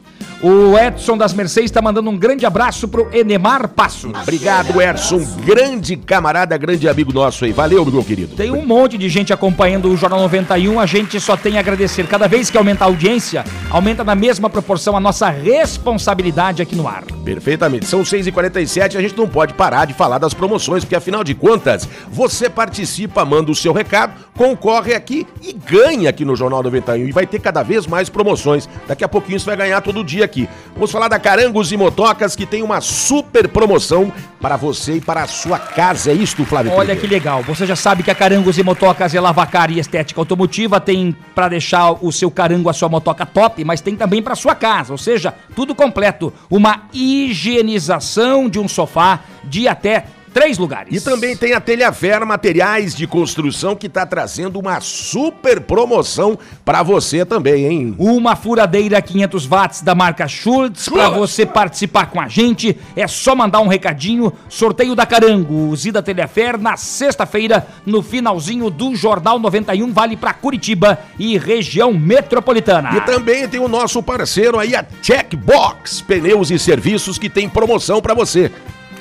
O 0.46 0.78
Edson 0.78 1.16
das 1.16 1.32
Mercedes 1.32 1.70
está 1.70 1.80
mandando 1.80 2.10
um 2.10 2.18
grande 2.18 2.44
abraço 2.44 2.86
pro 2.86 3.08
Enemar 3.16 3.66
Passos. 3.66 4.12
Obrigado, 4.12 4.78
Erson. 4.78 5.24
Grande 5.42 5.96
camarada, 5.96 6.54
grande 6.58 6.86
amigo 6.86 7.14
nosso 7.14 7.46
aí. 7.46 7.52
Valeu, 7.52 7.82
meu 7.86 8.04
querido. 8.04 8.36
Tem 8.36 8.50
um 8.50 8.62
monte 8.62 8.98
de 8.98 9.08
gente 9.08 9.32
acompanhando 9.32 9.88
o 9.88 9.96
Jornal 9.96 10.20
91. 10.20 10.78
A 10.78 10.84
gente 10.84 11.18
só 11.18 11.34
tem 11.34 11.56
a 11.56 11.60
agradecer. 11.60 12.06
Cada 12.06 12.28
vez 12.28 12.50
que 12.50 12.58
aumenta 12.58 12.84
a 12.84 12.88
audiência, 12.88 13.42
aumenta 13.70 14.04
na 14.04 14.14
mesma 14.14 14.50
proporção 14.50 14.94
a 14.94 15.00
nossa 15.00 15.30
responsabilidade 15.30 16.60
aqui 16.60 16.76
no 16.76 16.86
ar. 16.86 17.04
Perfeitamente. 17.24 17.86
São 17.86 18.02
6h47 18.02 18.96
e 18.96 18.98
a 18.98 19.00
gente 19.00 19.16
não 19.16 19.26
pode 19.26 19.54
parar 19.54 19.86
de 19.86 19.94
falar 19.94 20.18
das 20.18 20.34
promoções, 20.34 20.84
porque 20.84 20.94
afinal 20.94 21.24
de 21.24 21.34
contas, 21.34 21.88
você 22.10 22.50
participa, 22.50 23.24
manda 23.24 23.50
o 23.50 23.54
seu 23.54 23.72
recado, 23.72 24.12
concorre 24.34 24.92
aqui 24.92 25.26
e 25.40 25.54
ganha 25.54 26.10
aqui 26.10 26.22
no 26.22 26.36
Jornal 26.36 26.62
91. 26.62 27.08
E 27.08 27.12
vai 27.12 27.26
ter 27.26 27.40
cada 27.40 27.62
vez 27.62 27.86
mais 27.86 28.10
promoções. 28.10 28.68
Daqui 28.86 29.02
a 29.02 29.08
pouquinho 29.08 29.40
você 29.40 29.46
vai 29.46 29.56
ganhar 29.56 29.80
todo 29.80 30.04
dia 30.04 30.26
aqui. 30.26 30.33
Vamos 30.74 30.90
falar 30.90 31.08
da 31.08 31.18
Carangos 31.18 31.70
e 31.72 31.76
Motocas, 31.76 32.34
que 32.34 32.44
tem 32.44 32.62
uma 32.62 32.80
super 32.80 33.48
promoção 33.48 34.12
para 34.40 34.56
você 34.56 34.94
e 34.94 35.00
para 35.00 35.22
a 35.22 35.26
sua 35.26 35.58
casa. 35.58 36.10
É 36.10 36.14
isto, 36.14 36.44
Flávio? 36.44 36.72
Olha 36.72 36.96
que 36.96 37.06
legal. 37.06 37.42
Você 37.44 37.64
já 37.64 37.76
sabe 37.76 38.02
que 38.02 38.10
a 38.10 38.14
Carangos 38.14 38.58
e 38.58 38.62
Motocas 38.62 39.14
é 39.14 39.20
lavacar 39.20 39.70
e 39.70 39.78
estética 39.78 40.20
automotiva. 40.20 40.80
Tem 40.80 41.16
para 41.34 41.48
deixar 41.48 41.92
o 41.92 42.12
seu 42.12 42.30
carango, 42.30 42.68
a 42.68 42.72
sua 42.72 42.88
motoca 42.88 43.24
top, 43.24 43.64
mas 43.64 43.80
tem 43.80 43.96
também 43.96 44.22
para 44.22 44.34
sua 44.34 44.54
casa. 44.54 44.92
Ou 44.92 44.98
seja, 44.98 45.34
tudo 45.54 45.74
completo. 45.74 46.32
Uma 46.50 46.82
higienização 46.92 48.48
de 48.48 48.58
um 48.58 48.68
sofá 48.68 49.20
de 49.44 49.68
até 49.68 50.04
três 50.34 50.58
lugares. 50.58 50.94
E 50.94 51.00
também 51.00 51.36
tem 51.36 51.54
a 51.54 51.60
Telhafer 51.60 52.26
Materiais 52.26 52.92
de 52.92 53.06
Construção 53.06 53.76
que 53.76 53.86
está 53.86 54.04
trazendo 54.04 54.58
uma 54.58 54.80
super 54.80 55.60
promoção 55.60 56.36
para 56.64 56.82
você 56.82 57.24
também, 57.24 57.64
hein? 57.66 57.94
Uma 57.96 58.34
furadeira 58.34 59.00
500 59.00 59.46
watts 59.46 59.80
da 59.80 59.94
marca 59.94 60.26
Schultz 60.26 60.88
para 60.88 61.08
você 61.08 61.46
participar 61.46 62.06
com 62.06 62.20
a 62.20 62.26
gente. 62.26 62.76
É 62.96 63.06
só 63.06 63.36
mandar 63.36 63.60
um 63.60 63.68
recadinho. 63.68 64.32
Sorteio 64.48 64.96
da 64.96 65.06
Carango, 65.06 65.74
Zida 65.76 66.02
Telhafer 66.02 66.58
na 66.58 66.76
sexta-feira 66.76 67.66
no 67.86 68.02
finalzinho 68.02 68.68
do 68.70 68.96
Jornal 68.96 69.38
91 69.38 69.92
vale 69.92 70.16
para 70.16 70.34
Curitiba 70.34 70.98
e 71.16 71.38
região 71.38 71.92
metropolitana. 71.92 72.96
E 72.96 73.00
também 73.02 73.48
tem 73.48 73.60
o 73.60 73.68
nosso 73.68 74.02
parceiro 74.02 74.58
aí, 74.58 74.74
a 74.74 74.84
Checkbox 75.00 76.00
Pneus 76.00 76.50
e 76.50 76.58
Serviços, 76.58 77.18
que 77.18 77.30
tem 77.30 77.48
promoção 77.48 78.02
para 78.02 78.14
você. 78.14 78.50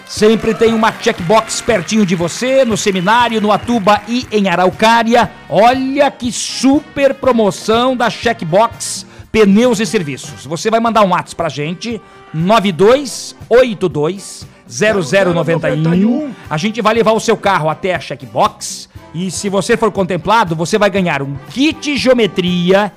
Sempre 0.07 0.53
tem 0.53 0.73
uma 0.73 0.91
checkbox 0.91 1.61
pertinho 1.61 2.05
de 2.05 2.15
você, 2.15 2.65
no 2.65 2.77
seminário, 2.77 3.41
no 3.41 3.51
Atuba 3.51 4.01
e 4.07 4.27
em 4.31 4.49
Araucária. 4.49 5.31
Olha 5.49 6.11
que 6.11 6.31
super 6.31 7.13
promoção 7.13 7.95
da 7.95 8.09
checkbox 8.09 9.05
Pneus 9.31 9.79
e 9.79 9.85
Serviços. 9.85 10.45
Você 10.45 10.69
vai 10.69 10.79
mandar 10.79 11.03
um 11.03 11.09
WhatsApp 11.09 11.35
pra 11.35 11.49
gente, 11.49 12.01
9282 12.33 14.47
0091. 14.67 16.31
A 16.49 16.57
gente 16.57 16.81
vai 16.81 16.93
levar 16.93 17.11
o 17.11 17.19
seu 17.19 17.35
carro 17.35 17.69
até 17.69 17.95
a 17.95 17.99
checkbox. 17.99 18.89
E 19.13 19.29
se 19.29 19.49
você 19.49 19.77
for 19.77 19.91
contemplado, 19.91 20.55
você 20.55 20.77
vai 20.77 20.89
ganhar 20.89 21.21
um 21.21 21.35
kit 21.49 21.97
geometria 21.97 22.91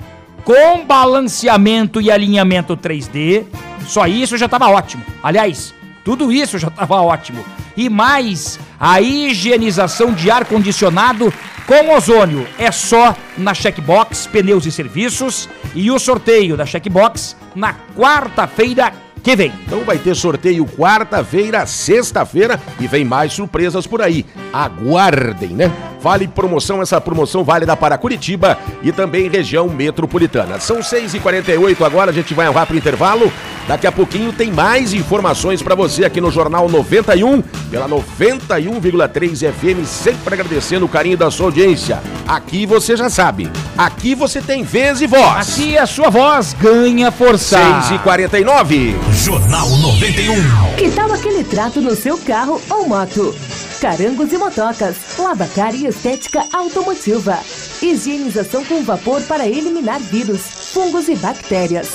com 0.45 0.85
balanceamento 0.85 2.01
e 2.01 2.11
alinhamento 2.11 2.77
3D. 2.77 3.45
Só 3.87 4.07
isso 4.07 4.39
já 4.39 4.47
estava 4.47 4.69
ótimo. 4.69 5.05
Aliás, 5.23 5.75
tudo 6.07 6.31
isso 6.31 6.57
já 6.57 6.69
estava 6.69 7.03
ótimo. 7.03 7.45
E 7.77 7.89
mais, 7.89 8.61
a 8.79 9.01
higienização 9.01 10.13
de 10.13 10.31
ar-condicionado 10.31 11.35
com 11.67 11.97
ozônio. 11.97 12.47
É 12.57 12.71
só 12.71 13.13
na 13.37 13.53
Checkbox 13.53 14.29
Pneus 14.29 14.67
e 14.67 14.71
Serviços. 14.71 15.49
E 15.75 15.91
o 15.91 15.99
sorteio 15.99 16.57
da 16.57 16.65
Checkbox 16.65 17.37
na 17.57 17.75
quarta-feira 17.97 18.93
que 19.27 19.35
vem. 19.35 19.53
Então 19.67 19.83
vai 19.83 19.99
ter 19.99 20.15
sorteio 20.15 20.65
quarta-feira, 20.65 21.67
sexta-feira 21.67 22.61
e 22.79 22.87
vem 22.87 23.05
mais 23.05 23.33
surpresas 23.33 23.85
por 23.85 24.01
aí. 24.01 24.25
Aguardem, 24.53 25.49
né? 25.49 25.73
Vale 26.01 26.29
promoção, 26.29 26.81
essa 26.81 27.01
promoção 27.01 27.43
válida 27.43 27.77
para 27.77 27.99
Curitiba 27.99 28.57
e 28.85 28.93
também 28.93 29.29
região 29.29 29.69
metropolitana. 29.69 30.61
São 30.61 30.79
6h48 30.79 31.85
agora, 31.85 32.13
a 32.13 32.15
gente 32.15 32.33
vai 32.35 32.47
para 32.53 32.73
o 32.73 32.77
intervalo. 32.77 33.33
Daqui 33.67 33.89
a 33.89 33.91
pouquinho 33.91 34.33
tem 34.33 34.53
mais 34.53 34.95
informações 34.95 35.61
para 35.61 35.75
você 35.75 36.05
aqui 36.05 36.21
no 36.21 36.31
Jornal 36.31 36.69
91, 36.69 37.43
pela 37.69 37.89
91,3 37.89 39.53
FM, 39.53 39.85
sempre 39.85 40.35
agradecendo 40.35 40.87
o 40.87 40.89
carinho 40.89 41.17
da 41.17 41.33
sua 41.33 41.47
audiência. 41.47 42.01
Aqui 42.29 42.65
você 42.65 42.97
já 42.97 43.11
sabe, 43.11 43.51
aqui 43.77 44.15
você 44.15 44.41
tem 44.41 44.63
vez 44.63 45.01
e 45.01 45.09
voz. 45.09 45.51
Aqui 45.51 45.77
a 45.77 45.85
sua 45.85 46.11
voz 46.11 46.55
ganha 46.55 47.11
força. 47.11 47.59
6h49. 47.59 49.16
Jornal 49.25 49.69
91. 49.79 50.77
Que 50.77 50.91
tal 50.91 51.13
aquele 51.13 51.43
trato 51.43 51.81
no 51.81 51.97
seu 51.97 52.19
carro 52.19 52.61
ou 52.69 52.87
moto? 52.87 53.35
Carangos 53.81 54.33
e 54.33 54.39
motocas, 54.39 54.97
lavacar 55.19 55.75
e 55.75 55.87
estética 55.87 56.45
automotiva. 56.53 57.39
Higienização 57.83 58.65
com 58.65 58.85
vapor 58.85 59.23
para 59.23 59.47
eliminar 59.49 59.99
vírus, 60.01 60.43
fungos 60.73 61.09
e 61.09 61.17
bactérias. 61.17 61.89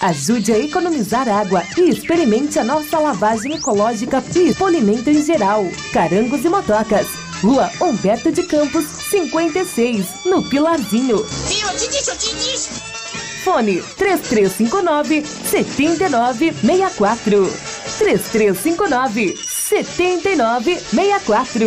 Ajude 0.00 0.52
a 0.52 0.58
economizar 0.58 1.28
água 1.28 1.62
e 1.76 1.90
experimente 1.90 2.58
a 2.58 2.64
nossa 2.64 2.98
lavagem 2.98 3.54
ecológica 3.54 4.22
e 4.34 4.52
polimento 4.54 5.10
em 5.10 5.22
geral. 5.22 5.64
Carangos 5.92 6.44
e 6.44 6.48
motocas. 6.48 7.06
Rua 7.42 7.70
Humberto 7.80 8.32
de 8.32 8.42
Campos, 8.44 8.84
56, 9.10 10.06
no 10.26 10.42
Pilarzinho. 10.42 11.18
Viu? 11.18 11.68
Eu 11.68 11.76
te 11.76 11.88
disse, 11.88 12.10
eu 12.10 12.16
te 12.16 12.34
disse. 12.34 12.91
Fone 13.42 13.82
3359 13.98 15.24
7964. 15.24 17.50
3359 17.98 19.36
7964. 19.36 21.66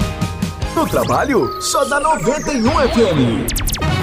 No 0.75 0.87
trabalho, 0.87 1.61
só 1.61 1.85
dá 1.85 1.99
91 1.99 2.71
FM. 2.71 4.02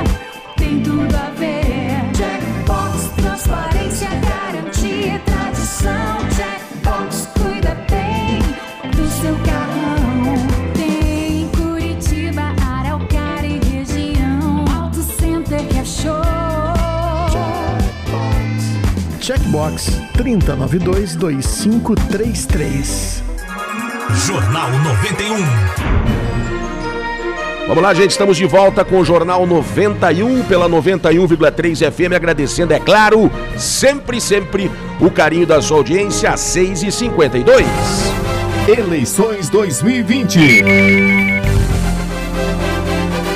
tem 0.57 0.83
tudo 0.83 1.15
a 1.17 1.31
ver. 1.39 1.70
Box 19.51 20.01
3092 20.13 21.17
2533. 21.17 23.25
Jornal 24.27 24.71
91. 24.71 25.37
Vamos 27.67 27.83
lá, 27.83 27.93
gente, 27.95 28.13
estamos 28.13 28.37
de 28.37 28.47
volta 28.47 28.85
com 28.85 29.01
o 29.01 29.05
Jornal 29.05 29.45
91 29.47 30.45
pela 30.45 30.69
91,3 30.69 31.91
FM, 31.91 32.13
agradecendo, 32.15 32.73
é 32.73 32.81
claro, 32.81 33.31
sempre, 33.57 34.21
sempre 34.21 34.71
o 35.01 35.11
carinho 35.11 35.47
da 35.47 35.63
sua 35.63 35.79
audiência, 35.79 36.31
às 36.31 36.41
6h52. 36.41 37.65
Eleições 38.69 39.49
2020. 39.49 41.50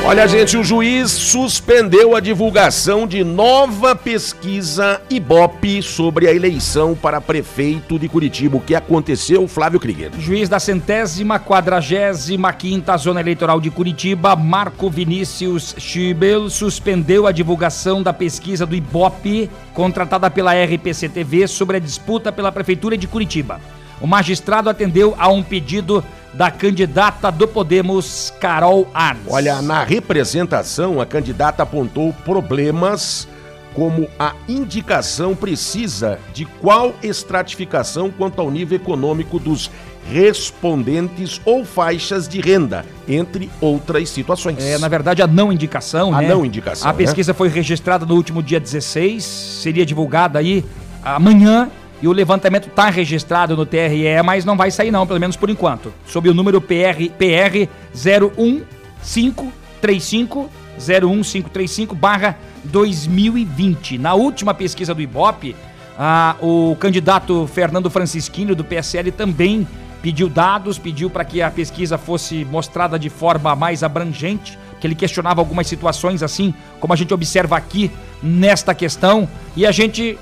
Olha, 0.06 0.28
gente, 0.28 0.58
o 0.58 0.62
juiz 0.62 1.10
suspendeu 1.10 2.14
a 2.14 2.20
divulgação 2.20 3.06
de 3.06 3.24
nova 3.24 3.96
pesquisa 3.96 5.00
Ibope 5.08 5.82
sobre 5.82 6.28
a 6.28 6.32
eleição 6.34 6.94
para 6.94 7.22
prefeito 7.22 7.98
de 7.98 8.06
Curitiba. 8.06 8.58
O 8.58 8.60
que 8.60 8.74
aconteceu, 8.74 9.48
Flávio 9.48 9.80
Krieger? 9.80 10.10
Juiz 10.18 10.46
da 10.46 10.60
centésima 10.60 11.40
quadragésima 11.40 12.52
quinta 12.52 12.94
zona 12.98 13.18
eleitoral 13.18 13.62
de 13.62 13.70
Curitiba, 13.70 14.36
Marco 14.36 14.90
Vinícius 14.90 15.74
Schibel, 15.78 16.50
suspendeu 16.50 17.26
a 17.26 17.32
divulgação 17.32 18.02
da 18.02 18.12
pesquisa 18.12 18.66
do 18.66 18.76
Ibope, 18.76 19.48
contratada 19.72 20.30
pela 20.30 20.52
RPC-TV, 20.52 21.48
sobre 21.48 21.78
a 21.78 21.80
disputa 21.80 22.30
pela 22.30 22.52
prefeitura 22.52 22.94
de 22.94 23.08
Curitiba. 23.08 23.58
O 24.04 24.06
magistrado 24.06 24.68
atendeu 24.68 25.14
a 25.18 25.30
um 25.30 25.42
pedido 25.42 26.04
da 26.34 26.50
candidata 26.50 27.32
do 27.32 27.48
Podemos, 27.48 28.34
Carol 28.38 28.86
Arnes. 28.92 29.24
Olha, 29.28 29.62
na 29.62 29.82
representação, 29.82 31.00
a 31.00 31.06
candidata 31.06 31.62
apontou 31.62 32.12
problemas 32.22 33.26
como 33.72 34.06
a 34.18 34.34
indicação 34.46 35.34
precisa 35.34 36.18
de 36.34 36.44
qual 36.44 36.94
estratificação 37.02 38.10
quanto 38.10 38.42
ao 38.42 38.50
nível 38.50 38.76
econômico 38.76 39.38
dos 39.38 39.70
respondentes 40.12 41.40
ou 41.42 41.64
faixas 41.64 42.28
de 42.28 42.42
renda, 42.42 42.84
entre 43.08 43.50
outras 43.58 44.10
situações. 44.10 44.62
É, 44.62 44.76
na 44.76 44.86
verdade, 44.86 45.22
a 45.22 45.26
não 45.26 45.50
indicação, 45.50 46.14
A 46.14 46.20
né? 46.20 46.28
não 46.28 46.44
indicação, 46.44 46.90
A 46.90 46.92
né? 46.92 46.98
pesquisa 46.98 47.32
foi 47.32 47.48
registrada 47.48 48.04
no 48.04 48.14
último 48.14 48.42
dia 48.42 48.60
16, 48.60 49.24
seria 49.24 49.86
divulgada 49.86 50.38
aí 50.38 50.62
amanhã. 51.02 51.70
E 52.04 52.06
o 52.06 52.12
levantamento 52.12 52.68
está 52.68 52.90
registrado 52.90 53.56
no 53.56 53.64
TRE, 53.64 54.22
mas 54.22 54.44
não 54.44 54.58
vai 54.58 54.70
sair 54.70 54.90
não, 54.90 55.06
pelo 55.06 55.18
menos 55.18 55.36
por 55.36 55.48
enquanto. 55.48 55.90
Sob 56.06 56.28
o 56.28 56.34
número 56.34 56.60
PR, 56.60 57.08
PR 57.16 57.66
01535 57.94 60.50
01535 60.76 61.94
barra 61.94 62.36
2020. 62.64 63.96
Na 63.96 64.12
última 64.12 64.52
pesquisa 64.52 64.94
do 64.94 65.00
Ibope, 65.00 65.56
ah, 65.98 66.36
o 66.42 66.76
candidato 66.78 67.46
Fernando 67.46 67.88
Francisquinho, 67.88 68.54
do 68.54 68.62
PSL, 68.62 69.10
também 69.10 69.66
pediu 70.02 70.28
dados, 70.28 70.78
pediu 70.78 71.08
para 71.08 71.24
que 71.24 71.40
a 71.40 71.50
pesquisa 71.50 71.96
fosse 71.96 72.44
mostrada 72.44 72.98
de 72.98 73.08
forma 73.08 73.56
mais 73.56 73.82
abrangente, 73.82 74.58
que 74.78 74.86
ele 74.86 74.94
questionava 74.94 75.40
algumas 75.40 75.66
situações 75.66 76.22
assim, 76.22 76.52
como 76.78 76.92
a 76.92 76.96
gente 76.96 77.14
observa 77.14 77.56
aqui 77.56 77.90
nesta 78.22 78.74
questão, 78.74 79.26
e 79.56 79.64
a 79.64 79.72
gente 79.72 80.18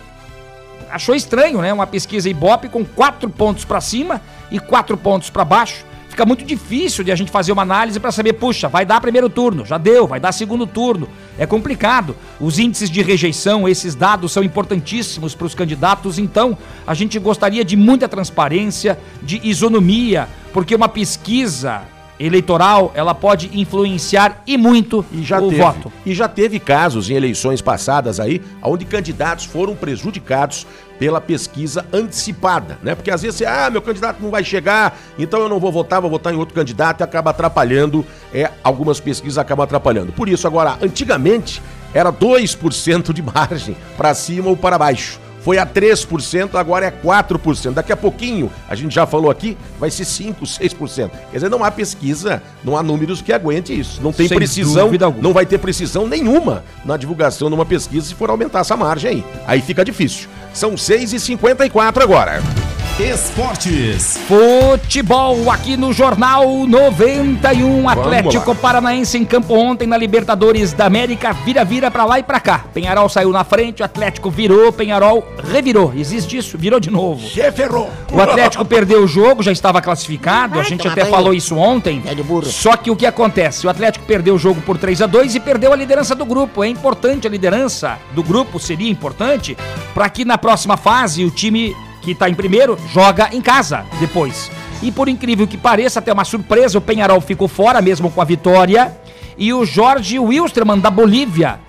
achou 0.92 1.14
estranho, 1.14 1.60
né? 1.60 1.72
Uma 1.72 1.86
pesquisa 1.86 2.28
Ibope 2.28 2.68
com 2.68 2.84
quatro 2.84 3.28
pontos 3.28 3.64
para 3.64 3.80
cima 3.80 4.20
e 4.50 4.60
quatro 4.60 4.96
pontos 4.96 5.30
para 5.30 5.44
baixo. 5.44 5.84
Fica 6.08 6.26
muito 6.26 6.44
difícil 6.44 7.02
de 7.02 7.10
a 7.10 7.16
gente 7.16 7.30
fazer 7.30 7.52
uma 7.52 7.62
análise 7.62 7.98
para 7.98 8.12
saber, 8.12 8.34
puxa, 8.34 8.68
vai 8.68 8.84
dar 8.84 9.00
primeiro 9.00 9.30
turno, 9.30 9.64
já 9.64 9.78
deu, 9.78 10.06
vai 10.06 10.20
dar 10.20 10.30
segundo 10.30 10.66
turno. 10.66 11.08
É 11.38 11.46
complicado. 11.46 12.14
Os 12.38 12.58
índices 12.58 12.90
de 12.90 13.00
rejeição, 13.00 13.66
esses 13.66 13.94
dados 13.94 14.30
são 14.30 14.44
importantíssimos 14.44 15.34
para 15.34 15.46
os 15.46 15.54
candidatos, 15.54 16.18
então 16.18 16.56
a 16.86 16.92
gente 16.92 17.18
gostaria 17.18 17.64
de 17.64 17.78
muita 17.78 18.06
transparência, 18.10 18.98
de 19.22 19.40
isonomia, 19.42 20.28
porque 20.52 20.74
uma 20.74 20.88
pesquisa 20.88 21.80
eleitoral, 22.26 22.92
ela 22.94 23.14
pode 23.14 23.50
influenciar 23.58 24.42
e 24.46 24.56
muito 24.56 25.04
E 25.12 25.22
já 25.22 25.40
o 25.40 25.48
teve, 25.48 25.62
voto. 25.62 25.92
E 26.04 26.14
já 26.14 26.28
teve 26.28 26.58
casos 26.58 27.10
em 27.10 27.14
eleições 27.14 27.60
passadas 27.60 28.20
aí, 28.20 28.40
onde 28.62 28.84
candidatos 28.84 29.44
foram 29.44 29.74
prejudicados 29.74 30.66
pela 30.98 31.20
pesquisa 31.20 31.84
antecipada, 31.92 32.78
né? 32.82 32.94
Porque 32.94 33.10
às 33.10 33.22
vezes 33.22 33.38
você, 33.38 33.44
ah, 33.44 33.68
meu 33.70 33.82
candidato 33.82 34.22
não 34.22 34.30
vai 34.30 34.44
chegar, 34.44 34.96
então 35.18 35.40
eu 35.40 35.48
não 35.48 35.58
vou 35.58 35.72
votar, 35.72 36.00
vou 36.00 36.10
votar 36.10 36.32
em 36.32 36.36
outro 36.36 36.54
candidato 36.54 37.00
e 37.00 37.02
acaba 37.02 37.30
atrapalhando, 37.30 38.06
é, 38.32 38.50
algumas 38.62 39.00
pesquisas 39.00 39.38
acabam 39.38 39.64
atrapalhando. 39.64 40.12
Por 40.12 40.28
isso, 40.28 40.46
agora, 40.46 40.78
antigamente 40.80 41.60
era 41.92 42.12
2% 42.12 43.12
de 43.12 43.22
margem 43.22 43.76
para 43.96 44.14
cima 44.14 44.48
ou 44.48 44.56
para 44.56 44.78
baixo. 44.78 45.21
Foi 45.42 45.58
a 45.58 45.66
3%, 45.66 46.54
agora 46.54 46.86
é 46.86 46.90
4%. 46.90 47.72
Daqui 47.72 47.92
a 47.92 47.96
pouquinho, 47.96 48.50
a 48.68 48.74
gente 48.74 48.94
já 48.94 49.06
falou 49.06 49.30
aqui, 49.30 49.56
vai 49.78 49.90
ser 49.90 50.04
5, 50.04 50.44
6%. 50.44 51.10
Quer 51.30 51.36
dizer, 51.36 51.48
não 51.48 51.64
há 51.64 51.70
pesquisa, 51.70 52.42
não 52.62 52.76
há 52.76 52.82
números 52.82 53.20
que 53.20 53.32
aguente 53.32 53.78
isso. 53.78 54.00
Não 54.02 54.12
tem 54.12 54.28
Sem 54.28 54.36
precisão, 54.36 54.90
não 55.20 55.32
vai 55.32 55.44
ter 55.44 55.58
precisão 55.58 56.06
nenhuma 56.06 56.64
na 56.84 56.96
divulgação 56.96 57.48
de 57.48 57.54
uma 57.54 57.66
pesquisa 57.66 58.06
se 58.06 58.14
for 58.14 58.30
aumentar 58.30 58.60
essa 58.60 58.76
margem 58.76 59.10
aí. 59.10 59.24
Aí 59.46 59.60
fica 59.60 59.84
difícil. 59.84 60.28
São 60.54 60.74
6h54 60.74 62.02
agora. 62.02 62.40
Esportes. 63.02 64.16
Futebol 64.28 65.50
aqui 65.50 65.76
no 65.76 65.92
Jornal 65.92 66.46
91. 66.68 67.88
Atlético 67.88 68.54
Paranaense 68.54 69.18
em 69.18 69.24
campo 69.24 69.54
ontem 69.54 69.88
na 69.88 69.96
Libertadores 69.96 70.72
da 70.72 70.86
América. 70.86 71.32
Vira-vira 71.32 71.90
pra 71.90 72.04
lá 72.04 72.20
e 72.20 72.22
pra 72.22 72.38
cá. 72.38 72.64
Penharol 72.72 73.08
saiu 73.08 73.30
na 73.30 73.42
frente, 73.42 73.82
o 73.82 73.84
Atlético 73.84 74.30
virou, 74.30 74.72
Penharol 74.72 75.26
revirou. 75.50 75.92
Existe 75.96 76.36
isso? 76.36 76.56
Virou 76.56 76.78
de 76.78 76.92
novo. 76.92 77.28
Se 77.28 77.50
ferrou. 77.50 77.90
O 78.12 78.20
Atlético 78.20 78.64
perdeu 78.64 79.02
o 79.02 79.08
jogo, 79.08 79.42
já 79.42 79.50
estava 79.50 79.82
classificado. 79.82 80.60
A 80.60 80.62
gente 80.62 80.86
até 80.86 81.04
falou 81.04 81.34
isso 81.34 81.56
ontem. 81.56 82.04
É 82.06 82.14
de 82.14 82.22
burro. 82.22 82.46
Só 82.46 82.76
que 82.76 82.88
o 82.88 82.94
que 82.94 83.04
acontece? 83.04 83.66
O 83.66 83.70
Atlético 83.70 84.04
perdeu 84.04 84.36
o 84.36 84.38
jogo 84.38 84.60
por 84.60 84.78
3 84.78 85.02
a 85.02 85.06
2 85.06 85.34
e 85.34 85.40
perdeu 85.40 85.72
a 85.72 85.76
liderança 85.76 86.14
do 86.14 86.24
grupo. 86.24 86.62
É 86.62 86.68
importante 86.68 87.26
a 87.26 87.30
liderança 87.30 87.98
do 88.14 88.22
grupo, 88.22 88.60
seria 88.60 88.88
importante, 88.88 89.56
para 89.92 90.08
que 90.08 90.24
na 90.24 90.38
próxima 90.38 90.76
fase 90.76 91.24
o 91.24 91.30
time 91.30 91.74
que 92.02 92.14
tá 92.14 92.28
em 92.28 92.34
primeiro, 92.34 92.76
joga 92.92 93.30
em 93.32 93.40
casa 93.40 93.84
depois. 94.00 94.50
E 94.82 94.90
por 94.90 95.08
incrível 95.08 95.46
que 95.46 95.56
pareça, 95.56 96.00
até 96.00 96.12
uma 96.12 96.24
surpresa, 96.24 96.76
o 96.76 96.80
Penharol 96.80 97.20
ficou 97.20 97.46
fora 97.48 97.80
mesmo 97.80 98.10
com 98.10 98.20
a 98.20 98.24
vitória. 98.24 98.92
E 99.38 99.52
o 99.52 99.64
Jorge 99.64 100.18
Wilstermann 100.18 100.80
da 100.80 100.90
Bolívia 100.90 101.60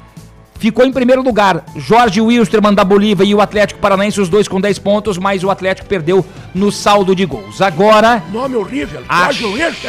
ficou 0.64 0.86
em 0.86 0.92
primeiro 0.92 1.22
lugar. 1.22 1.64
Jorge 1.76 2.20
Wilstermann 2.22 2.74
da 2.74 2.84
Bolívia 2.84 3.24
e 3.26 3.36
o 3.36 3.42
Atlético 3.42 3.80
Paranaense, 3.80 4.20
os 4.20 4.30
dois 4.30 4.48
com 4.48 4.60
10 4.60 4.80
pontos, 4.80 5.18
mas 5.18 5.44
o 5.44 5.50
Atlético 5.52 5.88
perdeu 5.88 6.26
no 6.56 6.72
saldo 6.72 7.16
de 7.16 7.26
gols. 7.26 7.62
Agora, 7.62 8.24
Nome 8.32 8.56
horrível. 8.56 9.02
a 9.08 9.30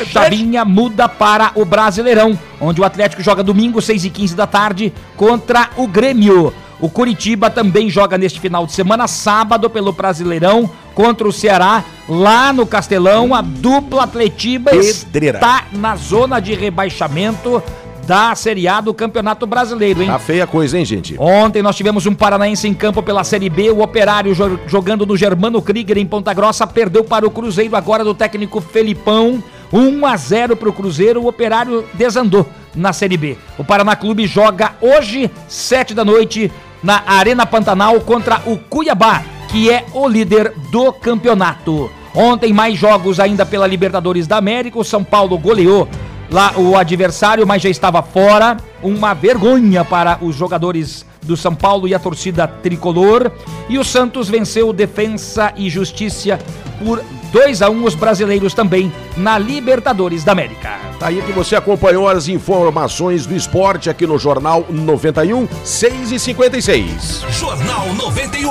chavinha 0.04 0.64
muda 0.64 1.08
para 1.08 1.52
o 1.54 1.64
Brasileirão, 1.64 2.38
onde 2.60 2.80
o 2.80 2.84
Atlético 2.84 3.22
joga 3.22 3.42
domingo, 3.42 3.80
6 3.80 4.04
e 4.04 4.10
15 4.10 4.34
da 4.34 4.46
tarde, 4.46 4.92
contra 5.16 5.70
o 5.76 5.86
Grêmio. 5.86 6.52
O 6.80 6.88
Curitiba 6.88 7.48
também 7.48 7.88
joga 7.88 8.18
neste 8.18 8.40
final 8.40 8.66
de 8.66 8.72
semana, 8.72 9.06
sábado, 9.06 9.70
pelo 9.70 9.92
Brasileirão, 9.92 10.68
contra 10.94 11.26
o 11.26 11.32
Ceará, 11.32 11.84
lá 12.08 12.52
no 12.52 12.66
Castelão. 12.66 13.34
A 13.34 13.40
dupla 13.40 14.04
Atletiba 14.04 14.70
Pedreira. 14.70 15.38
está 15.38 15.64
na 15.72 15.96
zona 15.96 16.40
de 16.40 16.52
rebaixamento 16.54 17.62
da 18.06 18.34
Série 18.34 18.68
A 18.68 18.82
do 18.82 18.92
Campeonato 18.92 19.46
Brasileiro, 19.46 20.02
hein? 20.02 20.08
Tá 20.08 20.18
feia 20.18 20.46
coisa, 20.46 20.78
hein, 20.78 20.84
gente? 20.84 21.14
Ontem 21.18 21.62
nós 21.62 21.74
tivemos 21.74 22.04
um 22.04 22.14
paranaense 22.14 22.68
em 22.68 22.74
campo 22.74 23.02
pela 23.02 23.24
Série 23.24 23.48
B, 23.48 23.70
o 23.70 23.80
Operário 23.80 24.34
jo- 24.34 24.58
jogando 24.66 25.06
no 25.06 25.16
Germano 25.16 25.62
Krieger 25.62 25.96
em 25.96 26.04
Ponta 26.04 26.34
Grossa, 26.34 26.66
perdeu 26.66 27.02
para 27.02 27.26
o 27.26 27.30
Cruzeiro 27.30 27.74
agora 27.74 28.04
do 28.04 28.12
técnico 28.12 28.60
Felipão, 28.60 29.42
1 29.74 30.06
a 30.06 30.16
0 30.16 30.56
para 30.56 30.68
o 30.68 30.72
Cruzeiro, 30.72 31.20
o 31.20 31.26
Operário 31.26 31.84
desandou 31.94 32.46
na 32.76 32.92
Série 32.92 33.16
B. 33.16 33.36
O 33.58 33.64
Paraná 33.64 33.96
Clube 33.96 34.24
joga 34.24 34.76
hoje, 34.80 35.28
7 35.48 35.94
da 35.94 36.04
noite, 36.04 36.52
na 36.80 37.02
Arena 37.04 37.44
Pantanal 37.44 38.00
contra 38.02 38.40
o 38.46 38.56
Cuiabá, 38.56 39.24
que 39.48 39.68
é 39.68 39.84
o 39.92 40.06
líder 40.06 40.52
do 40.70 40.92
campeonato. 40.92 41.90
Ontem 42.14 42.52
mais 42.52 42.78
jogos 42.78 43.18
ainda 43.18 43.44
pela 43.44 43.66
Libertadores 43.66 44.28
da 44.28 44.36
América, 44.36 44.78
o 44.78 44.84
São 44.84 45.02
Paulo 45.02 45.36
goleou 45.36 45.88
lá 46.30 46.52
o 46.56 46.76
adversário, 46.76 47.44
mas 47.44 47.60
já 47.60 47.68
estava 47.68 48.00
fora. 48.00 48.56
Uma 48.80 49.12
vergonha 49.12 49.84
para 49.84 50.18
os 50.20 50.36
jogadores 50.36 51.04
do 51.20 51.36
São 51.36 51.54
Paulo 51.54 51.88
e 51.88 51.94
a 51.94 51.98
torcida 51.98 52.46
tricolor. 52.46 53.32
E 53.68 53.76
o 53.76 53.84
Santos 53.84 54.28
venceu 54.28 54.72
Defensa 54.72 55.52
e 55.56 55.68
Justiça 55.68 56.38
por 56.84 57.02
2 57.34 57.62
a 57.62 57.68
1 57.68 57.84
os 57.84 57.96
brasileiros 57.96 58.54
também 58.54 58.92
na 59.16 59.36
Libertadores 59.36 60.22
da 60.22 60.30
América. 60.30 60.78
Tá 61.00 61.08
aí 61.08 61.20
que 61.20 61.32
você 61.32 61.56
acompanhou 61.56 62.08
as 62.08 62.28
informações 62.28 63.26
do 63.26 63.34
esporte 63.34 63.90
aqui 63.90 64.06
no 64.06 64.16
Jornal 64.20 64.64
91, 64.70 65.48
6 65.64 66.12
e 66.12 66.18
56. 66.20 67.24
Jornal 67.30 67.92
91. 67.94 68.50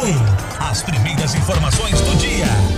As 0.59 0.81
primeiras 0.81 1.33
informações 1.33 2.01
do 2.01 2.17
dia. 2.17 2.72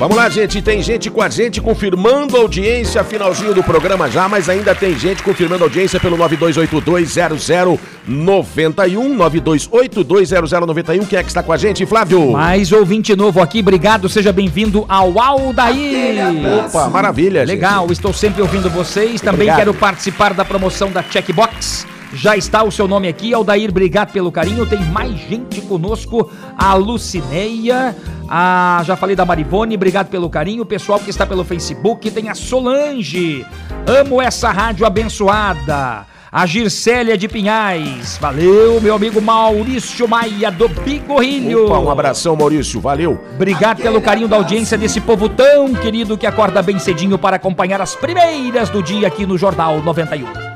Vamos 0.00 0.16
lá, 0.16 0.28
gente. 0.30 0.62
Tem 0.62 0.82
gente 0.82 1.10
com 1.10 1.20
a 1.20 1.28
gente 1.28 1.60
confirmando 1.60 2.34
a 2.34 2.40
audiência. 2.40 3.04
Finalzinho 3.04 3.52
do 3.52 3.62
programa 3.62 4.10
já, 4.10 4.26
mas 4.30 4.48
ainda 4.48 4.74
tem 4.74 4.98
gente 4.98 5.22
confirmando 5.22 5.62
a 5.62 5.66
audiência 5.66 6.00
pelo 6.00 6.16
92820091. 6.16 7.78
92820091. 8.08 11.06
Quem 11.06 11.18
é 11.18 11.22
que 11.22 11.28
está 11.28 11.42
com 11.42 11.52
a 11.52 11.58
gente, 11.58 11.84
Flávio? 11.84 12.30
Mais 12.30 12.72
ouvinte 12.72 13.14
novo 13.14 13.42
aqui, 13.42 13.60
obrigado, 13.60 14.08
seja 14.08 14.32
bem-vindo 14.32 14.86
ao 14.88 15.20
Aldair. 15.20 16.16
Opa, 16.64 16.88
maravilha, 16.88 17.40
gente. 17.40 17.56
Legal, 17.56 17.92
estou 17.92 18.14
sempre 18.14 18.40
ouvindo 18.40 18.70
vocês. 18.70 19.20
Também 19.20 19.50
Obrigado. 19.50 19.58
quero 19.58 19.74
participar 19.74 20.32
da 20.32 20.46
promoção 20.46 20.90
da 20.90 21.02
Checkbox. 21.02 21.89
Já 22.12 22.36
está 22.36 22.62
o 22.62 22.72
seu 22.72 22.88
nome 22.88 23.08
aqui, 23.08 23.32
Aldair, 23.32 23.70
obrigado 23.70 24.12
pelo 24.12 24.32
carinho. 24.32 24.66
Tem 24.66 24.80
mais 24.86 25.16
gente 25.16 25.60
conosco, 25.60 26.30
a 26.58 26.74
Lucineia, 26.74 27.96
a, 28.28 28.82
já 28.84 28.96
falei 28.96 29.14
da 29.14 29.24
Marivone, 29.24 29.76
obrigado 29.76 30.08
pelo 30.08 30.28
carinho. 30.28 30.62
O 30.62 30.66
pessoal 30.66 30.98
que 30.98 31.10
está 31.10 31.24
pelo 31.24 31.44
Facebook, 31.44 32.10
tem 32.10 32.28
a 32.28 32.34
Solange, 32.34 33.46
amo 33.86 34.20
essa 34.20 34.50
rádio 34.50 34.84
abençoada. 34.84 36.06
A 36.32 36.46
Gircélia 36.46 37.18
de 37.18 37.26
Pinhais, 37.26 38.16
valeu, 38.16 38.80
meu 38.80 38.94
amigo 38.94 39.20
Maurício 39.20 40.06
Maia 40.06 40.48
do 40.48 40.68
Bigorrilho. 40.68 41.66
Opa, 41.66 41.78
um 41.80 41.90
abração, 41.90 42.36
Maurício. 42.36 42.80
Valeu. 42.80 43.20
Obrigado 43.34 43.82
pelo 43.82 44.00
carinho 44.00 44.28
da 44.28 44.36
audiência 44.36 44.78
desse 44.78 45.00
povo 45.00 45.28
tão 45.28 45.74
querido 45.74 46.16
que 46.16 46.26
acorda 46.26 46.62
bem 46.62 46.78
cedinho 46.78 47.18
para 47.18 47.34
acompanhar 47.34 47.80
as 47.80 47.96
primeiras 47.96 48.68
do 48.68 48.80
dia 48.80 49.08
aqui 49.08 49.26
no 49.26 49.36
Jornal 49.36 49.82
91. 49.82 50.49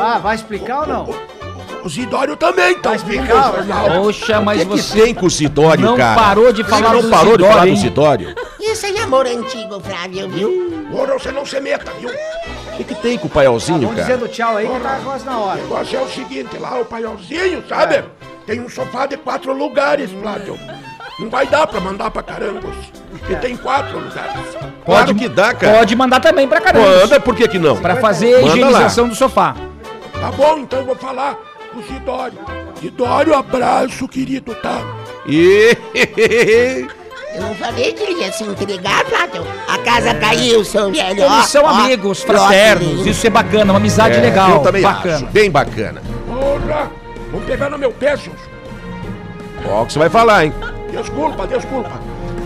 Ah, 0.00 0.18
vai 0.18 0.34
explicar 0.34 0.80
ou 0.82 0.86
não? 0.86 1.36
O 1.84 1.88
Zidório 1.88 2.36
também 2.36 2.74
tá 2.80 2.88
Vai 2.90 2.96
explicar, 2.96 3.50
o. 3.60 4.02
Poxa, 4.02 4.40
mas 4.40 4.62
O 4.62 4.66
que, 4.66 4.82
você 4.82 5.02
tem 5.02 5.14
com 5.14 5.26
o 5.26 5.30
Sidório, 5.30 5.84
não 5.84 5.96
cara? 5.96 6.20
parou 6.20 6.52
de 6.52 6.64
falar 6.64 6.90
Você 6.90 6.96
do 6.96 7.02
não 7.04 7.10
parou 7.10 7.24
de 7.36 7.44
Sidório, 7.44 7.52
falar 7.52 7.62
do 7.64 7.68
hein? 7.68 7.76
Sidório? 7.76 8.34
Isso 8.60 8.86
aí 8.86 8.96
é 8.96 9.02
amor 9.02 9.26
antigo, 9.26 9.80
Flávio, 9.80 10.28
viu? 10.28 10.88
Ora, 10.92 11.12
você 11.14 11.30
não 11.30 11.46
se 11.46 11.60
meta, 11.60 11.92
viu? 12.00 12.10
O 12.10 12.76
que, 12.76 12.84
que 12.84 12.94
tem 12.96 13.16
com 13.16 13.28
o 13.28 13.30
paiolzinho, 13.30 13.80
Vamos 13.82 13.94
cara? 13.94 14.06
dizendo 14.14 14.28
tchau 14.28 14.56
aí 14.56 14.66
que 14.68 14.80
tá 14.80 15.00
quase 15.04 15.24
na 15.24 15.38
O 15.38 15.42
hora. 15.46 15.60
negócio 15.62 15.98
é 15.98 16.02
o 16.02 16.08
seguinte, 16.08 16.58
lá 16.58 16.80
o 16.80 16.84
paiolzinho, 16.84 17.62
sabe? 17.68 18.02
Tem 18.46 18.60
um 18.60 18.68
sofá 18.68 19.06
de 19.06 19.16
quatro 19.16 19.52
lugares, 19.52 20.10
Flávio. 20.10 20.58
Não 21.20 21.30
vai 21.30 21.46
dar 21.46 21.66
pra 21.68 21.80
mandar 21.80 22.10
pra 22.10 22.22
Carangos. 22.22 22.74
Porque 23.10 23.34
tem 23.36 23.56
quatro 23.56 23.98
lugares. 23.98 24.32
Claro 24.84 25.14
que 25.14 25.28
dá, 25.28 25.54
cara. 25.54 25.78
Pode 25.78 25.96
mandar 25.96 26.20
também 26.20 26.46
pra 26.46 26.60
caramba. 26.60 26.86
Manda, 27.00 27.20
por 27.20 27.34
que 27.34 27.48
que 27.48 27.58
não? 27.58 27.76
Pra 27.76 27.96
fazer 27.96 28.34
a 28.34 28.40
Manda 28.40 28.46
lá. 28.48 28.56
higienização 28.56 29.08
do 29.08 29.14
sofá. 29.14 29.54
Tá 30.26 30.32
bom, 30.32 30.58
então 30.58 30.80
eu 30.80 30.86
vou 30.86 30.96
falar 30.96 31.36
pro 31.70 31.80
Zidório. 31.86 32.38
Zidório, 32.80 33.32
abraço, 33.32 34.08
querido, 34.08 34.56
tá? 34.56 34.80
E... 35.24 35.76
Eu 37.32 37.42
não 37.42 37.54
falei 37.54 37.92
que 37.92 38.02
ele 38.02 38.20
ia 38.22 38.32
se 38.32 38.42
entregar, 38.44 39.04
Flávio. 39.04 39.44
A 39.68 39.78
casa 39.78 40.14
caiu, 40.14 40.64
seu 40.64 40.90
velho. 40.90 41.22
ó, 41.22 41.34
Eles 41.36 41.46
são 41.48 41.64
ó, 41.64 41.68
amigos, 41.68 42.22
fraternos. 42.22 43.06
Isso 43.06 43.26
é 43.26 43.30
bacana, 43.30 43.72
uma 43.72 43.78
amizade 43.78 44.16
É, 44.16 44.20
legal. 44.20 44.50
Eu 44.52 44.58
também 44.60 44.82
bacana. 44.82 45.16
acho. 45.16 45.26
Bem 45.26 45.50
bacana. 45.50 46.02
Porra! 46.26 46.90
Vão 47.30 47.40
pegar 47.42 47.68
no 47.70 47.78
meu 47.78 47.92
pé, 47.92 48.16
seus. 48.16 48.34
Ó, 49.68 49.82
o 49.82 49.86
que 49.86 49.92
você 49.92 49.98
vai 49.98 50.08
falar, 50.08 50.46
hein? 50.46 50.54
Desculpa, 50.90 51.46
desculpa. 51.46 51.92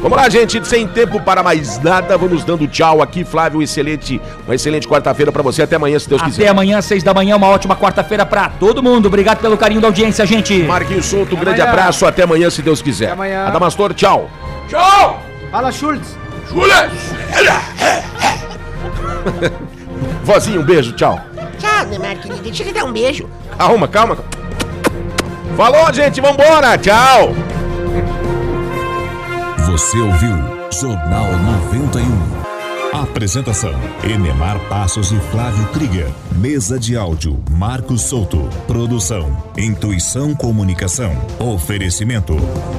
Vamos 0.00 0.16
lá, 0.16 0.28
gente, 0.30 0.66
sem 0.66 0.88
tempo 0.88 1.20
para 1.20 1.42
mais 1.42 1.78
nada, 1.82 2.16
vamos 2.16 2.42
dando 2.42 2.66
tchau 2.66 3.02
aqui, 3.02 3.22
Flávio, 3.22 3.62
excelente, 3.62 4.18
uma 4.46 4.54
excelente 4.54 4.88
quarta-feira 4.88 5.30
para 5.30 5.42
você, 5.42 5.62
até 5.62 5.76
amanhã, 5.76 5.98
se 5.98 6.08
Deus 6.08 6.22
Até 6.22 6.30
quiser. 6.30 6.48
amanhã, 6.48 6.80
seis 6.80 7.02
da 7.02 7.12
manhã, 7.12 7.36
uma 7.36 7.48
ótima 7.48 7.76
quarta-feira 7.76 8.24
pra 8.24 8.48
todo 8.48 8.82
mundo. 8.82 9.06
Obrigado 9.06 9.40
pelo 9.40 9.58
carinho 9.58 9.80
da 9.80 9.88
audiência, 9.88 10.24
gente. 10.24 10.62
Marquinhos 10.62 11.04
Souto, 11.04 11.34
um 11.34 11.36
Até 11.36 11.44
grande 11.44 11.60
amanhã. 11.60 11.78
abraço, 11.78 12.06
até 12.06 12.22
amanhã, 12.22 12.48
se 12.48 12.62
Deus 12.62 12.80
quiser. 12.80 13.06
Até 13.06 13.12
amanhã. 13.12 13.46
Adamastor, 13.46 13.92
tchau. 13.92 14.30
Tchau! 14.68 15.20
Fala, 15.50 15.70
Schultz. 15.70 16.16
Jules! 16.48 16.70
Vozinho, 20.24 20.62
um 20.62 20.64
beijo, 20.64 20.92
tchau. 20.92 21.20
Tchau, 21.58 21.86
Neymar, 21.86 22.16
querido. 22.16 22.42
Deixa 22.42 22.64
eu 22.64 22.72
dar 22.72 22.84
um 22.84 22.92
beijo. 22.92 23.28
Calma, 23.58 23.86
calma. 23.86 24.16
Falou, 25.56 25.92
gente, 25.92 26.20
vambora, 26.22 26.78
tchau. 26.78 27.34
Você 29.66 29.98
ouviu 29.98 30.36
Jornal 30.72 31.26
91. 31.70 32.49
Apresentação: 32.92 33.72
Enemar 34.02 34.58
Passos 34.68 35.12
e 35.12 35.20
Flávio 35.30 35.64
Krieger. 35.68 36.10
Mesa 36.34 36.76
de 36.76 36.96
áudio: 36.96 37.40
Marcos 37.48 38.02
Souto. 38.02 38.48
Produção: 38.66 39.36
Intuição 39.56 40.34
Comunicação. 40.34 41.12
Oferecimento: 41.38 42.34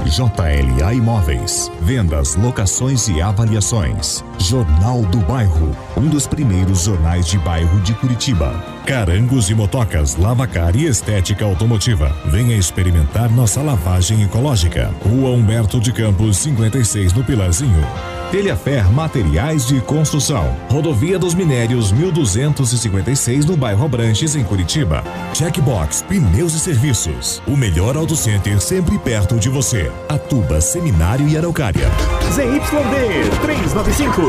JLA 0.06 0.94
Imóveis. 0.94 1.72
Vendas, 1.82 2.36
locações 2.36 3.08
e 3.08 3.22
avaliações. 3.22 4.22
Jornal 4.38 5.02
do 5.04 5.20
Bairro. 5.20 5.76
Um 5.96 6.10
dos 6.10 6.28
primeiros 6.28 6.84
jornais 6.84 7.26
de 7.26 7.38
bairro 7.40 7.80
de 7.80 7.94
Curitiba. 7.94 8.54
Carangos 8.86 9.50
e 9.50 9.56
Motocas, 9.56 10.18
Lavacar 10.18 10.76
e 10.76 10.88
Estética 10.88 11.46
Automotiva. 11.46 12.14
Venha 12.26 12.58
experimentar 12.58 13.30
nossa 13.30 13.62
lavagem 13.62 14.24
ecológica. 14.24 14.94
Rua 15.06 15.30
Humberto 15.30 15.80
de 15.80 15.94
Campos, 15.94 16.36
56 16.38 17.14
no 17.14 17.24
Pilarzinho. 17.24 18.21
Telhafer 18.32 18.90
Materiais 18.94 19.68
de 19.68 19.82
Construção. 19.82 20.56
Rodovia 20.70 21.20
dos 21.20 21.36
Minérios 21.36 21.92
1256 21.92 23.46
no 23.46 23.58
bairro 23.58 23.84
Abranches, 23.84 24.38
em 24.38 24.44
Curitiba. 24.44 25.04
Checkbox 25.34 26.02
Pneus 26.04 26.54
e 26.54 26.60
Serviços. 26.60 27.44
O 27.46 27.58
melhor 27.58 27.98
auto 27.98 28.16
center 28.16 28.62
sempre 28.62 28.98
perto 28.98 29.38
de 29.38 29.50
você. 29.50 29.92
Atuba, 30.08 30.62
Seminário 30.62 31.28
e 31.28 31.36
Araucária. 31.36 31.90
ZYD 32.32 33.30
395. 33.42 34.22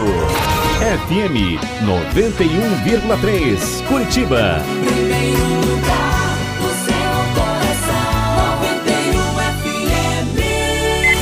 FM 0.83 1.63
91,3. 1.87 3.87
Curitiba. 3.87 4.65